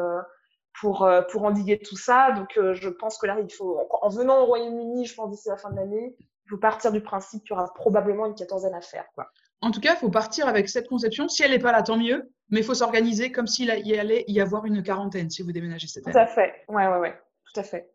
pour 0.80 1.10
pour 1.32 1.44
endiguer 1.44 1.80
tout 1.80 1.98
ça. 1.98 2.32
Donc 2.32 2.58
je 2.58 2.90
pense 2.90 3.18
que 3.18 3.28
là, 3.28 3.38
il 3.42 3.52
faut 3.54 3.78
en, 3.92 4.06
en 4.06 4.10
venant 4.10 4.40
au 4.40 4.46
Royaume-Uni, 4.46 5.06
je 5.06 5.16
pense 5.16 5.32
d'ici 5.32 5.50
la 5.50 5.58
fin 5.58 5.70
de 5.70 5.76
l'année, 5.76 6.16
il 6.46 6.50
faut 6.50 6.58
partir 6.58 6.94
du 6.94 7.02
principe 7.02 7.42
qu'il 7.44 7.52
y 7.52 7.60
aura 7.60 7.74
probablement 7.74 8.26
une 8.26 8.36
quatorzaine 8.36 8.74
à 8.74 8.80
faire, 8.80 9.06
quoi. 9.14 9.30
En 9.62 9.72
tout 9.72 9.80
cas, 9.80 9.96
il 9.96 9.98
faut 9.98 10.10
partir 10.10 10.48
avec 10.48 10.70
cette 10.70 10.88
conception. 10.88 11.28
Si 11.28 11.44
elle 11.44 11.52
n'est 11.52 11.60
pas 11.60 11.72
là, 11.72 11.82
tant 11.84 11.98
mieux. 11.98 12.30
Mais 12.50 12.60
il 12.60 12.64
faut 12.64 12.76
s'organiser 12.76 13.32
comme 13.32 13.48
s'il 13.48 13.68
y 13.68 13.98
allait 14.00 14.24
y 14.28 14.40
avoir 14.40 14.66
une 14.66 14.82
quarantaine 14.82 15.30
si 15.30 15.42
vous 15.42 15.52
déménagez 15.52 15.88
cette 15.88 16.04
Tout 16.06 16.12
année. 16.12 16.20
à 16.20 16.28
fait. 16.28 16.54
Ouais, 16.70 16.88
ouais, 16.88 16.98
ouais. 17.00 17.20
Tout 17.54 17.60
à 17.60 17.64
fait. 17.64 17.90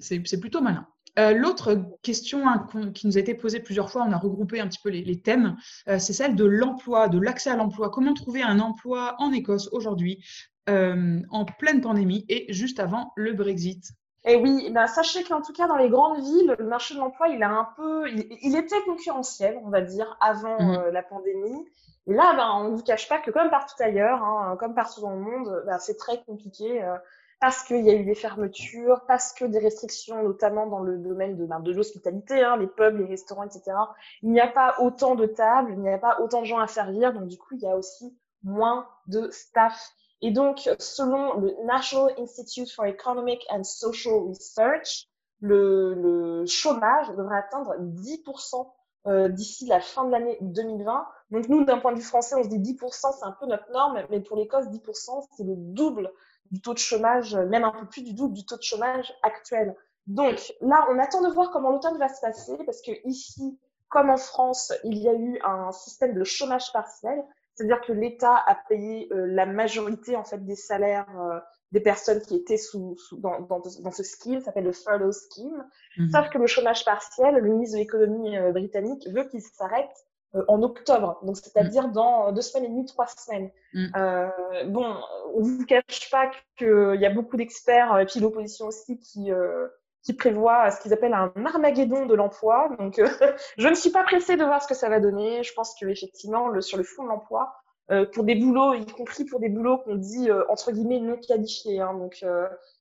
C'est- 0.00 0.22
C'est 0.26 0.38
plutôt 0.40 0.60
malin. 0.60 0.86
Euh, 1.18 1.32
L'autre 1.32 1.80
question 2.02 2.46
hein, 2.48 2.66
qui 2.92 3.06
nous 3.06 3.16
a 3.16 3.20
été 3.20 3.34
posée 3.34 3.60
plusieurs 3.60 3.88
fois, 3.90 4.04
on 4.06 4.12
a 4.12 4.16
regroupé 4.18 4.58
un 4.60 4.66
petit 4.68 4.80
peu 4.82 4.90
les, 4.90 5.02
les 5.04 5.20
thèmes, 5.20 5.56
euh, 5.88 5.98
c'est 6.00 6.12
celle 6.12 6.34
de 6.34 6.44
l'emploi, 6.44 7.08
de 7.08 7.18
l'accès 7.20 7.50
à 7.50 7.56
l'emploi. 7.56 7.88
Comment 7.90 8.14
trouver 8.14 8.42
un 8.42 8.58
emploi 8.58 9.14
en 9.18 9.32
Écosse 9.32 9.68
aujourd'hui, 9.72 10.24
euh, 10.68 11.20
en 11.30 11.44
pleine 11.44 11.80
pandémie 11.80 12.24
et 12.28 12.52
juste 12.52 12.80
avant 12.80 13.12
le 13.16 13.32
Brexit? 13.32 13.92
Et 14.26 14.36
oui, 14.36 14.70
ben, 14.70 14.86
sachez 14.86 15.22
qu'en 15.24 15.42
tout 15.42 15.52
cas, 15.52 15.66
dans 15.66 15.76
les 15.76 15.90
grandes 15.90 16.18
villes, 16.20 16.56
le 16.58 16.64
marché 16.64 16.94
de 16.94 16.98
l'emploi, 16.98 17.28
il 17.28 17.42
a 17.42 17.50
un 17.50 17.68
peu, 17.76 18.08
il, 18.08 18.26
il 18.42 18.56
était 18.56 18.80
concurrentiel, 18.84 19.60
on 19.64 19.68
va 19.68 19.82
dire, 19.82 20.16
avant 20.20 20.58
Mhm. 20.58 20.78
euh, 20.78 20.90
la 20.90 21.02
pandémie. 21.02 21.66
Et 22.06 22.14
là, 22.14 22.32
ben, 22.34 22.50
on 22.56 22.70
ne 22.70 22.76
vous 22.76 22.82
cache 22.82 23.08
pas 23.08 23.18
que 23.18 23.30
comme 23.30 23.50
partout 23.50 23.74
ailleurs, 23.82 24.22
hein, 24.22 24.56
comme 24.58 24.74
partout 24.74 25.00
dans 25.02 25.10
le 25.10 25.20
monde, 25.20 25.62
ben, 25.66 25.78
c'est 25.78 25.96
très 25.96 26.22
compliqué 26.24 26.82
euh, 26.82 26.96
parce 27.40 27.62
qu'il 27.64 27.84
y 27.84 27.90
a 27.90 27.94
eu 27.94 28.04
des 28.04 28.14
fermetures, 28.14 29.02
parce 29.06 29.32
que 29.34 29.44
des 29.44 29.58
restrictions, 29.58 30.22
notamment 30.22 30.66
dans 30.66 30.80
le 30.80 30.96
domaine 30.98 31.36
de, 31.36 31.44
ben, 31.44 31.60
de 31.60 31.72
l'hospitalité, 31.72 32.42
hein, 32.42 32.56
les 32.56 32.66
pubs, 32.66 32.96
les 32.96 33.04
restaurants, 33.06 33.42
etc. 33.44 33.76
Il 34.22 34.30
n'y 34.32 34.40
a 34.40 34.48
pas 34.48 34.76
autant 34.80 35.14
de 35.16 35.26
tables, 35.26 35.72
il 35.72 35.80
n'y 35.80 35.90
a 35.92 35.98
pas 35.98 36.18
autant 36.20 36.40
de 36.40 36.46
gens 36.46 36.58
à 36.58 36.66
servir, 36.66 37.12
donc 37.12 37.26
du 37.28 37.36
coup, 37.36 37.54
il 37.56 37.60
y 37.62 37.66
a 37.66 37.76
aussi 37.76 38.16
moins 38.42 38.86
de 39.06 39.28
staff. 39.30 39.78
Et 40.24 40.30
donc, 40.30 40.70
selon 40.78 41.38
le 41.38 41.54
National 41.66 42.14
Institute 42.18 42.70
for 42.72 42.86
Economic 42.86 43.46
and 43.50 43.62
Social 43.62 44.14
Research, 44.26 45.06
le, 45.40 46.44
chômage 46.46 47.08
devrait 47.10 47.36
atteindre 47.36 47.74
10% 47.78 48.66
euh, 49.06 49.28
d'ici 49.28 49.66
la 49.66 49.80
fin 49.80 50.06
de 50.06 50.12
l'année 50.12 50.38
2020. 50.40 51.06
Donc 51.30 51.48
nous, 51.50 51.66
d'un 51.66 51.76
point 51.76 51.92
de 51.92 51.98
vue 51.98 52.04
français, 52.04 52.36
on 52.36 52.42
se 52.42 52.48
dit 52.48 52.72
10%, 52.72 53.18
c'est 53.18 53.26
un 53.26 53.32
peu 53.32 53.44
notre 53.44 53.70
norme, 53.70 54.02
mais 54.08 54.20
pour 54.20 54.38
l'Écosse, 54.38 54.64
10%, 54.68 55.26
c'est 55.36 55.44
le 55.44 55.56
double 55.56 56.10
du 56.50 56.62
taux 56.62 56.72
de 56.72 56.78
chômage, 56.78 57.36
même 57.36 57.64
un 57.64 57.72
peu 57.72 57.86
plus 57.86 58.00
du 58.00 58.14
double 58.14 58.32
du 58.32 58.46
taux 58.46 58.56
de 58.56 58.62
chômage 58.62 59.12
actuel. 59.22 59.76
Donc 60.06 60.54
là, 60.62 60.86
on 60.90 60.98
attend 61.00 61.20
de 61.20 61.28
voir 61.34 61.50
comment 61.50 61.70
l'automne 61.70 61.98
va 61.98 62.08
se 62.08 62.22
passer, 62.22 62.56
parce 62.64 62.80
que 62.80 62.92
ici, 63.06 63.58
comme 63.90 64.08
en 64.08 64.16
France, 64.16 64.72
il 64.84 64.96
y 64.96 65.06
a 65.06 65.12
eu 65.12 65.38
un 65.44 65.70
système 65.70 66.14
de 66.14 66.24
chômage 66.24 66.72
partiel, 66.72 67.22
c'est-à-dire 67.54 67.80
que 67.80 67.92
l'État 67.92 68.42
a 68.46 68.56
payé 68.68 69.08
euh, 69.12 69.26
la 69.26 69.46
majorité 69.46 70.16
en 70.16 70.24
fait 70.24 70.44
des 70.44 70.56
salaires 70.56 71.08
euh, 71.20 71.38
des 71.74 71.80
personnes 71.80 72.20
qui 72.20 72.36
étaient 72.36 72.56
sous, 72.56 72.96
sous 72.96 73.16
dans, 73.18 73.40
dans, 73.40 73.60
dans, 73.60 73.90
ce 73.90 74.04
scheme, 74.04 74.38
ça 74.38 74.46
s'appelle 74.46 74.64
le 74.64 74.72
furlough 74.72 75.12
scheme. 75.12 75.66
Mhm. 75.98 76.10
Sauf 76.10 76.30
que 76.30 76.38
le 76.38 76.46
chômage 76.46 76.84
partiel, 76.84 77.34
le 77.34 77.50
ministre 77.50 77.76
de 77.76 77.80
l'économie 77.80 78.38
euh, 78.38 78.52
britannique 78.52 79.06
veut 79.08 79.24
qu'il 79.24 79.42
s'arrête 79.42 79.90
euh, 80.36 80.44
en 80.46 80.62
octobre, 80.62 81.18
donc 81.24 81.36
c'est-à-dire 81.36 81.88
dans 81.88 82.32
deux 82.32 82.42
semaines 82.42 82.66
et 82.66 82.68
demie, 82.68 82.86
trois 82.86 83.08
semaines. 83.08 83.50
Mhm. 83.72 83.90
Euh, 83.96 84.28
bon, 84.68 84.96
on 85.34 85.42
vous 85.42 85.66
cache 85.66 86.10
pas 86.10 86.30
qu'il 86.56 87.00
y 87.00 87.06
a 87.06 87.10
beaucoup 87.10 87.36
d'experts 87.36 87.98
et 87.98 88.06
puis 88.06 88.20
l'opposition 88.20 88.66
aussi 88.66 88.98
qui 88.98 89.32
euh, 89.32 89.66
qui 90.04 90.12
prévoit 90.12 90.70
ce 90.70 90.80
qu'ils 90.80 90.92
appellent 90.92 91.14
un 91.14 91.32
armageddon 91.44 92.06
de 92.06 92.14
l'emploi. 92.14 92.68
Donc, 92.78 92.98
euh, 92.98 93.08
je 93.58 93.68
ne 93.68 93.74
suis 93.74 93.90
pas 93.90 94.04
pressée 94.04 94.36
de 94.36 94.44
voir 94.44 94.62
ce 94.62 94.68
que 94.68 94.74
ça 94.74 94.88
va 94.88 95.00
donner. 95.00 95.42
Je 95.42 95.52
pense 95.54 95.74
que 95.80 95.86
effectivement, 95.86 96.48
le, 96.48 96.60
sur 96.60 96.76
le 96.76 96.84
fond 96.84 97.04
de 97.04 97.08
l'emploi, 97.08 97.54
euh, 97.90 98.06
pour 98.06 98.24
des 98.24 98.34
boulots, 98.34 98.74
y 98.74 98.86
compris 98.86 99.24
pour 99.24 99.40
des 99.40 99.48
boulots 99.48 99.78
qu'on 99.78 99.96
dit 99.96 100.30
euh, 100.30 100.44
entre 100.48 100.72
guillemets 100.72 101.00
non 101.00 101.16
qualifiés, 101.16 101.80
hein, 101.80 101.94
donc 101.94 102.24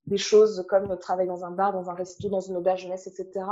des 0.06 0.18
choses 0.18 0.66
comme 0.70 0.98
travailler 1.00 1.28
dans 1.28 1.46
un 1.46 1.52
bar, 1.52 1.74
dans 1.74 1.90
un 1.90 1.94
resto, 1.94 2.30
dans 2.30 2.42
une 2.42 2.58
auberge 2.58 2.84
jeunesse, 2.84 3.08
etc. 3.08 3.46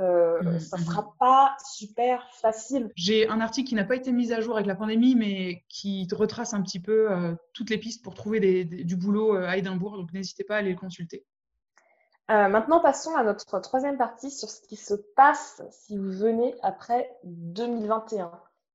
Mhm, 0.00 0.58
ça 0.58 0.76
mhm. 0.76 0.84
sera 0.84 1.14
pas 1.20 1.56
super 1.72 2.28
facile. 2.40 2.90
J'ai 2.96 3.28
un 3.28 3.40
article 3.40 3.68
qui 3.68 3.74
n'a 3.76 3.84
pas 3.84 3.94
été 3.94 4.10
mis 4.10 4.32
à 4.32 4.40
jour 4.40 4.56
avec 4.56 4.66
la 4.66 4.74
pandémie, 4.74 5.14
mais 5.14 5.62
qui 5.68 6.08
retrace 6.12 6.52
un 6.52 6.62
petit 6.62 6.80
peu 6.80 7.08
toutes 7.52 7.70
les 7.70 7.78
pistes 7.78 8.02
pour 8.02 8.14
trouver 8.14 8.40
des, 8.40 8.64
des- 8.64 8.82
du 8.82 8.96
boulot 8.96 9.34
à 9.34 9.56
Édimbourg, 9.56 9.96
donc 9.96 10.12
n'hésitez 10.12 10.42
pas 10.42 10.56
à 10.56 10.58
aller 10.58 10.72
le 10.72 10.78
consulter. 10.78 11.24
Euh, 12.30 12.48
maintenant, 12.48 12.80
passons 12.80 13.14
à 13.16 13.22
notre 13.22 13.60
troisième 13.60 13.98
partie 13.98 14.30
sur 14.30 14.48
ce 14.48 14.62
qui 14.62 14.76
se 14.76 14.94
passe 15.14 15.62
si 15.70 15.98
vous 15.98 16.10
venez 16.10 16.54
après 16.62 17.18
2021. 17.24 18.32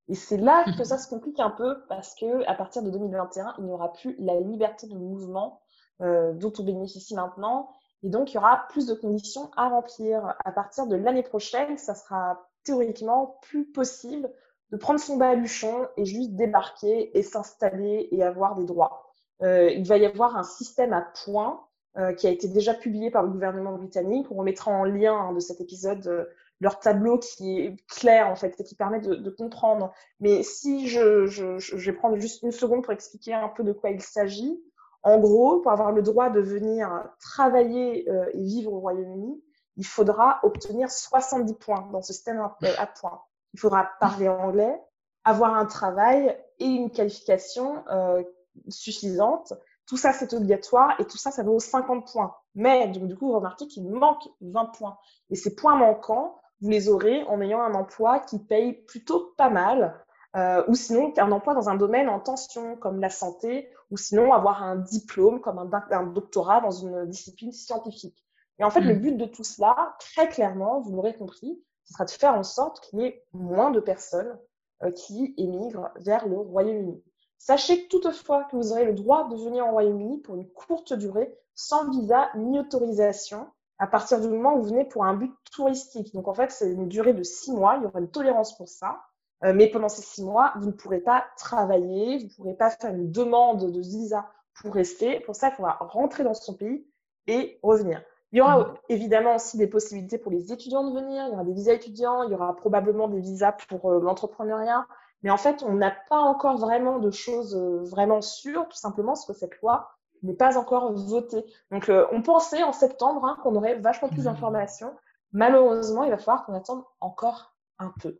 Et 0.08 0.16
c'est 0.16 0.38
là 0.38 0.66
que 0.78 0.84
ça 0.84 0.98
se 0.98 1.08
complique 1.08 1.40
un 1.40 1.50
peu 1.50 1.84
parce 1.88 2.16
que 2.16 2.48
à 2.48 2.54
partir 2.54 2.84
de 2.84 2.92
2021, 2.92 3.56
il 3.58 3.66
n'y 3.66 3.72
aura 3.72 3.94
plus 3.94 4.16
la 4.20 4.40
liberté 4.40 4.88
de 4.88 4.96
mouvement 4.96 5.62
euh, 6.02 6.34
dont 6.34 6.54
on 6.60 6.64
bénéficie 6.64 7.16
maintenant. 7.16 7.70
Et 8.04 8.10
donc, 8.10 8.32
il 8.32 8.36
y 8.36 8.38
aura 8.38 8.68
plus 8.70 8.86
de 8.86 8.94
conditions 8.94 9.50
à 9.56 9.70
remplir. 9.70 10.36
À 10.46 10.52
partir 10.52 10.88
de 10.88 10.96
l'année 10.96 11.24
prochaine, 11.24 11.78
ça 11.78 11.96
sera 11.96 12.40
théoriquement 12.64 13.40
plus 13.42 13.66
possible 13.72 14.32
de 14.72 14.78
prendre 14.78 15.00
son 15.00 15.18
baluchon 15.18 15.88
et 15.98 16.06
juste 16.06 16.36
débarquer 16.36 17.18
et 17.18 17.24
s'installer 17.24 18.10
et 18.12 18.24
avoir 18.24 18.56
des 18.56 18.66
droits. 18.66 19.04
Euh, 19.42 19.70
il 19.72 19.88
va 19.88 19.98
y 19.98 20.06
avoir 20.06 20.36
un 20.36 20.44
système 20.44 20.94
à 20.94 21.02
points 21.26 21.68
euh, 21.97 22.13
qui 22.13 22.28
a 22.28 22.30
été 22.30 22.47
déjà 22.47 22.73
publié 22.73 23.12
par 23.12 23.23
le 23.23 23.30
gouvernement 23.30 23.73
britannique. 23.73 24.28
On 24.32 24.43
mettra 24.43 24.71
en 24.71 24.84
lien 24.84 25.15
hein, 25.15 25.34
de 25.34 25.39
cet 25.39 25.60
épisode 25.62 26.06
euh, 26.08 26.25
leur 26.62 26.80
tableau 26.80 27.17
qui 27.17 27.60
est 27.60 27.75
clair 27.88 28.28
en 28.28 28.36
fait 28.36 28.60
et 28.60 28.63
qui 28.63 28.75
permet 28.75 28.99
de, 28.99 29.15
de 29.15 29.30
comprendre. 29.30 29.91
Mais 30.19 30.43
si 30.43 30.88
je, 30.88 31.25
je, 31.25 31.58
je 31.58 31.75
vais 31.78 31.93
prendre 31.93 32.17
juste 32.17 32.43
une 32.43 32.52
seconde 32.52 32.84
pour 32.84 32.93
expliquer 32.93 33.34
un 33.34 33.49
peu 33.49 33.63
de 33.63 33.71
quoi 33.71 33.89
il 33.89 34.02
s'agit. 34.02 34.62
En 35.02 35.17
gros, 35.19 35.62
pour 35.62 35.71
avoir 35.71 35.91
le 35.91 36.02
droit 36.02 36.30
de 36.30 36.41
venir 36.41 37.10
travailler 37.19 38.10
euh, 38.10 38.30
et 38.34 38.43
vivre 38.43 38.73
au 38.73 38.80
Royaume-Uni, 38.80 39.41
il 39.78 39.86
faudra 39.86 40.39
obtenir 40.43 40.91
70 40.91 41.54
points 41.54 41.88
dans 41.93 42.02
ce 42.02 42.12
système 42.12 42.39
à, 42.39 42.58
à 42.78 42.86
points. 42.86 43.21
Il 43.54 43.60
faudra 43.60 43.89
parler 44.02 44.28
anglais, 44.28 44.78
avoir 45.23 45.56
un 45.56 45.65
travail 45.65 46.38
et 46.60 46.65
une 46.65 46.91
qualification 46.91 47.84
euh, 47.89 48.21
suffisante. 48.67 49.54
Tout 49.89 49.97
ça, 49.97 50.13
c'est 50.13 50.34
obligatoire 50.34 50.93
et 50.99 51.06
tout 51.06 51.17
ça, 51.17 51.32
ça 51.32 51.41
vaut 51.41 51.60
50 51.60 52.12
points. 52.12 52.36
Mais 52.54 52.88
donc, 52.89 53.08
du 53.08 53.17
coup, 53.17 53.25
vous 53.28 53.36
remarquez 53.36 53.67
qu'il 53.67 53.89
manque 53.89 54.21
20 54.41 54.65
points. 54.65 54.99
Et 55.32 55.36
ces 55.36 55.56
points 55.56 55.75
manquants, 55.75 56.39
vous 56.62 56.69
les 56.69 56.89
aurez 56.89 57.23
en 57.23 57.41
ayant 57.41 57.62
un 57.62 57.73
emploi 57.73 58.19
qui 58.19 58.38
paye 58.38 58.73
plutôt 58.73 59.34
pas 59.36 59.49
mal, 59.49 59.99
euh, 60.36 60.63
ou 60.67 60.75
sinon 60.75 61.12
un 61.17 61.32
emploi 61.32 61.56
dans 61.56 61.69
un 61.69 61.75
domaine 61.75 62.08
en 62.08 62.19
tension 62.19 62.75
comme 62.75 63.02
la 63.02 63.10
santé, 63.10 63.67
ou 63.89 63.97
sinon 63.97 64.32
avoir 64.32 64.62
un 64.62 64.75
diplôme 64.75 65.41
comme 65.41 65.58
un, 65.58 65.69
un 65.89 66.04
doctorat 66.04 66.62
dans 66.62 66.69
une 66.69 67.08
discipline 67.08 67.52
scientifique. 67.52 68.23
Et 68.60 68.63
en 68.63 68.69
fait, 68.69 68.82
le 68.82 68.93
but 68.93 69.17
de 69.17 69.25
tout 69.25 69.43
cela, 69.43 69.95
très 69.99 70.30
clairement, 70.30 70.82
vous 70.82 70.91
l'aurez 70.91 71.15
compris, 71.15 71.60
ce 71.86 71.93
sera 71.93 72.06
de 72.06 72.12
faire 72.12 72.36
en 72.36 72.43
sorte 72.43 72.82
qu'il 72.82 72.99
y 72.99 73.06
ait 73.06 73.25
moins 73.34 73.71
de 73.71 73.80
personnes 73.80 74.38
euh, 74.84 74.91
qui 74.91 75.34
émigrent 75.38 75.89
vers 75.95 76.28
le 76.28 76.38
Royaume-Uni. 76.38 77.02
Sachez 77.39 77.88
toutefois 77.88 78.43
que 78.43 78.56
vous 78.56 78.71
aurez 78.73 78.86
le 78.86 78.93
droit 78.93 79.28
de 79.30 79.36
venir 79.36 79.65
au 79.65 79.71
Royaume-Uni 79.71 80.19
pour 80.19 80.36
une 80.36 80.47
courte 80.47 80.93
durée, 80.93 81.36
sans 81.56 81.89
visa 81.89 82.30
ni 82.36 82.60
autorisation, 82.60 83.47
à 83.80 83.88
partir 83.88 84.19
du 84.21 84.28
moment 84.28 84.56
où 84.56 84.62
vous 84.62 84.69
venez 84.69 84.86
pour 84.86 85.06
un 85.06 85.15
but 85.15 85.34
touristique. 85.52 86.13
Donc 86.13 86.28
en 86.28 86.34
fait, 86.36 86.52
c'est 86.52 86.71
une 86.71 86.88
durée 86.88 87.13
de 87.13 87.23
six 87.23 87.52
mois, 87.52 87.78
il 87.78 87.84
y 87.84 87.86
aura 87.88 87.99
une 87.99 88.12
tolérance 88.12 88.56
pour 88.58 88.67
ça. 88.67 89.02
Euh, 89.45 89.54
mais 89.56 89.67
pendant 89.71 89.88
ces 89.89 90.02
six 90.02 90.21
mois, 90.23 90.52
vous 90.58 90.67
ne 90.67 90.71
pourrez 90.73 90.99
pas 90.99 91.25
travailler, 91.38 92.17
vous 92.17 92.25
ne 92.25 92.30
pourrez 92.36 92.54
pas 92.56 92.69
faire 92.71 92.93
une 92.93 93.10
demande 93.12 93.71
de 93.71 93.80
visa 93.80 94.28
pour 94.62 94.73
rester. 94.73 95.21
Pour 95.21 95.36
ça, 95.36 95.47
il 95.49 95.56
faudra 95.56 95.78
rentrer 95.80 96.25
dans 96.25 96.34
son 96.34 96.54
pays 96.56 96.86
et 97.28 97.58
revenir. 97.63 98.04
Il 98.34 98.38
y 98.39 98.41
aura 98.41 98.60
Mhm. 98.60 98.73
évidemment 98.89 99.36
aussi 99.36 99.58
des 99.58 99.67
possibilités 99.67 100.17
pour 100.17 100.32
les 100.32 100.52
étudiants 100.52 100.84
de 100.84 100.93
venir. 100.93 101.25
Il 101.25 101.32
y 101.32 101.34
aura 101.34 101.45
des 101.45 101.54
visas 101.54 101.73
étudiants, 101.73 102.23
il 102.23 102.32
y 102.32 102.36
aura 102.36 102.54
probablement 102.56 103.08
des 103.08 103.21
visas 103.21 103.54
pour 103.69 103.89
euh, 103.91 103.99
l'entrepreneuriat. 104.02 104.86
Mais 105.23 105.29
en 105.29 105.38
fait, 105.38 105.63
on 105.63 105.73
n'a 105.73 105.91
pas 106.10 106.19
encore 106.19 106.58
vraiment 106.58 106.99
de 106.99 107.12
choses 107.12 107.55
euh, 107.55 107.84
vraiment 107.84 108.21
sûres, 108.21 108.67
tout 108.69 108.77
simplement 108.77 109.12
parce 109.13 109.25
que 109.25 109.34
cette 109.34 109.60
loi 109.62 109.89
n'est 110.23 110.34
pas 110.34 110.58
encore 110.58 110.93
votée. 110.93 111.43
Donc, 111.71 111.89
euh, 111.89 112.05
on 112.12 112.21
pensait 112.21 112.63
en 112.63 112.71
septembre 112.73 113.25
hein, 113.25 113.38
qu'on 113.43 113.55
aurait 113.55 113.75
vachement 113.75 114.10
plus 114.10 114.19
Mhm. 114.19 114.25
d'informations. 114.25 114.93
Malheureusement, 115.32 116.03
il 116.03 116.12
va 116.12 116.17
falloir 116.17 116.45
qu'on 116.45 116.53
attende 116.55 116.84
encore 117.01 117.53
un 117.79 117.93
peu. 118.01 118.17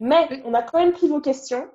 Mais 0.00 0.42
on 0.44 0.54
a 0.54 0.62
quand 0.62 0.78
même 0.78 0.92
pris 0.92 1.08
vos 1.08 1.20
questions. 1.20 1.68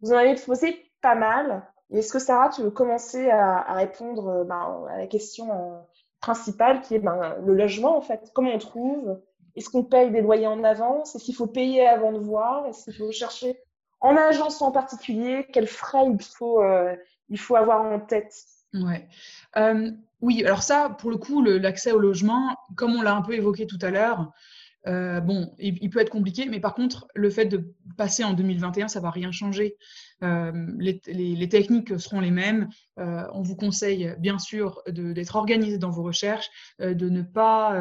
Vous 0.00 0.12
en 0.12 0.16
avez 0.16 0.34
posé 0.36 0.90
pas 1.02 1.14
mal. 1.14 1.66
Est-ce 1.90 2.12
que 2.12 2.18
Sarah, 2.18 2.48
tu 2.50 2.62
veux 2.62 2.70
commencer 2.70 3.30
à, 3.30 3.58
à 3.58 3.74
répondre 3.74 4.28
euh, 4.28 4.44
ben, 4.44 4.86
à 4.90 4.98
la 4.98 5.06
question 5.06 5.50
euh, 5.52 5.78
principale 6.20 6.80
qui 6.82 6.94
est 6.94 6.98
ben, 7.00 7.36
le 7.44 7.54
logement 7.54 7.96
en 7.96 8.00
fait? 8.00 8.30
Comment 8.34 8.50
on 8.52 8.58
trouve? 8.58 9.20
Est-ce 9.56 9.70
qu'on 9.70 9.84
paye 9.84 10.10
des 10.10 10.20
loyers 10.22 10.46
en 10.46 10.62
avance? 10.64 11.14
Est-ce 11.14 11.24
qu'il 11.24 11.34
faut 11.34 11.46
payer 11.48 11.86
avant 11.86 12.12
de 12.12 12.18
voir? 12.18 12.66
Est-ce 12.66 12.84
qu'il 12.84 12.94
faut 12.94 13.10
chercher 13.12 13.60
en 14.00 14.16
agence 14.16 14.62
en 14.62 14.72
particulier, 14.72 15.46
quels 15.52 15.66
frais 15.66 16.06
il 16.06 16.22
faut, 16.22 16.62
il 17.28 17.38
faut 17.38 17.56
avoir 17.56 17.82
en 17.82 18.00
tête 18.00 18.34
Ouais. 18.72 19.08
oui, 20.20 20.44
alors 20.44 20.62
ça, 20.62 20.96
pour 20.98 21.10
le 21.10 21.16
coup, 21.16 21.42
l'accès 21.42 21.92
au 21.92 21.98
logement, 21.98 22.56
comme 22.76 22.94
on 22.94 23.02
l'a 23.02 23.14
un 23.14 23.22
peu 23.22 23.34
évoqué 23.34 23.66
tout 23.66 23.78
à 23.82 23.90
l'heure, 23.90 24.32
euh, 24.86 25.20
bon, 25.20 25.54
il, 25.58 25.90
peut 25.90 26.00
être 26.00 26.10
compliqué, 26.10 26.46
mais 26.48 26.60
par 26.60 26.74
contre, 26.74 27.06
le 27.14 27.30
fait 27.30 27.44
de 27.44 27.74
passer 27.96 28.24
en 28.24 28.32
2021, 28.32 28.88
ça 28.88 29.00
va 29.00 29.10
rien 29.10 29.30
changer. 29.30 29.76
Euh, 30.22 30.52
les, 30.78 31.48
techniques 31.48 31.98
seront 32.00 32.20
les 32.20 32.30
mêmes. 32.30 32.68
Euh, 32.98 33.26
on 33.32 33.42
vous 33.42 33.56
conseille, 33.56 34.14
bien 34.18 34.38
sûr, 34.38 34.82
d'être 34.88 35.36
organisé 35.36 35.78
dans 35.78 35.90
vos 35.90 36.02
recherches, 36.02 36.50
de 36.78 37.08
ne 37.08 37.22
pas 37.22 37.74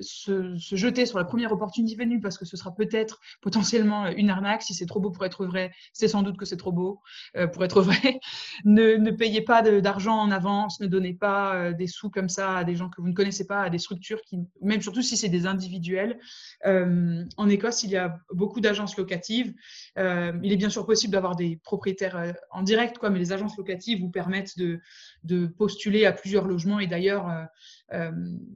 se, 0.00 0.54
jeter 0.56 1.06
sur 1.06 1.18
la 1.18 1.24
première 1.24 1.52
opportunité 1.52 1.96
venue 1.96 2.20
parce 2.20 2.38
que 2.38 2.44
ce 2.44 2.56
sera 2.56 2.74
peut-être 2.74 3.20
potentiellement 3.40 4.06
une 4.08 4.30
arnaque. 4.30 4.62
Si 4.62 4.74
c'est 4.74 4.86
trop 4.86 5.00
beau 5.00 5.10
pour 5.10 5.24
être 5.24 5.46
vrai, 5.46 5.72
c'est 5.92 6.08
sans 6.08 6.22
doute 6.22 6.36
que 6.36 6.44
c'est 6.44 6.56
trop 6.56 6.72
beau 6.72 7.00
euh, 7.36 7.46
pour 7.46 7.64
être 7.64 7.82
vrai. 7.82 8.20
ne, 8.64 8.96
ne, 8.96 9.10
payez 9.10 9.40
pas 9.40 9.62
d'argent 9.62 10.18
en 10.18 10.30
avance, 10.30 10.80
ne 10.80 10.86
donnez 10.86 11.14
pas 11.14 11.54
euh, 11.54 11.72
des 11.72 11.86
sous 11.86 12.10
comme 12.10 12.28
ça 12.28 12.58
à 12.58 12.64
des 12.64 12.76
gens 12.76 12.88
que 12.88 13.00
vous 13.00 13.08
ne 13.08 13.14
connaissez 13.14 13.46
pas, 13.46 13.62
à 13.62 13.70
des 13.70 13.78
structures 13.78 14.20
qui, 14.22 14.38
même 14.60 14.82
surtout 14.82 15.02
si 15.02 15.16
c'est 15.16 15.28
des 15.28 15.46
individuels. 15.46 16.18
Euh, 16.66 17.24
en 17.36 17.48
Écosse, 17.48 17.82
il 17.82 17.90
y 17.90 17.96
a 17.96 18.18
beaucoup 18.32 18.60
d'agences 18.60 18.96
locatives. 18.96 19.54
il 19.96 20.52
est 20.52 20.56
bien 20.56 20.70
sûr 20.70 20.86
possible 20.86 21.12
d'avoir 21.12 21.36
des 21.36 21.56
propriétaires 21.62 22.34
en 22.50 22.62
direct, 22.62 22.98
quoi, 22.98 23.10
mais 23.10 23.18
les 23.18 23.32
agences 23.32 23.56
locatives 23.56 24.00
vous 24.00 24.10
permettent 24.10 24.58
de, 24.58 24.80
de 25.24 25.46
postuler 25.46 26.06
à 26.06 26.12
plusieurs 26.12 26.46
logements 26.46 26.80
et 26.80 26.86
d'ailleurs, 26.86 27.30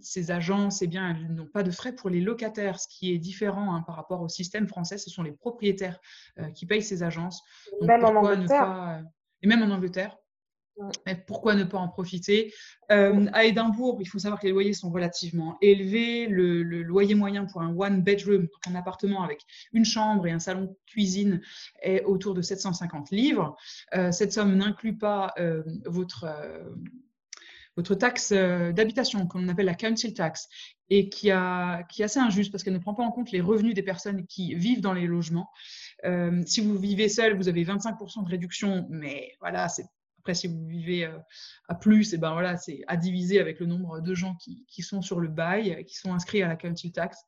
ces 0.01 0.31
agences, 0.31 0.83
eh 0.83 0.87
bien, 0.87 1.15
n'ont 1.29 1.47
pas 1.47 1.63
de 1.63 1.71
frais 1.71 1.95
pour 1.95 2.11
les 2.11 2.21
locataires, 2.21 2.81
ce 2.81 2.89
qui 2.89 3.13
est 3.13 3.19
différent 3.19 3.75
hein, 3.75 3.83
par 3.83 3.97
rapport 3.97 4.23
au 4.23 4.29
système 4.29 4.67
français. 4.67 4.99
Ce 4.99 5.11
sont 5.11 5.23
les 5.23 5.33
propriétaires 5.33 6.01
euh, 6.39 6.51
qui 6.51 6.67
payent 6.67 6.83
ces 6.83 7.03
agences. 7.03 7.43
même 7.81 8.05
en 8.05 8.15
Angleterre. 8.15 8.71
Euh, 8.71 9.03
et 9.43 9.47
même 9.47 9.63
en 9.63 9.75
Angleterre. 9.75 10.17
pourquoi 11.27 11.55
ne 11.55 11.65
pas 11.65 11.79
en 11.79 11.89
profiter? 11.89 12.53
Euh, 12.91 13.27
À 13.33 13.45
Édimbourg, 13.45 13.99
il 14.01 14.07
faut 14.07 14.19
savoir 14.19 14.41
que 14.41 14.47
les 14.47 14.53
loyers 14.53 14.73
sont 14.73 14.91
relativement 14.91 15.57
élevés. 15.63 16.27
Le, 16.27 16.63
loyer 16.63 17.15
moyen 17.15 17.45
pour 17.45 17.63
un 17.63 17.75
one 17.77 18.03
bedroom, 18.03 18.49
un 18.67 18.75
appartement 18.75 19.23
avec 19.23 19.41
une 19.73 19.85
chambre 19.85 20.27
et 20.27 20.33
un 20.33 20.41
salon 20.41 20.77
cuisine, 20.87 21.41
est 21.83 22.03
autour 22.05 22.35
de 22.35 22.43
750 22.43 23.11
livres. 23.11 23.57
cette 24.11 24.33
somme 24.33 24.57
n'inclut 24.57 24.99
pas 24.99 25.35
votre 25.85 26.27
votre 27.77 27.95
taxe 27.95 28.33
euh, 28.33 28.73
d'habitation, 28.73 29.27
qu'on 29.27 29.49
appelle 29.49 29.67
la 29.67 29.75
council 29.75 30.15
tax, 30.15 30.49
et 30.89 31.09
qui, 31.09 31.29
est 31.29 32.03
assez 32.03 32.19
injuste 32.19 32.51
parce 32.51 32.65
qu'elle 32.65 32.75
ne 32.75 32.79
prend 32.79 32.95
pas 32.95 33.05
en 33.05 33.13
compte 33.13 33.31
les 33.31 33.41
revenus 33.41 33.75
des 33.75 33.83
personnes 33.83 34.27
qui 34.27 34.55
vivent 34.55 34.81
dans 34.81 34.93
les 34.93 35.07
logements. 35.07 35.49
Euh, 36.05 36.43
si 36.47 36.61
vous 36.61 36.77
vivez 36.77 37.09
seul, 37.09 37.37
vous 37.37 37.49
avez 37.49 37.65
25% 37.65 38.25
de 38.25 38.31
réduction, 38.31 38.87
mais 38.91 39.37
voilà, 39.41 39.69
après, 40.19 40.35
si 40.35 40.49
vous 40.49 40.67
vivez 40.67 41.05
euh, 41.05 41.17
à 41.69 41.75
plus, 41.75 42.13
et 42.13 42.19
ben 42.19 42.33
voilà, 42.33 42.57
c'est 42.57 42.83
à 42.89 42.97
diviser 42.97 43.41
avec 43.41 43.61
le 43.61 43.67
nombre 43.67 44.01
de 44.01 44.15
gens 44.15 44.35
qui, 44.35 44.65
qui, 44.67 44.83
sont 44.83 45.01
sur 45.01 45.21
le 45.21 45.29
bail, 45.29 45.85
qui 45.87 45.97
sont 45.97 46.13
inscrits 46.13 46.43
à 46.43 46.49
la 46.49 46.57
council 46.57 46.93
tax. 46.93 47.19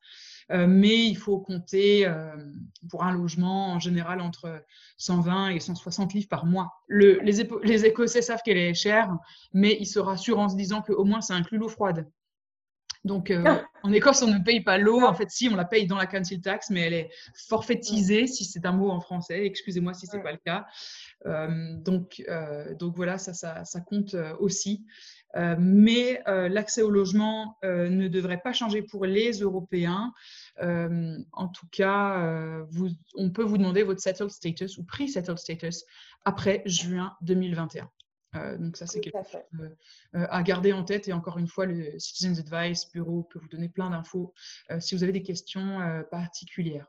Euh, 0.51 0.67
mais 0.67 1.05
il 1.05 1.15
faut 1.15 1.39
compter 1.39 2.05
euh, 2.05 2.35
pour 2.89 3.03
un 3.03 3.11
logement 3.11 3.73
en 3.73 3.79
général 3.79 4.21
entre 4.21 4.63
120 4.97 5.49
et 5.49 5.59
160 5.59 6.13
livres 6.13 6.27
par 6.29 6.45
mois. 6.45 6.73
Le, 6.87 7.19
les, 7.21 7.47
les, 7.63 7.85
Écossais 7.85 8.21
savent 8.21 8.41
qu'elle 8.43 8.57
est 8.57 8.73
chère, 8.73 9.15
mais 9.53 9.77
ils 9.79 9.85
se 9.85 9.99
rassurent 9.99 10.39
en 10.39 10.49
se 10.49 10.55
disant 10.55 10.81
qu'au 10.81 11.05
moins 11.05 11.21
ça 11.21 11.35
inclut 11.35 11.57
l'eau 11.57 11.69
froide. 11.69 12.07
Donc, 13.05 13.31
euh, 13.31 13.43
ah. 13.45 13.65
en 13.83 13.91
Écosse, 13.91 14.21
on 14.21 14.27
ne 14.27 14.39
paye 14.39 14.61
pas 14.61 14.77
l'eau. 14.77 15.01
En 15.01 15.13
fait, 15.13 15.29
si, 15.29 15.49
on 15.49 15.57
la 15.57 15.65
paye 15.65 15.87
dans 15.87 15.97
la 15.97 16.05
council 16.05 16.39
tax, 16.39 16.69
mais 16.69 16.81
elle 16.81 16.93
est 16.93 17.09
forfaitisée, 17.35 18.27
si 18.27 18.45
c'est 18.45 18.65
un 18.65 18.71
mot 18.71 18.91
en 18.91 19.01
français. 19.01 19.45
Excusez-moi 19.45 19.93
si 19.93 20.07
ce 20.07 20.15
n'est 20.15 20.23
pas 20.23 20.31
le 20.31 20.37
cas. 20.37 20.65
donc, 21.83 22.23
donc, 22.79 22.95
voilà, 22.95 23.17
ça, 23.17 23.33
ça, 23.33 23.65
ça 23.65 23.81
compte 23.81 24.15
aussi. 24.39 24.85
Euh, 25.35 25.55
mais 25.57 26.21
euh, 26.27 26.47
l'accès 26.47 26.81
au 26.81 26.89
logement 26.89 27.57
euh, 27.63 27.89
ne 27.89 28.07
devrait 28.07 28.39
pas 28.39 28.53
changer 28.53 28.81
pour 28.81 29.05
les 29.05 29.31
Européens. 29.39 30.13
en 30.59 31.47
tout 31.47 31.67
cas, 31.71 32.63
vous, 32.69 32.89
on 33.15 33.31
peut 33.31 33.43
vous 33.43 33.57
demander 33.57 33.83
votre 33.83 34.01
settled 34.01 34.29
status 34.29 34.77
ou 34.77 34.83
pre-settled 34.83 35.37
status 35.37 35.85
après 36.25 36.61
juin 36.65 37.15
2021. 37.21 37.89
donc 38.59 38.77
ça, 38.77 38.85
c'est 38.85 38.99
quelque 39.01 39.17
chose 39.17 39.69
à 40.13 40.43
garder 40.43 40.73
en 40.73 40.83
tête. 40.83 41.07
Et 41.07 41.13
encore 41.13 41.37
une 41.37 41.47
fois, 41.47 41.65
le 41.65 41.97
Citizens 41.99 42.39
Advice 42.39 42.89
Bureau 42.91 43.23
peut 43.23 43.39
vous 43.39 43.47
donner 43.49 43.69
plein 43.69 43.89
d'infos 43.89 44.33
si 44.79 44.95
vous 44.95 45.03
avez 45.03 45.11
des 45.11 45.23
questions 45.23 45.79
particulières. 46.11 46.87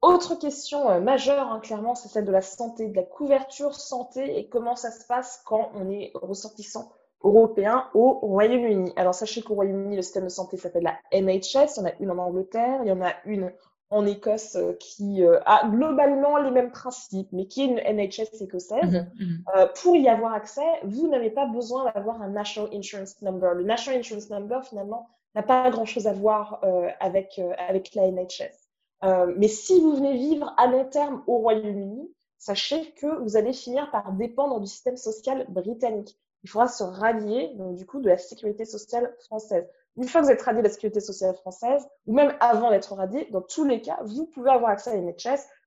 Autre 0.00 0.36
question 0.36 1.00
majeure, 1.00 1.48
hein, 1.50 1.60
clairement, 1.60 1.94
c'est 1.94 2.08
celle 2.08 2.24
de 2.24 2.32
la 2.32 2.42
santé, 2.42 2.88
de 2.88 2.96
la 2.96 3.02
couverture 3.02 3.74
santé 3.74 4.38
et 4.38 4.48
comment 4.48 4.76
ça 4.76 4.90
se 4.92 5.04
passe 5.06 5.42
quand 5.44 5.72
on 5.74 5.90
est 5.90 6.12
ressortissant 6.14 6.92
européen 7.22 7.86
au 7.94 8.12
Royaume-Uni. 8.22 8.92
Alors 8.96 9.14
sachez 9.14 9.42
qu'au 9.42 9.54
Royaume-Uni, 9.54 9.96
le 9.96 10.02
système 10.02 10.24
de 10.24 10.28
santé 10.28 10.56
s'appelle 10.56 10.84
la 10.84 10.98
NHS. 11.12 11.76
Il 11.76 11.78
y 11.78 11.80
en 11.80 11.86
a 11.86 11.92
une 12.00 12.10
en 12.10 12.18
Angleterre, 12.18 12.80
il 12.82 12.88
y 12.88 12.92
en 12.92 13.02
a 13.02 13.12
une 13.24 13.52
en 13.90 14.06
Écosse 14.06 14.56
euh, 14.56 14.74
qui 14.74 15.24
euh, 15.24 15.40
a 15.46 15.66
globalement 15.66 16.36
les 16.38 16.50
mêmes 16.50 16.70
principes, 16.70 17.28
mais 17.32 17.46
qui 17.46 17.62
est 17.62 17.66
une 17.66 17.80
NHS 17.80 18.42
écossaise. 18.42 18.92
Mhm, 18.92 19.10
mhm. 19.18 19.44
Euh, 19.56 19.66
pour 19.82 19.96
y 19.96 20.08
avoir 20.08 20.34
accès, 20.34 20.66
vous 20.84 21.08
n'avez 21.08 21.30
pas 21.30 21.46
besoin 21.46 21.90
d'avoir 21.92 22.20
un 22.20 22.28
National 22.28 22.70
Insurance 22.74 23.20
Number. 23.22 23.54
Le 23.54 23.64
National 23.64 24.00
Insurance 24.00 24.28
Number, 24.30 24.64
finalement, 24.64 25.08
n'a 25.34 25.42
pas 25.42 25.70
grand-chose 25.70 26.06
à 26.06 26.12
voir 26.12 26.60
avec, 27.00 27.40
avec 27.68 27.94
la 27.94 28.10
NHS. 28.10 29.36
mais 29.36 29.46
si 29.46 29.78
vous 29.78 29.94
venez 29.94 30.14
vivre 30.14 30.52
à 30.56 30.66
long 30.66 30.86
terme 30.86 31.22
au 31.26 31.36
Royaume-Uni, 31.38 32.10
sachez 32.38 32.92
que 32.92 33.22
vous 33.22 33.36
allez 33.36 33.52
finir 33.52 33.90
par 33.90 34.12
dépendre 34.12 34.58
du 34.58 34.66
système 34.66 34.96
social 34.96 35.44
britannique 35.50 36.18
il 36.48 36.50
faudra 36.50 36.66
se 36.66 36.82
rallier 36.82 37.52
donc, 37.56 37.74
du 37.74 37.84
coup 37.84 38.00
de 38.00 38.08
la 38.08 38.16
sécurité 38.16 38.64
sociale 38.64 39.14
française. 39.26 39.68
Une 39.98 40.08
fois 40.08 40.22
que 40.22 40.26
vous 40.26 40.32
êtes 40.32 40.40
radié 40.40 40.62
de 40.62 40.66
la 40.66 40.72
sécurité 40.72 41.00
sociale 41.00 41.34
française, 41.34 41.86
ou 42.06 42.14
même 42.14 42.34
avant 42.40 42.70
d'être 42.70 42.94
radié, 42.94 43.28
dans 43.30 43.42
tous 43.42 43.64
les 43.64 43.82
cas, 43.82 43.98
vous 44.04 44.24
pouvez 44.24 44.50
avoir 44.50 44.70
accès 44.70 44.90
à 44.90 44.94
une 44.94 45.12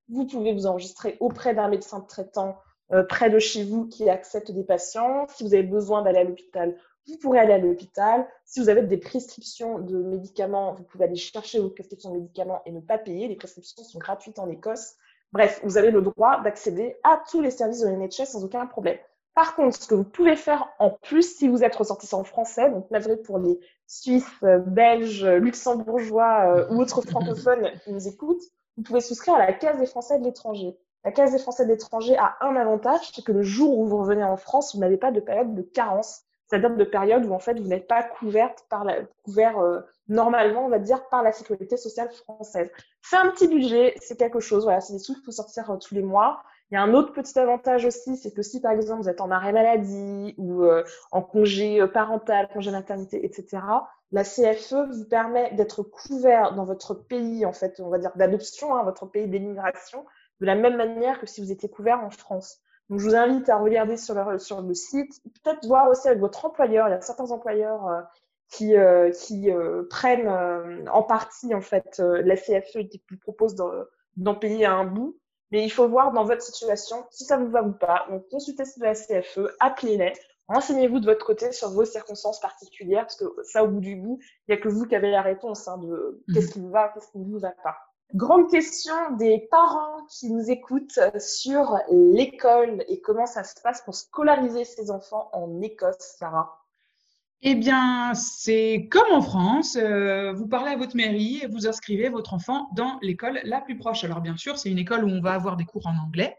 vous 0.09 0.25
pouvez 0.25 0.53
vous 0.53 0.65
enregistrer 0.65 1.17
auprès 1.19 1.53
d'un 1.53 1.67
médecin 1.67 2.01
traitant 2.01 2.57
euh, 2.93 3.03
près 3.03 3.29
de 3.29 3.37
chez 3.37 3.63
vous 3.63 3.85
qui 3.85 4.09
accepte 4.09 4.49
des 4.49 4.63
patients. 4.63 5.27
Si 5.29 5.43
vous 5.43 5.53
avez 5.53 5.61
besoin 5.61 6.01
d'aller 6.01 6.17
à 6.17 6.23
l'hôpital, 6.23 6.75
vous 7.07 7.17
pourrez 7.17 7.37
aller 7.37 7.53
à 7.53 7.59
l'hôpital. 7.59 8.27
Si 8.43 8.59
vous 8.59 8.69
avez 8.69 8.81
des 8.81 8.97
prescriptions 8.97 9.77
de 9.77 10.01
médicaments, 10.01 10.73
vous 10.73 10.83
pouvez 10.83 11.05
aller 11.05 11.15
chercher 11.15 11.59
vos 11.59 11.69
prescriptions 11.69 12.09
de 12.09 12.15
médicaments 12.15 12.63
et 12.65 12.71
ne 12.71 12.81
pas 12.81 12.97
payer. 12.97 13.27
Les 13.27 13.35
prescriptions 13.35 13.83
sont 13.83 13.99
gratuites 13.99 14.39
en 14.39 14.49
Écosse. 14.49 14.95
Bref, 15.31 15.61
vous 15.63 15.77
avez 15.77 15.91
le 15.91 16.01
droit 16.01 16.41
d'accéder 16.41 16.97
à 17.03 17.21
tous 17.29 17.39
les 17.39 17.51
services 17.51 17.81
de 17.81 17.87
la 17.87 18.25
sans 18.25 18.43
aucun 18.43 18.65
problème. 18.65 18.97
Par 19.33 19.55
contre, 19.55 19.81
ce 19.81 19.87
que 19.87 19.95
vous 19.95 20.03
pouvez 20.03 20.35
faire 20.35 20.67
en 20.79 20.89
plus 20.89 21.37
si 21.37 21.47
vous 21.47 21.63
êtes 21.63 21.75
ressortissant 21.75 22.23
français, 22.23 22.69
donc 22.69 22.87
malgré 22.91 23.15
pour 23.15 23.39
les 23.39 23.59
Suisses, 23.87 24.25
euh, 24.43 24.59
Belges, 24.59 25.25
Luxembourgeois 25.25 26.55
euh, 26.55 26.67
ou 26.69 26.81
autres 26.81 27.01
francophones 27.09 27.71
qui 27.83 27.93
nous 27.93 28.07
écoutent, 28.07 28.43
vous 28.77 28.83
pouvez 28.83 29.01
souscrire 29.01 29.35
à 29.35 29.39
la 29.39 29.53
Caisse 29.53 29.77
des 29.77 29.85
Français 29.85 30.19
de 30.19 30.23
l'étranger. 30.23 30.77
La 31.03 31.11
Caisse 31.11 31.31
des 31.31 31.39
Français 31.39 31.65
de 31.65 31.71
l'étranger 31.71 32.17
a 32.17 32.37
un 32.41 32.55
avantage, 32.55 33.11
c'est 33.13 33.23
que 33.23 33.31
le 33.31 33.41
jour 33.41 33.79
où 33.79 33.87
vous 33.87 33.97
revenez 33.97 34.23
en 34.23 34.37
France, 34.37 34.75
vous 34.75 34.81
n'avez 34.81 34.97
pas 34.97 35.11
de 35.11 35.19
période 35.19 35.55
de 35.55 35.61
carence, 35.61 36.23
c'est-à-dire 36.47 36.75
de 36.75 36.83
période 36.83 37.25
où 37.25 37.33
en 37.33 37.39
fait 37.39 37.59
vous 37.59 37.67
n'êtes 37.67 37.87
pas 37.87 38.03
couverte 38.03 38.65
par 38.69 38.83
la, 38.83 38.97
couvert 39.23 39.59
euh, 39.59 39.79
normalement, 40.09 40.65
on 40.65 40.69
va 40.69 40.79
dire, 40.79 41.07
par 41.09 41.23
la 41.23 41.31
sécurité 41.31 41.77
sociale 41.77 42.11
française. 42.11 42.69
C'est 43.01 43.15
un 43.15 43.29
petit 43.29 43.47
budget, 43.47 43.95
c'est 44.01 44.17
quelque 44.17 44.39
chose, 44.39 44.65
voilà, 44.65 44.81
c'est 44.81 44.93
des 44.93 44.99
sous 44.99 45.13
qu'il 45.13 45.23
faut 45.23 45.31
sortir 45.31 45.77
tous 45.79 45.95
les 45.95 46.03
mois. 46.03 46.43
Il 46.71 46.75
y 46.75 46.77
a 46.77 46.83
un 46.83 46.93
autre 46.93 47.11
petit 47.11 47.37
avantage 47.37 47.85
aussi, 47.85 48.15
c'est 48.15 48.31
que 48.33 48.41
si 48.41 48.61
par 48.61 48.71
exemple 48.71 49.01
vous 49.01 49.09
êtes 49.09 49.19
en 49.19 49.29
arrêt 49.29 49.51
maladie 49.51 50.33
ou 50.37 50.63
euh, 50.63 50.85
en 51.11 51.21
congé 51.21 51.81
euh, 51.81 51.87
parental, 51.87 52.47
congé 52.47 52.71
maternité, 52.71 53.25
etc., 53.25 53.61
la 54.13 54.23
CFE 54.23 54.89
vous 54.89 55.03
permet 55.05 55.53
d'être 55.53 55.83
couvert 55.83 56.53
dans 56.55 56.63
votre 56.63 56.93
pays, 56.93 57.45
en 57.45 57.51
fait, 57.51 57.81
on 57.81 57.89
va 57.89 57.97
dire 57.97 58.11
d'adoption, 58.15 58.73
hein, 58.73 58.83
votre 58.83 59.05
pays 59.05 59.27
d'émigration, 59.27 60.05
de 60.39 60.45
la 60.45 60.55
même 60.55 60.77
manière 60.77 61.19
que 61.19 61.25
si 61.25 61.41
vous 61.41 61.51
étiez 61.51 61.69
couvert 61.69 61.99
en 62.05 62.09
France. 62.09 62.59
Donc 62.89 62.99
je 62.99 63.05
vous 63.05 63.15
invite 63.15 63.49
à 63.49 63.57
regarder 63.57 63.97
sur 63.97 64.15
le, 64.15 64.73
site, 64.73 65.21
peut-être 65.43 65.65
voir 65.65 65.89
aussi 65.89 66.07
avec 66.07 66.19
votre 66.19 66.45
employeur. 66.45 66.87
Il 66.87 66.91
y 66.91 66.93
a 66.93 67.01
certains 67.01 67.31
employeurs 67.31 67.87
euh, 67.87 68.01
qui, 68.49 68.73
qui 69.13 69.49
prennent 69.89 70.29
en 70.89 71.03
partie 71.03 71.53
en 71.53 71.61
fait 71.61 71.99
la 71.99 72.35
CFE 72.35 72.75
et 72.75 72.87
qui 72.89 73.01
vous 73.09 73.17
proposent 73.17 73.55
d'en 74.17 74.35
payer 74.35 74.65
à 74.65 74.73
un 74.73 74.85
bout. 74.85 75.20
Mais 75.51 75.63
il 75.63 75.69
faut 75.69 75.87
voir 75.87 76.11
dans 76.11 76.23
votre 76.23 76.41
situation 76.41 77.05
si 77.11 77.25
ça 77.25 77.37
vous 77.37 77.49
va 77.49 77.63
ou 77.63 77.73
pas. 77.73 78.05
Donc, 78.09 78.27
consultez 78.29 78.63
la 78.77 78.93
CFE, 78.93 79.55
appelez-les, 79.59 80.13
renseignez-vous 80.47 80.99
de 80.99 81.05
votre 81.05 81.25
côté 81.25 81.51
sur 81.51 81.69
vos 81.71 81.85
circonstances 81.85 82.39
particulières, 82.39 83.03
parce 83.03 83.17
que 83.17 83.25
ça, 83.43 83.63
au 83.63 83.67
bout 83.67 83.81
du 83.81 83.95
bout, 83.95 84.19
il 84.47 84.53
n'y 84.53 84.59
a 84.59 84.61
que 84.61 84.69
vous 84.69 84.85
qui 84.85 84.95
avez 84.95 85.11
la 85.11 85.21
réponse 85.21 85.67
hein, 85.67 85.77
de 85.77 86.21
mhm. 86.27 86.33
qu'est-ce 86.33 86.51
qui 86.51 86.59
vous 86.59 86.69
va, 86.69 86.89
qu'est-ce 86.89 87.11
qui 87.11 87.19
ne 87.19 87.25
vous 87.25 87.39
va 87.39 87.51
pas. 87.63 87.77
Grande 88.13 88.49
question 88.49 88.93
des 89.17 89.47
parents 89.49 90.05
qui 90.09 90.29
nous 90.29 90.51
écoutent 90.51 90.99
sur 91.17 91.77
l'école 91.89 92.83
et 92.89 92.99
comment 92.99 93.25
ça 93.25 93.45
se 93.45 93.55
passe 93.61 93.81
pour 93.83 93.95
scolariser 93.95 94.65
ses 94.65 94.91
enfants 94.91 95.29
en 95.31 95.61
Écosse, 95.61 96.15
Sarah. 96.19 96.60
Eh 97.43 97.55
bien, 97.55 98.13
c'est 98.13 98.87
comme 98.91 99.11
en 99.11 99.21
France, 99.21 99.75
euh, 99.75 100.31
vous 100.31 100.47
parlez 100.47 100.71
à 100.71 100.77
votre 100.77 100.95
mairie 100.95 101.39
et 101.41 101.47
vous 101.47 101.67
inscrivez 101.67 102.07
votre 102.09 102.35
enfant 102.35 102.69
dans 102.75 102.99
l'école 103.01 103.39
la 103.43 103.61
plus 103.61 103.77
proche. 103.77 104.03
Alors 104.03 104.21
bien 104.21 104.37
sûr, 104.37 104.59
c'est 104.59 104.69
une 104.69 104.77
école 104.77 105.05
où 105.05 105.09
on 105.09 105.21
va 105.21 105.33
avoir 105.33 105.57
des 105.57 105.65
cours 105.65 105.87
en 105.87 105.97
anglais, 105.97 106.37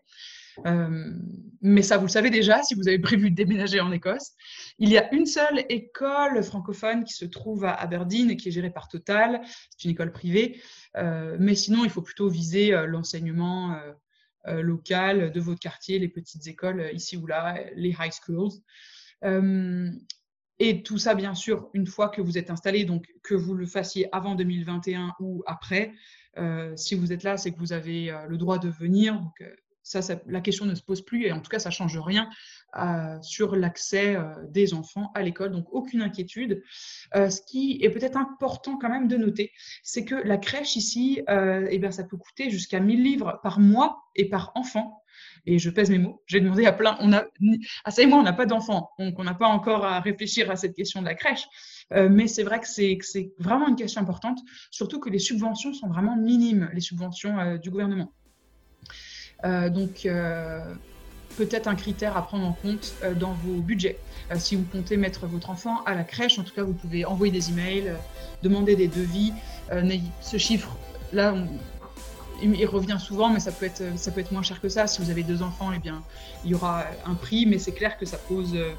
euh, 0.65 1.13
mais 1.61 1.83
ça, 1.83 1.97
vous 1.97 2.07
le 2.07 2.11
savez 2.11 2.31
déjà 2.31 2.63
si 2.63 2.75
vous 2.75 2.87
avez 2.87 3.01
prévu 3.01 3.31
de 3.31 3.35
déménager 3.35 3.81
en 3.81 3.91
Écosse. 3.91 4.31
Il 4.79 4.91
y 4.91 4.99
a 4.99 5.13
une 5.13 5.27
seule 5.27 5.65
école 5.71 6.41
francophone 6.45 7.03
qui 7.03 7.15
se 7.15 7.25
trouve 7.25 7.65
à 7.65 7.73
Aberdeen 7.73 8.31
et 8.31 8.37
qui 8.37 8.51
est 8.51 8.53
gérée 8.53 8.71
par 8.71 8.87
Total. 8.87 9.41
C'est 9.71 9.85
une 9.85 9.91
école 9.91 10.13
privée, 10.13 10.61
euh, 10.97 11.37
mais 11.41 11.57
sinon, 11.57 11.85
il 11.85 11.91
faut 11.91 12.03
plutôt 12.03 12.29
viser 12.29 12.71
l'enseignement 12.87 13.77
local 14.47 15.33
de 15.33 15.41
votre 15.41 15.61
quartier, 15.61 15.99
les 15.99 16.09
petites 16.09 16.47
écoles 16.47 16.91
ici 16.93 17.17
ou 17.17 17.27
là, 17.27 17.59
les 17.75 17.91
high 17.91 18.13
schools. 18.13 18.53
Et 20.59 20.83
tout 20.83 20.99
ça, 20.99 21.15
bien 21.15 21.35
sûr, 21.35 21.69
une 21.75 21.87
fois 21.87 22.09
que 22.09 22.21
vous 22.21 22.39
êtes 22.39 22.51
installé, 22.51 22.85
donc 22.85 23.07
que 23.23 23.35
vous 23.35 23.55
le 23.55 23.67
fassiez 23.67 24.09
avant 24.15 24.35
2021 24.35 25.15
ou 25.19 25.43
après, 25.47 25.93
euh, 26.39 26.77
si 26.77 26.95
vous 26.95 27.13
êtes 27.13 27.23
là, 27.23 27.37
c'est 27.37 27.53
que 27.53 27.59
vous 27.59 27.73
avez 27.73 28.11
euh, 28.11 28.27
le 28.27 28.39
droit 28.39 28.59
de 28.59 28.69
venir. 28.69 29.21
Euh, 29.41 29.47
la 30.27 30.41
question 30.41 30.65
ne 30.65 30.75
se 30.75 30.83
pose 30.83 31.03
plus 31.03 31.27
et 31.27 31.33
en 31.33 31.41
tout 31.41 31.51
cas, 31.51 31.59
ça 31.59 31.69
ne 31.69 31.75
change 31.75 31.99
rien 31.99 32.29
sur 33.23 33.55
l'accès 33.55 34.17
des 34.49 34.73
enfants 34.75 35.11
à 35.15 35.23
l'école. 35.23 35.53
Donc, 35.53 35.67
aucune 35.73 36.03
inquiétude. 36.03 36.63
ce 37.15 37.41
qui 37.43 37.79
est 37.83 37.91
peut-être 37.91 38.17
important 38.17 38.79
quand 38.79 38.89
même 38.89 39.09
de 39.09 39.17
noter, 39.17 39.53
c'est 39.83 40.05
que 40.05 40.15
la 40.15 40.39
crèche 40.39 40.77
ici, 40.77 41.21
eh 41.29 41.79
bien, 41.79 41.91
ça 41.91 42.05
peut 42.05 42.17
coûter 42.17 42.51
jusqu'à 42.51 42.81
1000 42.81 43.03
livres 43.03 43.41
par 43.43 43.61
mois 43.61 44.05
et 44.15 44.29
par 44.29 44.53
enfant. 44.55 45.03
Et 45.47 45.59
je 45.59 45.71
pèse 45.71 45.91
mes 45.91 45.99
mots. 45.99 46.23
J'ai 46.27 46.41
demandé 46.41 46.67
à 46.67 46.73
plein. 46.73 46.97
On 47.01 47.13
a, 47.13 47.25
et 47.99 48.07
moi, 48.07 48.19
on 48.19 48.23
n'a 48.23 48.33
pas 48.33 48.47
d'enfants, 48.47 48.91
donc 48.99 49.19
on 49.19 49.25
n'a 49.25 49.35
pas 49.35 49.49
encore 49.49 49.85
à 49.85 50.01
réfléchir 50.01 50.51
à 50.51 50.57
cette 50.57 50.75
question 50.75 51.01
de 51.01 51.07
la 51.07 51.15
crèche. 51.15 51.47
Euh, 51.93 52.09
mais 52.09 52.27
c'est 52.27 52.43
vrai 52.43 52.61
que 52.61 52.67
c'est 52.67 53.33
vraiment 53.39 53.69
une 53.69 53.77
question 53.77 54.01
importante, 54.01 54.41
surtout 54.71 55.01
que 55.01 55.11
les 55.11 55.19
subventions 55.19 55.73
sont 55.75 55.89
vraiment 55.89 56.17
minimes, 56.17 56.71
les 56.73 56.81
subventions 56.81 57.39
euh, 57.39 57.59
du 57.59 57.71
gouvernement. 57.71 58.13
Euh, 59.45 59.69
donc, 59.69 60.09
peut-être 61.37 61.67
un 61.67 61.75
critère 61.75 62.17
à 62.17 62.27
prendre 62.27 62.47
en 62.47 62.53
compte 62.53 62.95
dans 63.17 63.33
vos 63.33 63.61
budgets. 63.61 63.99
si 64.37 64.57
vous 64.57 64.65
comptez 64.71 64.97
mettre 64.97 65.27
votre 65.27 65.51
enfant 65.51 65.83
à 65.85 65.95
la 65.95 66.05
crèche, 66.05 66.39
en 66.39 66.43
tout 66.43 66.55
cas, 66.55 66.63
vous 66.63 66.75
pouvez 66.75 67.05
envoyer 67.05 67.33
des 67.33 67.51
emails, 67.51 67.95
demander 68.43 68.77
des 68.77 68.89
devis. 68.89 69.33
ce 70.21 70.37
chiffre, 70.37 70.77
là, 71.13 71.33
on, 71.35 71.47
il 72.43 72.67
revient 72.67 72.99
souvent, 72.99 73.29
mais 73.29 73.41
ça 73.41 73.53
peut, 73.53 73.67
être, 73.67 73.83
ça 73.97 74.11
peut 74.11 74.21
être 74.21 74.33
moins 74.33 74.43
cher 74.43 74.61
que 74.61 74.69
ça. 74.69 74.87
Si 74.87 75.01
vous 75.01 75.11
avez 75.11 75.23
deux 75.23 75.43
enfants, 75.43 75.71
eh 75.75 75.79
bien, 75.79 76.03
il 76.45 76.51
y 76.51 76.55
aura 76.55 76.85
un 77.07 77.15
prix, 77.15 77.47
mais 77.47 77.59
c'est 77.59 77.73
clair 77.73 77.99
que 77.99 78.07
ça 78.07 78.19
pose 78.19 78.55
euh, 78.55 78.73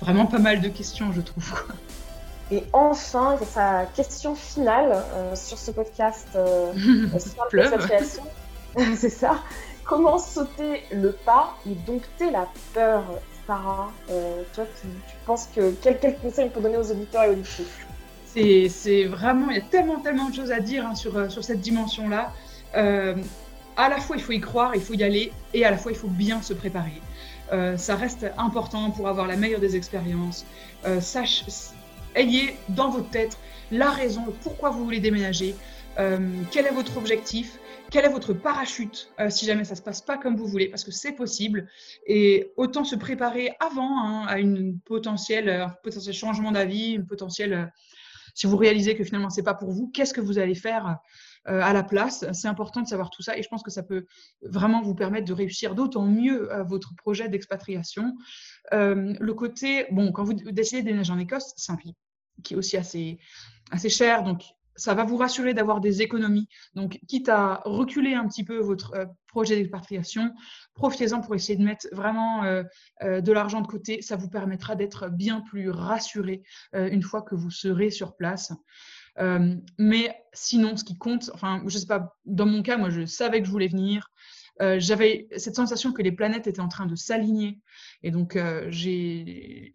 vraiment 0.00 0.26
pas 0.26 0.38
mal 0.38 0.60
de 0.60 0.68
questions, 0.68 1.12
je 1.12 1.20
trouve. 1.20 1.52
Et 2.52 2.64
enfin, 2.72 3.38
sa 3.48 3.86
question 3.94 4.34
finale 4.34 4.90
euh, 5.14 5.36
sur 5.36 5.56
ce 5.56 5.70
podcast 5.70 6.26
euh, 6.34 6.72
c'est 8.96 9.10
ça. 9.10 9.40
Comment 9.90 10.18
sauter 10.18 10.84
le 10.92 11.10
pas 11.10 11.56
et 11.68 11.74
dompter 11.74 12.30
la 12.30 12.48
peur, 12.72 13.02
Sarah 13.44 13.90
Toi, 14.54 14.64
tu, 14.80 14.86
penses 15.26 15.48
que 15.54 15.74
quel, 15.82 15.98
quel 15.98 16.16
conseil 16.16 16.46
on 16.46 16.48
peut 16.48 16.60
donner 16.60 16.76
aux 16.76 16.90
auditeurs 16.90 17.24
et 17.24 17.30
auditrices 17.30 17.66
c'est 18.68 19.04
vraiment, 19.06 19.50
il 19.50 19.56
y 19.56 19.60
a 19.60 19.64
tellement, 19.64 19.98
tellement 19.98 20.28
de 20.30 20.34
choses 20.36 20.52
à 20.52 20.60
dire 20.60 20.86
hein, 20.86 20.94
sur, 20.94 21.30
sur 21.30 21.42
cette 21.42 21.60
dimension-là. 21.60 22.32
Euh, 22.76 23.16
à 23.76 23.88
la 23.88 23.98
fois 23.98 24.16
il 24.16 24.22
faut 24.22 24.32
y 24.32 24.40
croire, 24.40 24.74
il 24.74 24.80
faut 24.80 24.94
y 24.94 25.02
aller, 25.02 25.32
et 25.54 25.64
à 25.64 25.70
la 25.70 25.76
fois 25.76 25.92
il 25.92 25.98
faut 25.98 26.08
bien 26.08 26.42
se 26.42 26.52
préparer. 26.52 27.02
Euh, 27.52 27.76
ça 27.76 27.96
reste 27.96 28.26
important 28.38 28.90
pour 28.90 29.08
avoir 29.08 29.26
la 29.26 29.36
meilleure 29.36 29.60
des 29.60 29.74
expériences. 29.74 30.46
Euh, 30.86 31.00
sache, 31.00 31.44
ayez 32.14 32.56
dans 32.68 32.90
votre 32.90 33.10
tête 33.10 33.36
la 33.72 33.90
raison, 33.90 34.26
pourquoi 34.42 34.70
vous 34.70 34.84
voulez 34.84 35.00
déménager, 35.00 35.54
quel 36.50 36.66
est 36.66 36.72
votre 36.72 36.96
objectif, 36.96 37.58
quel 37.90 38.04
est 38.04 38.10
votre 38.10 38.32
parachute 38.32 39.12
si 39.28 39.46
jamais 39.46 39.64
ça 39.64 39.74
se 39.74 39.82
passe 39.82 40.00
pas 40.00 40.16
comme 40.16 40.36
vous 40.36 40.46
voulez, 40.46 40.68
parce 40.68 40.84
que 40.84 40.92
c'est 40.92 41.12
possible. 41.12 41.68
Et 42.06 42.52
autant 42.56 42.84
se 42.84 42.96
préparer 42.96 43.52
avant 43.60 43.98
hein, 44.02 44.26
à 44.26 44.38
une 44.38 44.78
potentielle, 44.80 45.48
un 45.48 45.70
potentiel 45.82 46.14
changement 46.14 46.52
d'avis, 46.52 46.92
une 46.92 47.06
potentielle, 47.06 47.72
si 48.34 48.46
vous 48.46 48.56
réalisez 48.56 48.96
que 48.96 49.04
finalement 49.04 49.30
c'est 49.30 49.42
pas 49.42 49.54
pour 49.54 49.70
vous, 49.70 49.88
qu'est-ce 49.88 50.14
que 50.14 50.20
vous 50.20 50.38
allez 50.38 50.54
faire 50.54 50.98
euh, 51.48 51.60
à 51.60 51.72
la 51.72 51.82
place? 51.82 52.24
C'est 52.32 52.48
important 52.48 52.82
de 52.82 52.86
savoir 52.86 53.10
tout 53.10 53.22
ça 53.22 53.36
et 53.36 53.42
je 53.42 53.48
pense 53.48 53.62
que 53.62 53.70
ça 53.70 53.82
peut 53.82 54.06
vraiment 54.42 54.82
vous 54.82 54.94
permettre 54.94 55.26
de 55.26 55.32
réussir 55.32 55.74
d'autant 55.74 56.06
mieux 56.06 56.52
euh, 56.52 56.62
votre 56.62 56.94
projet 56.96 57.28
d'expatriation. 57.28 58.14
Euh, 58.72 59.14
le 59.18 59.34
côté, 59.34 59.86
bon, 59.90 60.12
quand 60.12 60.24
vous 60.24 60.34
décidez 60.34 60.82
de 60.82 61.10
en 61.10 61.18
Écosse, 61.18 61.52
c'est 61.56 61.72
un 61.72 61.76
prix 61.76 61.94
qui 62.42 62.54
est 62.54 62.56
aussi 62.56 62.76
assez, 62.76 63.18
assez 63.70 63.90
cher, 63.90 64.22
donc 64.22 64.42
ça 64.76 64.94
va 64.94 65.04
vous 65.04 65.16
rassurer 65.16 65.54
d'avoir 65.54 65.80
des 65.80 66.02
économies. 66.02 66.48
Donc, 66.74 66.98
quitte 67.08 67.28
à 67.28 67.62
reculer 67.64 68.14
un 68.14 68.26
petit 68.26 68.44
peu 68.44 68.58
votre 68.58 69.08
projet 69.26 69.56
d'expatriation, 69.56 70.32
profitez-en 70.74 71.20
pour 71.20 71.34
essayer 71.34 71.56
de 71.56 71.64
mettre 71.64 71.86
vraiment 71.92 72.42
de 73.02 73.32
l'argent 73.32 73.60
de 73.60 73.66
côté. 73.66 74.02
Ça 74.02 74.16
vous 74.16 74.28
permettra 74.28 74.74
d'être 74.74 75.08
bien 75.08 75.40
plus 75.40 75.70
rassuré 75.70 76.42
une 76.72 77.02
fois 77.02 77.22
que 77.22 77.34
vous 77.34 77.50
serez 77.50 77.90
sur 77.90 78.16
place. 78.16 78.52
Euh, 79.18 79.54
mais 79.78 80.14
sinon, 80.32 80.76
ce 80.76 80.84
qui 80.84 80.96
compte, 80.96 81.30
enfin, 81.34 81.62
je 81.66 81.78
sais 81.78 81.86
pas, 81.86 82.16
dans 82.24 82.46
mon 82.46 82.62
cas, 82.62 82.76
moi, 82.76 82.90
je 82.90 83.04
savais 83.06 83.40
que 83.40 83.46
je 83.46 83.50
voulais 83.50 83.68
venir. 83.68 84.10
Euh, 84.60 84.76
j'avais 84.78 85.26
cette 85.36 85.56
sensation 85.56 85.92
que 85.92 86.02
les 86.02 86.12
planètes 86.12 86.46
étaient 86.46 86.60
en 86.60 86.68
train 86.68 86.86
de 86.86 86.94
s'aligner. 86.94 87.60
Et 88.02 88.10
donc, 88.10 88.36
euh, 88.36 88.66
j'ai 88.70 89.72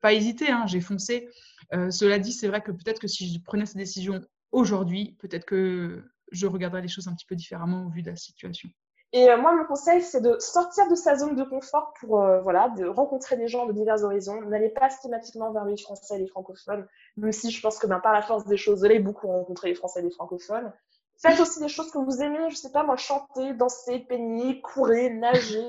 pas 0.00 0.12
hésité, 0.12 0.48
hein, 0.48 0.64
j'ai 0.66 0.80
foncé. 0.80 1.28
Euh, 1.74 1.90
cela 1.90 2.18
dit, 2.18 2.32
c'est 2.32 2.48
vrai 2.48 2.60
que 2.60 2.72
peut-être 2.72 3.00
que 3.00 3.08
si 3.08 3.32
je 3.32 3.40
prenais 3.40 3.66
cette 3.66 3.76
décision 3.76 4.20
aujourd'hui, 4.50 5.16
peut-être 5.20 5.44
que 5.44 6.04
je 6.32 6.46
regarderais 6.46 6.82
les 6.82 6.88
choses 6.88 7.06
un 7.06 7.14
petit 7.14 7.26
peu 7.26 7.36
différemment 7.36 7.86
au 7.86 7.90
vu 7.90 8.02
de 8.02 8.10
la 8.10 8.16
situation. 8.16 8.68
Et 9.12 9.30
euh, 9.30 9.40
moi, 9.40 9.54
mon 9.54 9.64
conseil, 9.64 10.02
c'est 10.02 10.20
de 10.20 10.36
sortir 10.40 10.88
de 10.90 10.96
sa 10.96 11.16
zone 11.16 11.36
de 11.36 11.44
confort 11.44 11.94
pour 12.00 12.18
voilà, 12.42 12.68
de 12.70 12.84
rencontrer 12.86 13.36
des 13.36 13.46
gens 13.46 13.66
de 13.66 13.72
divers 13.72 14.02
horizons. 14.02 14.42
N'allez 14.42 14.68
pas 14.68 14.90
systématiquement 14.90 15.52
vers 15.52 15.64
les 15.64 15.76
Français 15.76 16.16
et 16.16 16.18
les 16.18 16.26
francophones, 16.26 16.86
même 17.16 17.32
si 17.32 17.52
je 17.52 17.62
pense 17.62 17.78
que 17.78 17.86
ben, 17.86 18.00
par 18.00 18.12
la 18.12 18.22
force 18.22 18.44
des 18.46 18.56
choses, 18.56 18.80
vous 18.80 18.84
allez 18.84 18.98
beaucoup 18.98 19.28
rencontrer 19.28 19.68
les 19.68 19.76
Français 19.76 20.00
et 20.00 20.02
les 20.02 20.10
francophones. 20.10 20.72
Faites 21.20 21.40
aussi 21.40 21.60
des 21.60 21.68
choses 21.68 21.90
que 21.90 21.98
vous 21.98 22.22
aimez, 22.22 22.50
je 22.50 22.56
sais 22.56 22.70
pas 22.70 22.82
moi, 22.82 22.96
chanter, 22.96 23.54
danser, 23.54 24.00
peigner, 24.00 24.60
courir, 24.60 25.12
nager. 25.14 25.66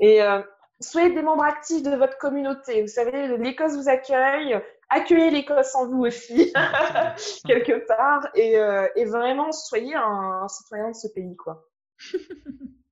Et 0.00 0.22
euh, 0.22 0.40
soyez 0.80 1.10
des 1.12 1.22
membres 1.22 1.44
actifs 1.44 1.82
de 1.82 1.94
votre 1.96 2.18
communauté. 2.18 2.82
Vous 2.82 2.88
savez, 2.88 3.36
l'Écosse 3.36 3.76
vous 3.76 3.88
accueille, 3.88 4.60
accueillez 4.88 5.30
l'Écosse 5.30 5.74
en 5.74 5.86
vous 5.86 6.06
aussi, 6.06 6.52
quelque 7.46 7.86
part. 7.86 8.28
Et, 8.34 8.54
et, 8.96 9.04
vraiment, 9.04 9.52
soyez 9.52 9.94
un, 9.94 10.42
un 10.42 10.48
citoyen 10.48 10.90
de 10.90 10.96
ce 10.96 11.08
pays, 11.08 11.36
quoi. 11.36 11.68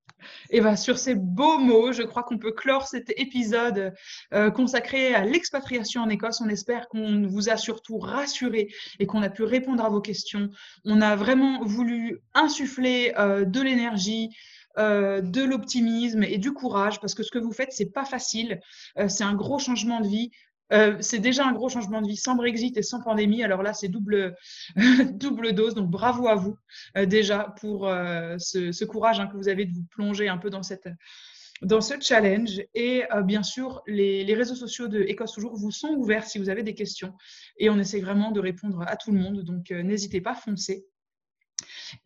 Et 0.51 0.61
bien, 0.61 0.77
sur 0.77 0.99
ces 0.99 1.15
beaux 1.15 1.59
mots, 1.59 1.93
je 1.93 2.03
crois 2.03 2.23
qu'on 2.23 2.39
peut 2.39 2.53
clore 2.53 2.87
cet 2.87 3.13
épisode 3.19 3.95
euh, 4.33 4.51
consacré 4.51 5.15
à 5.15 5.25
l'expatriation 5.25 6.03
en 6.03 6.09
Écosse. 6.09 6.41
On 6.41 6.49
espère 6.49 6.89
qu'on 6.89 7.27
vous 7.27 7.49
a 7.49 7.57
surtout 7.57 7.99
rassuré 7.99 8.69
et 8.99 9.07
qu'on 9.07 9.23
a 9.23 9.31
pu 9.31 9.43
répondre 9.43 9.85
à 9.85 9.89
vos 9.89 10.01
questions. 10.01 10.51
On 10.85 11.01
a 11.01 11.17
vraiment 11.17 11.65
voulu 11.65 12.21
insuffler 12.35 13.13
euh, 13.19 13.45
de 13.45 13.61
l'énergie, 13.61 14.31
euh, 14.79 15.21
de 15.21 15.43
l'optimisme 15.43 16.23
et 16.23 16.39
du 16.39 16.53
courage 16.53 17.01
parce 17.01 17.15
que 17.15 17.23
ce 17.23 17.31
que 17.31 17.39
vous 17.39 17.53
faites, 17.53 17.73
c'est 17.73 17.93
pas 17.93 18.05
facile. 18.05 18.61
c'est 19.09 19.25
un 19.25 19.35
gros 19.35 19.59
changement 19.59 20.01
de 20.01 20.09
vie. 20.09 20.31
Euh, 20.73 20.97
c'est 21.01 21.19
déjà 21.19 21.47
un 21.47 21.53
gros 21.53 21.69
changement 21.69 22.01
de 22.01 22.09
vie 22.09 22.17
sans 22.17 22.35
Brexit 22.35 22.77
et 22.77 22.83
sans 22.83 23.03
pandémie. 23.03 23.43
Alors 23.43 23.63
là, 23.63 23.73
c'est 23.73 23.89
double, 23.89 24.35
dose. 25.55 25.75
Donc 25.75 25.91
bravo 25.91 26.29
à 26.29 26.35
vous 26.35 26.57
euh, 26.97 27.07
déjà 27.07 27.55
pour 27.61 27.89
euh, 27.89 28.37
ce, 28.39 28.85
courage 28.85 29.21
hein, 29.21 29.27
que 29.27 29.37
vous 29.37 29.49
avez 29.49 29.67
de 29.67 29.73
vous 29.73 29.85
plonger 29.91 30.29
un 30.29 30.39
peu 30.39 30.51
dans 30.51 30.63
ce 30.63 31.95
challenge. 32.01 32.63
Et 32.75 33.03
bien 33.25 33.43
sûr, 33.43 33.83
les, 33.87 34.25
les, 34.25 34.35
réseaux 34.35 34.55
sociaux 34.55 34.89
de 34.89 35.01
Écosse 35.01 35.33
Toujours 35.33 35.57
vous 35.57 35.71
sont 35.71 35.95
ouverts 35.95 36.27
si 36.27 36.39
vous 36.39 36.49
avez 36.49 36.63
des 36.63 36.75
questions. 36.75 37.15
Et 37.59 37.71
on 37.71 37.79
essaie 37.79 38.01
vraiment 38.01 38.31
de 38.31 38.41
répondre 38.41 38.83
à 38.87 38.97
tout 38.97 39.13
le 39.13 39.19
monde. 39.19 39.43
Donc 39.43 39.71
n'hésitez 39.71 40.21
pas, 40.21 40.35
foncez. 40.35 40.87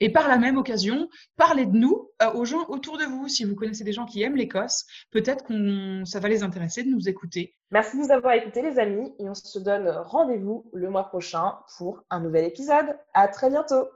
Et 0.01 0.12
par 0.12 0.28
la 0.28 0.39
même 0.39 0.57
occasion, 0.57 1.09
parlez 1.36 1.66
de 1.66 1.76
nous 1.76 2.11
euh, 2.22 2.32
aux 2.32 2.45
gens 2.45 2.66
autour 2.68 2.99
de 2.99 3.05
vous. 3.05 3.28
Si 3.28 3.45
vous 3.45 3.55
connaissez 3.55 3.84
des 3.84 3.93
gens 3.93 4.07
qui 4.07 4.22
aiment 4.22 4.36
l'Écosse, 4.36 4.84
peut-être 5.11 5.45
que 5.45 6.05
ça 6.05 6.20
va 6.20 6.28
les 6.28 6.43
intéresser 6.43 6.82
de 6.82 6.91
nous 6.91 7.09
écouter. 7.09 7.55
Merci 7.70 7.99
de 7.99 8.03
nous 8.03 8.12
avoir 8.12 8.34
écoutés, 8.34 8.62
les 8.62 8.78
amis, 8.78 9.12
et 9.18 9.28
on 9.28 9.34
se 9.34 9.59
donne 9.59 9.89
rendez-vous 9.89 10.70
le 10.72 10.89
mois 10.89 11.05
prochain 11.05 11.59
pour 11.76 12.03
un 12.11 12.20
nouvel 12.20 12.45
épisode. 12.45 12.97
À 13.12 13.28
très 13.28 13.51
bientôt. 13.51 13.89